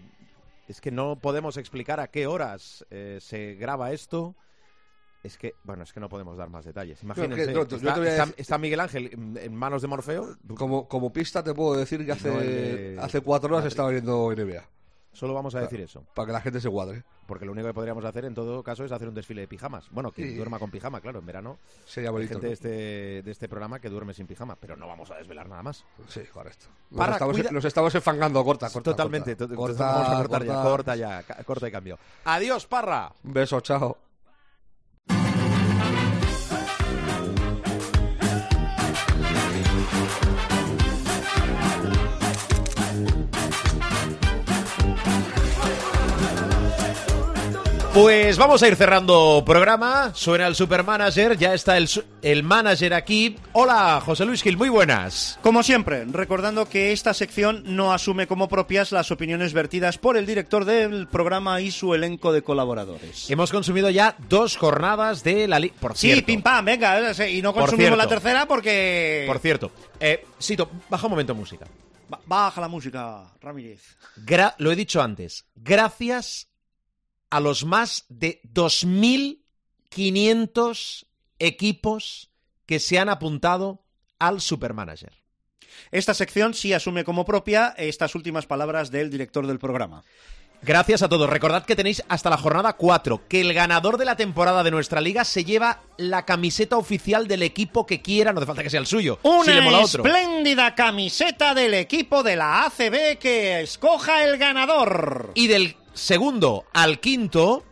es 0.67 0.79
que 0.79 0.91
no 0.91 1.17
podemos 1.19 1.57
explicar 1.57 1.99
a 1.99 2.07
qué 2.07 2.27
horas 2.27 2.85
eh, 2.91 3.17
se 3.19 3.55
graba 3.55 3.91
esto. 3.91 4.35
Es 5.23 5.37
que, 5.37 5.53
bueno, 5.63 5.83
es 5.83 5.91
que 5.93 5.99
no 5.99 6.07
podemos 6.09 6.37
dar 6.37 6.49
más 6.49 6.63
detalles. 6.65 7.03
Imagínense, 7.03 7.51
no, 7.53 7.61
está, 7.63 8.25
decir- 8.25 8.57
Miguel 8.59 8.79
Ángel 8.79 9.37
en, 9.39 9.55
manos 9.55 9.81
de 9.81 9.87
Morfeo. 9.89 10.37
Como, 10.55 10.87
como 10.87 11.11
pista 11.11 11.43
te 11.43 11.53
puedo 11.53 11.77
decir 11.77 12.05
que 12.05 12.11
hace, 12.13 12.93
No 12.95 13.01
hace 13.03 13.21
cuatro 13.21 13.49
horas 13.49 13.59
Madrid. 13.61 13.67
estaba 13.67 13.89
viendo 13.89 14.31
NBA. 14.31 14.65
Solo 15.13 15.33
vamos 15.33 15.53
a 15.55 15.59
Claro. 15.59 15.69
decir 15.69 15.81
eso. 15.83 16.05
Para 16.13 16.27
que 16.27 16.31
la 16.33 16.41
gente 16.41 16.61
se 16.61 16.69
cuadre. 16.69 17.03
Porque 17.27 17.45
lo 17.45 17.51
único 17.51 17.67
que 17.67 17.73
podríamos 17.73 18.03
hacer 18.05 18.25
en 18.25 18.33
todo 18.33 18.63
caso 18.63 18.83
es 18.85 18.91
hacer 18.91 19.07
un 19.07 19.13
desfile 19.13 19.41
de 19.41 19.47
pijamas. 19.47 19.89
Bueno, 19.91 20.11
que 20.11 20.23
Sí. 20.27 20.35
duerma 20.35 20.57
con 20.59 20.71
pijama, 20.71 20.99
claro, 21.01 21.19
en 21.19 21.25
verano. 21.25 21.57
Sería 21.85 22.09
Hay 22.09 22.13
bonito. 22.13 22.33
gente 22.33 22.45
¿no? 22.45 22.49
de 22.49 22.53
este, 22.53 22.67
de 23.23 23.31
este 23.31 23.47
programa 23.49 23.79
que 23.79 23.89
duerme 23.89 24.13
sin 24.13 24.25
pijama, 24.27 24.55
pero 24.55 24.75
no 24.75 24.87
vamos 24.87 25.11
a 25.11 25.15
desvelar 25.15 25.47
nada 25.49 25.63
más. 25.63 25.85
Sí, 26.07 26.21
correcto. 26.33 26.65
Para, 26.95 27.13
estamos, 27.13 27.35
cuida- 27.37 27.51
nos 27.51 27.65
estamos 27.65 27.93
enfangando. 27.95 28.43
Corta, 28.43 28.69
corta. 28.69 28.91
Totalmente. 28.91 29.35
Corta, 29.35 29.47
to- 29.47 29.55
corta, 29.55 29.85
vamos 29.85 30.09
a 30.09 30.15
cortar 30.17 30.43
ya, 30.43 30.53
corta. 30.53 30.69
corta 30.69 30.95
ya, 30.95 31.43
corta 31.45 31.67
y 31.67 31.71
cambio. 31.71 31.99
Adiós, 32.25 32.65
Parra. 32.67 33.11
Un 33.23 33.33
beso, 33.33 33.59
chao. 33.61 33.97
Pues 47.93 48.37
vamos 48.37 48.63
a 48.63 48.69
ir 48.69 48.77
cerrando 48.77 49.43
programa. 49.45 50.13
Suena 50.15 50.47
el 50.47 50.55
Supermanager, 50.55 51.37
ya 51.37 51.53
está 51.53 51.75
el, 51.75 51.89
el 52.21 52.41
manager 52.41 52.93
aquí. 52.93 53.35
Hola, 53.51 54.01
José 54.05 54.23
Luis 54.23 54.41
Gil, 54.41 54.55
muy 54.55 54.69
buenas. 54.69 55.37
Como 55.43 55.61
siempre, 55.61 56.05
recordando 56.05 56.69
que 56.69 56.93
esta 56.93 57.13
sección 57.13 57.63
no 57.65 57.91
asume 57.91 58.27
como 58.27 58.47
propias 58.47 58.93
las 58.93 59.11
opiniones 59.11 59.51
vertidas 59.51 59.97
por 59.97 60.15
el 60.15 60.25
director 60.25 60.63
del 60.63 61.07
programa 61.09 61.59
y 61.59 61.69
su 61.71 61.93
elenco 61.93 62.31
de 62.31 62.43
colaboradores. 62.43 63.29
Hemos 63.29 63.51
consumido 63.51 63.89
ya 63.89 64.15
dos 64.29 64.55
jornadas 64.55 65.21
de 65.25 65.49
la 65.49 65.59
liga. 65.59 65.75
Por 65.77 65.97
Sí, 65.97 66.07
cierto, 66.13 66.27
pim 66.27 66.41
pam, 66.41 66.63
venga, 66.63 67.11
eh, 67.11 67.29
y 67.31 67.41
no 67.41 67.53
consumimos 67.53 67.97
la 67.97 68.07
tercera 68.07 68.45
porque... 68.45 69.25
Por 69.27 69.39
cierto, 69.39 69.69
eh, 69.99 70.25
Sito, 70.39 70.71
baja 70.89 71.07
un 71.07 71.11
momento 71.11 71.35
música. 71.35 71.67
Ba- 72.07 72.21
Baja 72.25 72.61
la 72.61 72.69
música, 72.69 73.23
Ramírez. 73.41 73.81
Gra- 74.25 74.55
lo 74.59 74.71
he 74.71 74.77
dicho 74.77 75.01
antes, 75.01 75.45
gracias 75.55 76.47
a 77.31 77.39
los 77.39 77.65
más 77.65 78.05
de 78.09 78.41
2.500 78.53 81.05
equipos 81.39 82.29
que 82.67 82.79
se 82.79 82.99
han 82.99 83.09
apuntado 83.09 83.83
al 84.19 84.41
Supermanager. 84.41 85.13
Esta 85.89 86.13
sección 86.13 86.53
sí 86.53 86.73
asume 86.73 87.03
como 87.03 87.25
propia 87.25 87.73
estas 87.77 88.13
últimas 88.13 88.45
palabras 88.45 88.91
del 88.91 89.09
director 89.09 89.47
del 89.47 89.57
programa. 89.57 90.03
Gracias 90.63 91.01
a 91.01 91.09
todos. 91.09 91.27
Recordad 91.27 91.65
que 91.65 91.75
tenéis 91.75 92.03
hasta 92.07 92.29
la 92.29 92.37
jornada 92.37 92.73
4, 92.73 93.23
que 93.27 93.41
el 93.41 93.51
ganador 93.51 93.97
de 93.97 94.05
la 94.05 94.15
temporada 94.15 94.61
de 94.61 94.69
nuestra 94.69 95.01
liga 95.01 95.25
se 95.25 95.43
lleva 95.43 95.81
la 95.97 96.23
camiseta 96.23 96.77
oficial 96.77 97.27
del 97.27 97.41
equipo 97.41 97.87
que 97.87 98.03
quiera, 98.03 98.31
no 98.31 98.37
hace 98.39 98.45
falta 98.45 98.61
que 98.61 98.69
sea 98.69 98.79
el 98.79 98.85
suyo. 98.85 99.17
Una 99.23 99.43
si 99.43 99.53
le 99.53 99.61
mola 99.61 99.79
a 99.79 99.85
otro. 99.85 100.05
espléndida 100.05 100.75
camiseta 100.75 101.55
del 101.55 101.73
equipo 101.73 102.21
de 102.21 102.35
la 102.35 102.65
ACB 102.65 103.17
que 103.17 103.61
escoja 103.61 104.23
el 104.23 104.37
ganador. 104.37 105.31
Y 105.33 105.47
del 105.47 105.77
segundo 105.93 106.65
al 106.73 106.99
quinto, 106.99 107.63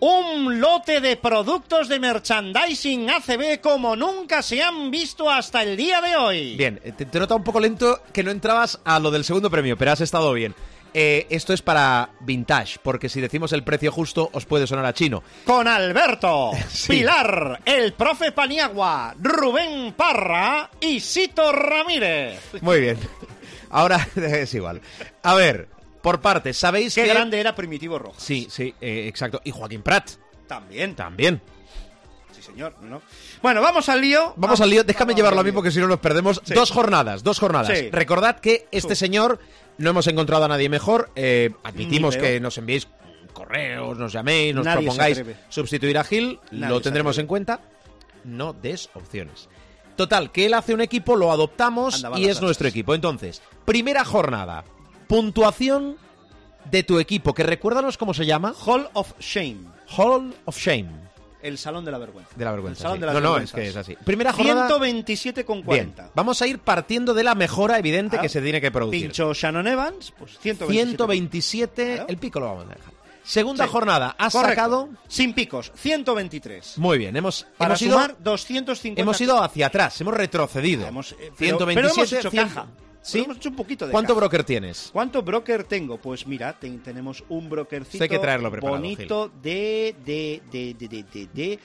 Un 0.00 0.60
lote 0.60 1.00
de 1.00 1.16
productos 1.16 1.88
de 1.88 1.98
merchandising 1.98 3.08
ACB 3.08 3.60
como 3.62 3.96
nunca 3.96 4.42
se 4.42 4.62
han 4.62 4.90
visto 4.90 5.30
hasta 5.30 5.62
el 5.62 5.76
día 5.76 6.00
de 6.02 6.16
hoy. 6.16 6.56
Bien, 6.56 6.78
eh, 6.84 6.92
te, 6.92 7.06
te 7.06 7.18
nota 7.18 7.34
un 7.34 7.44
poco 7.44 7.58
lento 7.60 8.02
que 8.12 8.22
no 8.22 8.30
entrabas 8.30 8.80
a 8.84 8.98
lo 8.98 9.10
del 9.10 9.24
segundo 9.24 9.50
premio, 9.50 9.78
pero 9.78 9.92
has 9.92 10.00
estado 10.02 10.32
bien. 10.34 10.54
Eh, 10.96 11.26
esto 11.30 11.52
es 11.52 11.60
para 11.62 12.10
Vintage, 12.20 12.76
porque 12.82 13.08
si 13.08 13.20
decimos 13.20 13.52
el 13.52 13.64
precio 13.64 13.90
justo 13.90 14.28
os 14.32 14.44
puede 14.44 14.66
sonar 14.66 14.84
a 14.84 14.92
chino. 14.94 15.22
Con 15.44 15.66
Alberto, 15.66 16.50
Sí. 16.68 16.88
Pilar, 16.92 17.60
el 17.64 17.94
profe 17.94 18.30
Paniagua, 18.30 19.14
Rubén 19.18 19.92
Parra 19.96 20.70
y 20.80 21.00
Sito 21.00 21.50
Ramírez. 21.50 22.40
Muy 22.60 22.80
bien. 22.80 22.98
Ahora 23.70 24.06
es 24.16 24.52
igual. 24.54 24.80
A 25.24 25.34
ver, 25.34 25.66
por 26.04 26.20
partes, 26.20 26.58
¿sabéis 26.58 26.94
Qué 26.94 27.04
que... 27.04 27.08
grande 27.08 27.40
era 27.40 27.54
Primitivo 27.54 27.98
Rojas. 27.98 28.22
Sí, 28.22 28.46
sí, 28.50 28.74
eh, 28.78 29.06
exacto. 29.08 29.40
Y 29.42 29.50
Joaquín 29.50 29.80
Prat 29.80 30.10
También. 30.46 30.94
también. 30.94 31.40
Sí, 32.30 32.42
señor. 32.42 32.76
¿no? 32.82 33.00
Bueno, 33.42 33.62
vamos 33.62 33.88
al 33.88 34.02
lío. 34.02 34.34
Vamos 34.36 34.60
al 34.60 34.68
lío, 34.68 34.84
déjame 34.84 35.12
Vamos 35.12 35.16
llevarlo 35.16 35.40
a 35.40 35.44
mí 35.44 35.50
porque 35.50 35.70
si 35.70 35.80
no 35.80 35.88
nos 35.88 36.00
perdemos. 36.00 36.42
Sí. 36.44 36.52
Dos 36.52 36.70
jornadas, 36.70 37.22
dos 37.22 37.38
jornadas. 37.38 37.76
Sí. 37.76 37.88
Recordad 37.90 38.38
que 38.38 38.68
este 38.70 38.94
señor 38.94 39.40
no 39.78 39.90
hemos 39.90 40.06
encontrado 40.06 40.44
a 40.44 40.48
nadie 40.48 40.68
mejor. 40.68 41.10
eh, 41.16 41.50
admitimos 41.62 42.18
que 42.18 42.38
nos 42.38 42.58
enviéis 42.58 42.86
correos, 43.32 43.96
nos 43.96 44.12
llaméis, 44.12 44.54
nos 44.54 44.66
Nadie 44.66 44.82
propongáis 44.84 45.22
sustituir 45.48 45.96
a 45.96 46.04
Gil, 46.04 46.38
Nadie 46.50 46.74
lo 46.74 46.80
tendremos 46.82 47.16
en 47.16 47.26
cuenta. 47.26 47.60
No 48.24 48.52
des 48.52 48.90
opciones. 48.92 49.48
Total, 49.96 50.30
que 50.30 50.44
él 50.44 50.54
hace 50.54 50.74
un 50.74 50.82
equipo, 50.82 51.16
lo 51.16 51.32
adoptamos 51.32 52.04
Anda, 52.04 52.18
y 52.18 52.26
es 52.26 52.42
nuestro 52.42 52.68
equipo. 52.68 52.94
Entonces, 52.94 53.40
primera 53.64 54.04
jornada. 54.04 54.64
Puntuación 55.08 55.96
de 56.70 56.82
tu 56.82 56.98
equipo, 56.98 57.34
que 57.34 57.42
recuérdanos 57.42 57.96
cómo 57.98 58.14
se 58.14 58.26
llama. 58.26 58.54
Hall 58.64 58.88
of 58.94 59.12
Shame. 59.20 59.58
Hall 59.96 60.34
of 60.44 60.56
Shame. 60.58 61.04
El 61.42 61.58
salón 61.58 61.84
de 61.84 61.92
la 61.92 61.98
vergüenza. 61.98 62.30
De 62.34 62.44
la 62.44 62.52
vergüenza. 62.52 62.78
El 62.78 62.82
salón 62.82 62.96
sí. 62.96 63.00
de 63.00 63.06
las 63.06 63.14
no, 63.16 63.20
no, 63.20 63.36
es 63.38 63.52
que 63.52 63.68
es 63.68 63.76
así. 63.76 63.96
Primera 64.02 64.32
jornada. 64.32 64.66
127 64.66 65.44
con 65.44 65.62
40. 65.62 66.02
Bien, 66.02 66.12
vamos 66.14 66.40
a 66.40 66.46
ir 66.46 66.58
partiendo 66.58 67.12
de 67.12 67.22
la 67.22 67.34
mejora 67.34 67.78
evidente 67.78 68.16
Ah, 68.18 68.22
que 68.22 68.30
se 68.30 68.40
tiene 68.40 68.62
que 68.62 68.70
producir. 68.70 69.02
Pincho 69.02 69.34
Shannon 69.34 69.66
Evans, 69.66 70.12
pues 70.18 70.38
127. 70.38 70.96
127, 70.96 71.84
Claro. 71.96 72.08
el 72.08 72.16
pico 72.16 72.40
lo 72.40 72.46
vamos 72.46 72.64
a 72.64 72.68
dejar. 72.74 72.94
Segunda 73.22 73.64
Sí. 73.64 73.70
jornada, 73.70 74.16
has 74.18 74.32
Correcto. 74.32 74.50
sacado... 74.54 74.88
Sin 75.08 75.32
picos, 75.34 75.70
123. 75.74 76.76
Muy 76.78 76.96
bien, 76.98 77.14
hemos, 77.16 77.46
Para 77.58 77.70
hemos, 77.72 77.82
ido, 77.82 77.92
sumar 77.94 78.16
250. 78.20 79.00
hemos 79.02 79.20
ido 79.20 79.42
hacia 79.42 79.66
atrás, 79.66 80.00
hemos 80.00 80.14
retrocedido. 80.14 80.86
Hemos, 80.86 81.12
eh, 81.12 81.16
pero- 81.36 81.58
127, 81.58 81.74
pero 81.74 81.88
hemos 81.94 82.12
hecho 82.12 82.30
100. 82.30 82.48
caja. 82.48 82.66
¿Sí? 83.06 83.12
Pero 83.18 83.24
hemos 83.26 83.36
hecho 83.36 83.50
un 83.50 83.56
poquito 83.56 83.84
de 83.86 83.92
¿Cuánto 83.92 84.14
broker 84.14 84.44
tienes? 84.44 84.88
¿Cuánto 84.90 85.22
broker 85.22 85.64
tengo? 85.64 85.98
Pues 85.98 86.26
mira, 86.26 86.58
te- 86.58 86.70
tenemos 86.78 87.22
un 87.28 87.50
brokercito 87.50 87.96
Esto 87.96 88.04
hay 88.04 88.08
que 88.08 88.18
traerlo 88.18 88.50
preparado, 88.50 88.80
bonito 88.80 89.30
de, 89.42 89.94
de, 90.04 90.40
de, 90.50 90.74
de, 90.74 90.88
de, 90.88 91.02
de, 91.04 91.28
de 91.34 91.58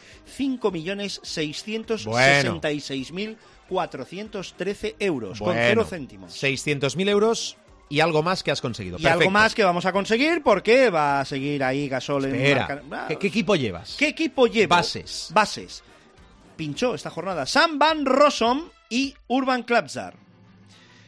5.666.413 3.70 4.96
euros, 5.00 5.40
con 5.40 5.54
cero 5.56 5.86
céntimos. 5.86 6.32
600.000 6.44 7.10
euros 7.10 7.58
y 7.90 8.00
algo 8.02 8.22
más 8.22 8.44
que 8.44 8.52
has 8.52 8.62
conseguido. 8.62 8.98
Y 9.00 9.08
algo 9.08 9.32
más 9.32 9.56
que 9.56 9.64
vamos 9.64 9.86
a 9.86 9.92
conseguir 9.92 10.44
porque 10.44 10.90
va 10.90 11.22
a 11.22 11.26
seguir 11.26 11.64
ahí 11.64 11.88
Gasol 11.90 12.26
en 12.26 12.56
marca- 12.58 13.08
¿qué, 13.08 13.16
qué 13.18 13.28
equipo 13.28 13.56
llevas? 13.56 13.96
¿Qué 13.98 14.10
equipo 14.10 14.48
lleva? 14.48 14.78
Bases. 14.78 15.30
Bases. 15.34 15.84
Pinchó 16.56 16.94
esta 16.94 17.10
jornada 17.10 17.46
Sam 17.46 17.80
Van 17.80 18.06
Rossum 18.06 18.64
y 18.90 19.16
Urban 19.28 19.64
Klapzar. 19.64 20.16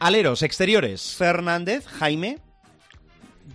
Aleros, 0.02 0.42
exteriores. 0.42 1.14
Fernández, 1.16 1.86
Jaime, 1.86 2.38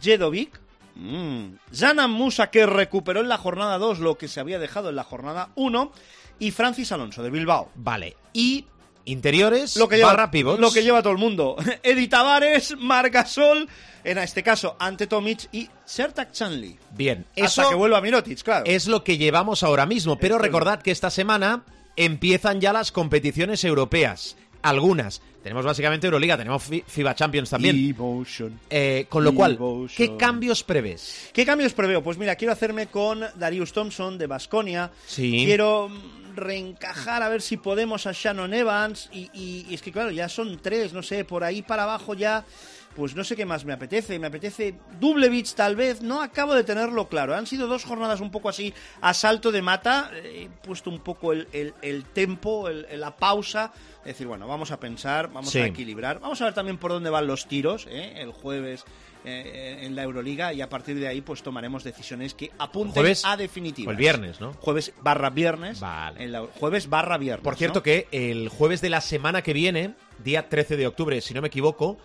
Jedovic, 0.02 0.60
mm, 0.96 1.46
Jana 1.74 2.08
Musa 2.08 2.50
que 2.50 2.66
recuperó 2.66 3.20
en 3.22 3.30
la 3.30 3.38
jornada 3.38 3.78
2 3.78 4.00
lo 4.00 4.18
que 4.18 4.28
se 4.28 4.40
había 4.40 4.60
dejado 4.60 4.90
en 4.90 4.96
la 4.96 5.04
jornada 5.04 5.50
1 5.56 5.92
y 6.40 6.52
Francis 6.52 6.92
Alonso 6.92 7.24
de 7.24 7.30
Bilbao. 7.32 7.70
Vale. 7.76 8.16
Y 8.34 8.66
interiores, 9.06 9.76
Lo 9.78 9.88
que 9.88 9.98
lleva, 9.98 10.10
barra 10.10 10.32
pivots. 10.32 10.60
lo 10.60 10.72
que 10.72 10.84
lleva 10.84 11.02
todo 11.02 11.14
el 11.14 11.20
mundo. 11.20 11.56
Edi 11.84 12.08
Tavares, 12.08 12.76
Margasol, 12.78 13.68
en 14.04 14.18
este 14.18 14.44
caso 14.44 14.76
ante 14.80 15.08
Tomic 15.08 15.50
y 15.52 15.70
Sertak 15.86 16.32
Chanli. 16.32 16.78
Bien, 16.92 17.26
Hasta 17.42 17.70
que 17.70 17.76
vuelva 17.76 18.00
Mirotic, 18.02 18.42
claro. 18.44 18.66
es 18.66 18.88
lo 18.88 19.04
que 19.04 19.18
llevamos 19.18 19.64
ahora 19.64 19.86
mismo. 19.86 20.18
Pero 20.18 20.38
recordad 20.38 20.82
que 20.82 20.92
esta 20.92 21.10
semana 21.10 21.64
empiezan 21.96 22.62
ya 22.62 22.72
las 22.74 22.92
competiciones 22.92 23.64
europeas. 23.64 24.38
Algunas. 24.62 25.22
Tenemos 25.48 25.64
básicamente 25.66 26.08
Euroliga, 26.08 26.38
tenemos 26.38 26.62
Fi- 26.62 26.84
FIBA 26.86 27.16
Champions 27.16 27.50
también. 27.50 27.74
Eh, 28.70 29.06
con 29.08 29.24
lo 29.24 29.34
cual. 29.34 29.58
¿qué 29.96 30.18
cambios 30.18 30.62
prevés? 30.64 31.30
¿Qué 31.32 31.46
cambios 31.46 31.72
preveo? 31.74 32.04
Pues 32.04 32.18
mira, 32.18 32.36
quiero 32.36 32.52
hacerme 32.52 32.88
con 32.88 33.22
Darius 33.36 33.72
Thompson 33.72 34.18
de 34.18 34.28
Basconia. 34.28 34.92
Sí. 35.06 35.44
Quiero 35.46 35.90
reencajar 36.36 37.24
a 37.24 37.30
ver 37.30 37.42
si 37.42 37.58
podemos 37.58 38.06
a 38.08 38.12
Shannon 38.12 38.54
Evans. 38.54 39.10
Y, 39.14 39.30
y- 39.34 39.66
y 39.70 39.74
es 39.74 39.82
que, 39.82 39.92
claro, 39.92 40.12
ya 40.12 40.30
son 40.30 40.60
tres, 40.62 40.94
no 40.94 41.02
sé, 41.02 41.24
por 41.26 41.44
ahí 41.44 41.62
para 41.62 41.84
abajo 41.84 42.14
ya. 42.14 42.44
Pues 42.98 43.16
no 43.16 43.24
sé 43.24 43.36
qué 43.38 43.46
más 43.46 43.64
me 43.64 43.72
apetece. 43.74 44.18
Me 44.20 44.28
apetece 44.28 44.74
Dublevich 45.00 45.54
tal 45.54 45.76
vez, 45.78 46.02
no 46.02 46.22
acabo 46.22 46.54
de 46.56 46.64
tenerlo 46.66 47.08
claro. 47.08 47.36
Han 47.36 47.46
sido 47.48 47.68
dos 47.68 47.86
jornadas 47.86 48.20
un 48.20 48.32
poco 48.32 48.50
así 48.50 48.74
a 49.02 49.14
salto 49.14 49.52
de 49.52 49.62
mata. 49.62 50.12
He 50.26 50.50
puesto 50.64 50.90
un 50.90 51.00
poco 51.00 51.32
el, 51.32 51.48
el, 51.54 51.74
el 51.82 52.04
tempo, 52.06 52.68
el- 52.68 52.88
la 53.00 53.16
pausa. 53.16 53.72
Es 54.02 54.08
decir, 54.14 54.26
bueno, 54.28 54.48
vamos 54.48 54.72
a 54.72 54.80
pensar, 54.80 55.32
vamos 55.32 55.52
Sí. 55.52 55.60
a 55.60 55.68
equilibrar. 55.68 56.20
Vamos 56.20 56.42
a 56.42 56.46
ver 56.46 56.54
también 56.54 56.78
por 56.78 56.92
dónde 56.92 57.10
van 57.10 57.28
los 57.28 57.48
tiros 57.48 57.86
¿eh? 57.90 58.14
el 58.18 58.32
jueves 58.32 58.84
eh, 59.26 59.80
en 59.82 59.96
la 59.96 60.04
Euroliga 60.04 60.54
y 60.54 60.62
a 60.62 60.70
partir 60.70 60.98
de 60.98 61.08
ahí 61.08 61.22
pues 61.22 61.44
tomaremos 61.44 61.84
decisiones 61.84 62.34
que 62.34 62.52
apunten 62.58 62.94
Jueves 62.94 63.24
a 63.26 63.36
definitivas. 63.38 63.90
o 63.90 63.92
el 63.92 63.98
viernes, 63.98 64.40
¿no? 64.42 64.54
Jueves 64.54 64.94
barra 65.02 65.30
viernes. 65.30 65.80
Vale. 65.82 66.24
en 66.24 66.32
la- 66.32 66.48
jueves 66.60 66.90
barra 66.90 67.18
viernes. 67.18 67.44
Por 67.44 67.56
cierto 67.58 67.80
¿no? 67.80 67.84
que 67.84 68.08
el 68.12 68.50
jueves 68.50 68.82
de 68.82 68.90
la 68.90 69.02
semana 69.02 69.42
que 69.42 69.54
viene, 69.54 69.94
día 70.24 70.50
13 70.50 70.78
de 70.78 70.88
octubre, 70.88 71.20
si 71.22 71.34
no 71.34 71.42
me 71.42 71.50
equivoco, 71.50 71.98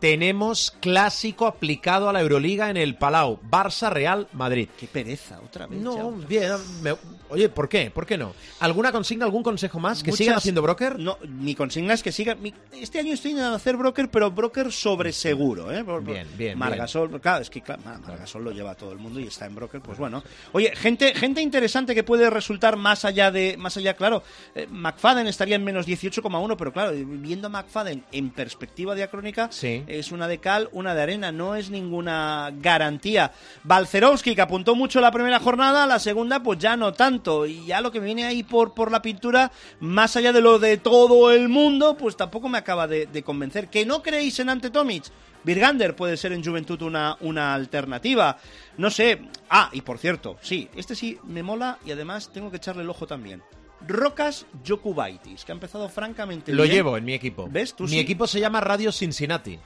tenemos 0.00 0.72
clásico 0.80 1.46
aplicado 1.46 2.08
a 2.08 2.12
la 2.12 2.20
Euroliga 2.20 2.70
en 2.70 2.76
el 2.76 2.96
Palau, 2.96 3.38
Barça 3.50 3.90
Real 3.90 4.28
Madrid. 4.32 4.68
Qué 4.78 4.86
pereza, 4.86 5.40
otra 5.44 5.66
vez. 5.66 5.80
No, 5.80 6.18
ya. 6.20 6.26
bien, 6.26 6.52
me- 6.82 6.94
oye, 7.30 7.48
¿por 7.48 7.68
qué? 7.68 7.90
¿Por 7.90 8.04
qué 8.06 8.18
no? 8.18 8.34
¿Alguna 8.60 8.92
consigna, 8.92 9.24
algún 9.24 9.42
consejo 9.42 9.80
más? 9.80 10.02
¿Que 10.02 10.10
Muchas- 10.10 10.18
sigan 10.18 10.36
haciendo 10.36 10.62
broker? 10.62 10.98
No, 10.98 11.18
mi 11.26 11.54
consigna 11.54 11.94
es 11.94 12.02
que 12.02 12.12
siga. 12.12 12.34
mi- 12.34 12.52
este 12.72 12.98
año 12.98 13.14
estoy 13.14 13.30
intentando 13.32 13.56
hacer 13.56 13.76
broker, 13.76 14.10
pero 14.10 14.30
broker 14.30 14.70
sobre 14.70 15.12
seguro, 15.12 15.72
¿eh? 15.72 15.82
Bien, 16.02 16.26
bien, 16.36 16.58
Margasol, 16.58 17.20
claro, 17.20 17.42
es 17.42 17.50
que 17.50 17.62
claro, 17.62 17.82
Margasol 17.84 18.44
lo 18.44 18.50
lleva 18.52 18.74
todo 18.74 18.92
el 18.92 18.98
mundo 18.98 19.18
y 19.18 19.26
está 19.26 19.46
en 19.46 19.54
broker, 19.54 19.80
pues 19.80 19.98
bueno. 19.98 20.22
Oye, 20.52 20.74
gente, 20.76 21.14
gente 21.14 21.40
interesante 21.40 21.94
que 21.94 22.04
puede 22.04 22.28
resultar 22.30 22.76
más 22.76 23.04
allá 23.04 23.30
de, 23.30 23.56
más 23.56 23.76
allá, 23.76 23.94
claro. 23.94 24.22
eh, 24.54 24.66
McFadden 24.70 25.26
estaría 25.26 25.56
en 25.56 25.64
menos 25.64 25.86
18,1, 25.86 26.56
pero 26.56 26.72
claro, 26.72 26.92
viendo 26.94 27.46
a 27.46 27.50
McFadden 27.50 28.04
en 28.12 28.30
perspectiva 28.30 28.94
diacrónica, 28.94 29.48
Sí. 29.50 29.82
Es 29.86 30.12
una 30.12 30.28
de 30.28 30.38
cal, 30.38 30.68
una 30.72 30.94
de 30.94 31.02
arena, 31.02 31.32
no 31.32 31.54
es 31.56 31.70
ninguna 31.70 32.50
garantía. 32.60 33.32
Balcerowski, 33.64 34.34
que 34.34 34.42
apuntó 34.42 34.74
mucho 34.74 35.00
la 35.00 35.10
primera 35.10 35.40
jornada, 35.40 35.86
la 35.86 35.98
segunda 35.98 36.42
pues 36.42 36.58
ya 36.58 36.76
no 36.76 36.92
tanto, 36.92 37.46
y 37.46 37.66
ya 37.66 37.80
lo 37.80 37.90
que 37.92 38.00
me 38.00 38.06
viene 38.06 38.24
ahí 38.24 38.42
por, 38.42 38.74
por 38.74 38.90
la 38.90 39.02
pintura, 39.02 39.50
más 39.80 40.16
allá 40.16 40.32
de 40.32 40.40
lo 40.40 40.58
de 40.58 40.76
todo 40.76 41.30
el 41.32 41.48
mundo, 41.48 41.96
pues 41.96 42.16
tampoco 42.16 42.48
me 42.48 42.58
acaba 42.58 42.86
de, 42.86 43.06
de 43.06 43.22
convencer. 43.22 43.68
¿Que 43.68 43.86
no 43.86 44.02
creéis 44.02 44.38
en 44.40 44.48
Ante 44.50 44.70
Tomic? 44.70 45.04
Virgander 45.44 45.94
puede 45.94 46.16
ser 46.16 46.32
en 46.32 46.44
Juventud 46.44 46.82
una, 46.82 47.16
una 47.20 47.54
alternativa. 47.54 48.36
No 48.78 48.90
sé. 48.90 49.20
Ah, 49.48 49.70
y 49.72 49.80
por 49.82 49.98
cierto, 49.98 50.36
sí, 50.40 50.68
este 50.74 50.96
sí 50.96 51.18
me 51.22 51.44
mola 51.44 51.78
y 51.86 51.92
además 51.92 52.30
tengo 52.32 52.50
que 52.50 52.56
echarle 52.56 52.82
el 52.82 52.90
ojo 52.90 53.06
también. 53.06 53.42
Rocas 53.86 54.46
Jokubaitis, 54.66 55.44
que 55.44 55.52
ha 55.52 55.54
empezado 55.54 55.88
francamente 55.88 56.52
Lo 56.52 56.64
bien. 56.64 56.74
llevo 56.74 56.96
en 56.96 57.04
mi 57.04 57.14
equipo. 57.14 57.46
¿Ves? 57.48 57.74
Tú 57.76 57.84
mi 57.84 57.90
sí. 57.90 57.98
equipo 58.00 58.26
se 58.26 58.40
llama 58.40 58.60
Radio 58.60 58.90
Cincinnati. 58.90 59.58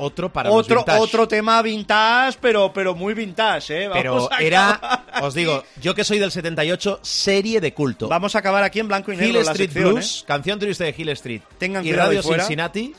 Otro 0.00 0.32
para 0.32 0.48
los 0.48 0.58
otro, 0.60 0.78
vintage. 0.78 1.00
otro 1.00 1.28
tema 1.28 1.60
vintage, 1.60 2.38
pero, 2.40 2.72
pero 2.72 2.94
muy 2.94 3.14
vintage, 3.14 3.84
¿eh? 3.84 3.90
Pero 3.92 4.14
Vamos 4.14 4.28
a 4.32 4.38
era, 4.42 4.70
acabar 4.70 5.24
os 5.24 5.34
digo, 5.34 5.64
yo 5.80 5.94
que 5.94 6.04
soy 6.04 6.18
del 6.20 6.30
78, 6.30 7.00
serie 7.02 7.60
de 7.60 7.74
culto. 7.74 8.08
Vamos 8.08 8.36
a 8.36 8.38
acabar 8.38 8.62
aquí 8.62 8.78
en 8.78 8.86
blanco 8.88 9.12
y 9.12 9.16
negro 9.16 9.40
Hill 9.40 9.44
la 9.44 9.52
Street 9.52 9.70
sección, 9.70 9.92
Blues, 9.94 10.24
canción 10.26 10.58
triste 10.60 10.84
de 10.84 10.94
Hill 10.96 11.08
Street. 11.10 11.42
Tengan 11.58 11.84
y 11.84 11.92
Radio 11.92 12.22
fuera. 12.22 12.44
Cincinnati 12.44 12.94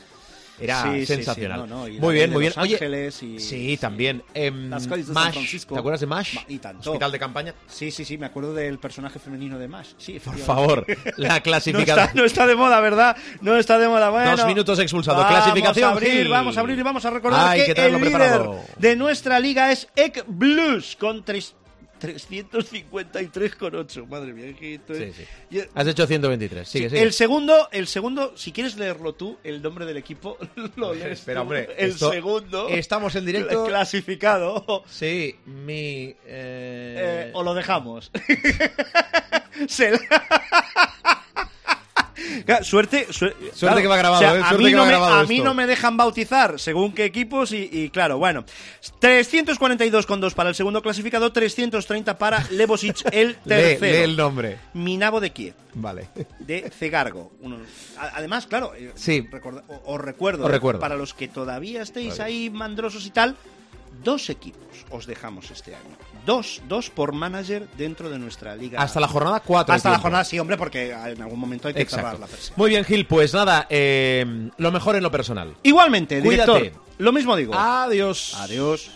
era 0.60 0.82
Sí, 0.82 0.88
sí, 0.90 1.00
sí, 1.00 1.06
sensacional. 1.06 1.60
no, 1.60 1.66
no, 1.66 1.88
y 1.88 1.94
la 1.94 2.00
muy 2.00 2.14
bien, 2.14 2.30
muy 2.30 2.40
bien. 2.40 2.52
Los 2.56 2.62
Oye, 2.64 2.74
Ángeles 2.74 3.22
y- 3.22 3.38
sí, 3.40 3.76
también. 3.78 4.22
Las 4.34 4.86
calles 4.86 5.08
de 5.08 5.14
San 5.14 5.32
Francisco. 5.32 5.74
¿te 5.74 5.78
acuerdas 5.80 6.00
de 6.00 6.06
MASH? 6.06 6.34
Ma- 6.34 6.44
y 6.48 6.58
tanto. 6.58 6.90
Hospital 6.90 7.12
de 7.12 7.18
campaña. 7.18 7.50
¿eh? 7.50 7.54
Sí, 7.66 7.90
sí, 7.90 8.04
sí, 8.04 8.18
me 8.18 8.26
acuerdo 8.26 8.52
del 8.54 8.78
personaje 8.78 9.18
femenino 9.18 9.58
de 9.58 9.68
Mash. 9.68 9.88
Sí, 9.98 10.20
Por 10.20 10.36
favor, 10.38 10.84
la 11.16 11.28
No 11.28 11.34
está, 11.36 11.40
clasificación. 11.40 12.10
no 12.14 12.24
está 12.24 12.46
de 12.46 12.56
moda, 12.56 12.80
¿verdad? 12.80 13.16
No 13.40 13.56
está 13.56 13.78
de 13.78 13.88
moda. 13.88 14.10
Bueno, 14.10 14.36
Dos 14.36 14.46
minutos 14.46 14.78
expulsado. 14.78 15.18
Vamos 15.22 15.32
Clasificación, 15.32 15.88
a 15.88 15.92
abrir, 15.92 16.28
vamos 16.28 16.56
a 16.56 16.60
abrir 16.60 16.78
y 16.78 16.82
vamos 16.82 17.04
a 17.04 17.10
recordar 17.10 17.56
que 17.56 17.74
que, 17.74 17.86
el 17.86 17.92
líder 17.94 18.00
preparado. 18.00 18.60
de 18.78 18.96
nuestra 18.96 19.38
liga 19.40 19.72
es 19.72 19.88
Ek 19.96 20.24
Blues 20.26 20.96
con 20.98 21.24
tres- 21.24 21.54
353,8. 22.00 24.06
Madre 24.08 24.32
mía, 24.32 24.54
que 24.58 24.74
esto 24.74 24.92
es- 24.94 25.14
Sí, 25.16 25.24
sí. 25.50 25.58
Y- 25.58 25.62
Has 25.74 25.86
hecho 25.86 26.06
123. 26.06 26.68
Sigue, 26.68 26.84
Sí, 26.84 26.90
sigue. 26.96 27.02
El 27.02 27.12
segundo, 27.12 27.68
el 27.72 27.86
segundo, 27.86 28.36
si 28.36 28.52
quieres 28.52 28.76
leerlo 28.76 29.14
tú, 29.14 29.38
el 29.44 29.62
nombre 29.62 29.86
del 29.86 29.96
equipo, 29.96 30.36
lo 30.76 30.94
lees 30.94 31.20
Espera, 31.20 31.40
tú. 31.40 31.42
hombre. 31.42 31.68
El 31.76 31.90
esto- 31.90 32.10
segundo, 32.10 32.68
Estamos 32.68 33.14
en 33.16 33.26
directo. 33.26 33.64
clasificado, 33.66 34.84
Sí, 34.88 35.36
mi. 35.46 36.14
eh, 36.26 36.26
eh, 36.26 37.30
o 37.34 37.42
lo 37.42 37.54
dejamos. 37.54 38.10
Se 39.68 39.90
la- 39.92 39.98
Claro, 42.50 42.64
Suerte, 42.64 43.06
suer- 43.10 43.34
claro, 43.58 43.80
que 43.80 43.86
va 43.86 43.96
grabado, 43.96 44.16
o 44.20 44.24
sea, 44.24 44.34
eh, 44.36 44.42
a 44.42 44.48
suerte 44.48 44.64
mí 44.64 44.70
que 44.70 44.76
no 44.76 44.78
va 44.82 44.84
me- 44.86 44.90
grabado 44.92 45.14
A 45.14 45.24
mí 45.24 45.34
esto. 45.36 45.44
no 45.44 45.54
me 45.54 45.66
dejan 45.66 45.96
bautizar 45.96 46.58
según 46.60 46.92
qué 46.92 47.04
equipos 47.04 47.52
y, 47.52 47.68
y 47.72 47.90
claro, 47.90 48.18
bueno. 48.18 48.44
342,2 49.00 50.34
para 50.34 50.48
el 50.50 50.54
segundo 50.54 50.82
clasificado, 50.82 51.32
330 51.32 52.18
para 52.18 52.46
Levosic, 52.50 52.96
el 53.12 53.28
lee, 53.28 53.36
tercero. 53.46 53.80
lee 53.98 54.02
el 54.04 54.16
nombre. 54.16 54.58
Minavo 54.74 55.20
de 55.20 55.30
Kiev. 55.30 55.54
Vale. 55.74 56.08
de 56.40 56.68
Cegargo. 56.70 57.30
Uno- 57.40 57.58
a- 57.98 58.16
además, 58.16 58.46
claro, 58.46 58.72
eh, 58.76 58.90
Sí. 58.96 59.26
recorda- 59.30 59.62
o- 59.68 59.94
os 59.94 60.00
recuerdo, 60.00 60.44
Os 60.44 60.50
eh, 60.50 60.52
recuerdo. 60.54 60.80
para 60.80 60.96
los 60.96 61.14
que 61.14 61.28
todavía 61.28 61.82
estéis 61.82 62.18
ahí 62.20 62.50
mandrosos 62.50 63.06
y 63.06 63.10
tal, 63.10 63.36
dos 64.02 64.30
equipos 64.30 64.60
os 64.90 65.06
dejamos 65.06 65.50
este 65.50 65.74
año. 65.74 65.96
Dos, 66.26 66.60
dos 66.68 66.90
por 66.90 67.12
manager 67.12 67.68
dentro 67.76 68.10
de 68.10 68.18
nuestra 68.18 68.54
liga. 68.56 68.80
Hasta 68.80 69.00
la 69.00 69.08
jornada 69.08 69.40
4. 69.40 69.74
Hasta 69.74 69.90
la 69.90 69.98
jornada, 69.98 70.24
sí, 70.24 70.38
hombre, 70.38 70.56
porque 70.56 70.90
en 70.90 71.22
algún 71.22 71.38
momento 71.38 71.68
hay 71.68 71.74
que 71.74 71.86
cerrar 71.86 72.18
la 72.18 72.26
persiana. 72.26 72.56
Muy 72.56 72.70
bien, 72.70 72.84
Gil. 72.84 73.06
Pues 73.06 73.32
nada, 73.32 73.66
eh, 73.70 74.50
lo 74.56 74.72
mejor 74.72 74.96
en 74.96 75.02
lo 75.02 75.10
personal. 75.10 75.54
Igualmente, 75.62 76.20
Cuídate. 76.20 76.52
director, 76.52 76.82
lo 76.98 77.12
mismo 77.12 77.36
digo. 77.36 77.54
Adiós. 77.54 78.34
Adiós. 78.36 78.90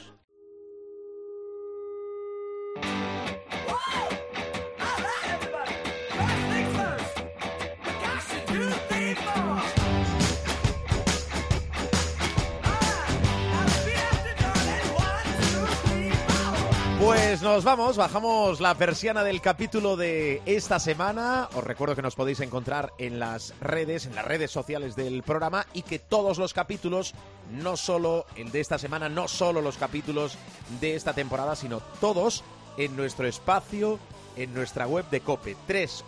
Pues 17.05 17.43
nos 17.43 17.65
vamos, 17.65 17.99
bajamos 17.99 18.63
la 18.63 18.75
persiana 18.77 19.23
del 19.23 19.43
capítulo 19.43 19.95
de 19.95 20.41
esta 20.47 20.79
semana. 20.79 21.51
Os 21.55 21.63
recuerdo 21.63 21.95
que 21.95 22.01
nos 22.01 22.15
podéis 22.15 22.41
encontrar 22.41 22.95
en 22.97 23.19
las 23.19 23.53
redes, 23.61 24.07
en 24.07 24.15
las 24.15 24.25
redes 24.25 24.51
sociales 24.51 24.97
del 24.97 25.23
programa 25.23 25.67
y 25.75 25.83
que 25.83 25.99
todos 25.99 26.39
los 26.39 26.55
capítulos, 26.55 27.13
no 27.51 27.77
solo 27.77 28.25
el 28.37 28.51
de 28.51 28.61
esta 28.61 28.79
semana, 28.79 29.11
no 29.11 29.29
solo 29.29 29.61
los 29.61 29.77
capítulos 29.77 30.39
de 30.81 30.95
esta 30.95 31.13
temporada, 31.13 31.57
sino 31.57 31.81
todos 32.01 32.43
en 32.79 32.97
nuestro 32.97 33.27
espacio, 33.27 33.99
en 34.37 34.55
nuestra 34.55 34.87
web 34.87 35.05
de 35.11 35.21
Cope, 35.21 35.59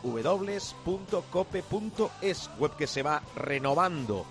www.cope.es, 0.02 0.40
web 2.58 2.74
que 2.74 2.86
se 2.86 3.02
va 3.02 3.22
renovando 3.34 4.24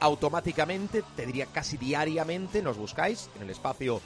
automáticamente, 0.00 1.04
te 1.14 1.26
diría 1.26 1.44
casi 1.44 1.76
diariamente, 1.76 2.62
nos 2.62 2.78
buscáis 2.78 3.28
en 3.36 3.42
el 3.42 3.50
espacio 3.50 4.00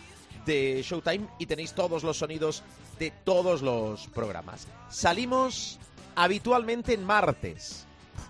de 0.45 0.83
Showtime 0.83 1.27
y 1.39 1.47
tenéis 1.47 1.73
todos 1.73 2.03
los 2.03 2.19
sonidos 2.19 2.63
de 2.99 3.11
todos 3.11 3.63
los 3.63 4.07
programas. 4.09 4.67
Salimos 4.91 5.79
habitualmente 6.15 6.95
en 6.95 7.05
martes, 7.05 7.87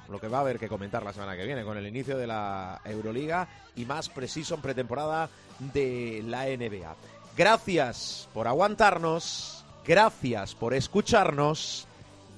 lo 0.08 0.20
que 0.20 0.28
va 0.28 0.38
a 0.38 0.40
haber 0.42 0.58
que 0.58 0.68
comentar 0.68 1.02
la 1.02 1.12
semana 1.12 1.36
que 1.36 1.44
viene 1.44 1.64
con 1.64 1.76
el 1.76 1.86
inicio 1.86 2.16
de 2.16 2.26
la 2.26 2.80
Euroliga 2.84 3.48
y 3.76 3.84
más 3.84 4.08
preciso 4.08 4.54
en 4.54 4.62
pretemporada 4.62 5.28
de 5.58 6.22
la 6.26 6.44
NBA. 6.44 6.94
Gracias 7.36 8.28
por 8.32 8.46
aguantarnos, 8.46 9.64
gracias 9.86 10.54
por 10.54 10.74
escucharnos, 10.74 11.86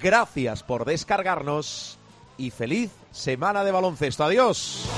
gracias 0.00 0.62
por 0.62 0.84
descargarnos 0.84 1.98
y 2.38 2.50
feliz 2.50 2.90
semana 3.12 3.64
de 3.64 3.72
baloncesto. 3.72 4.24
Adiós. 4.24 4.88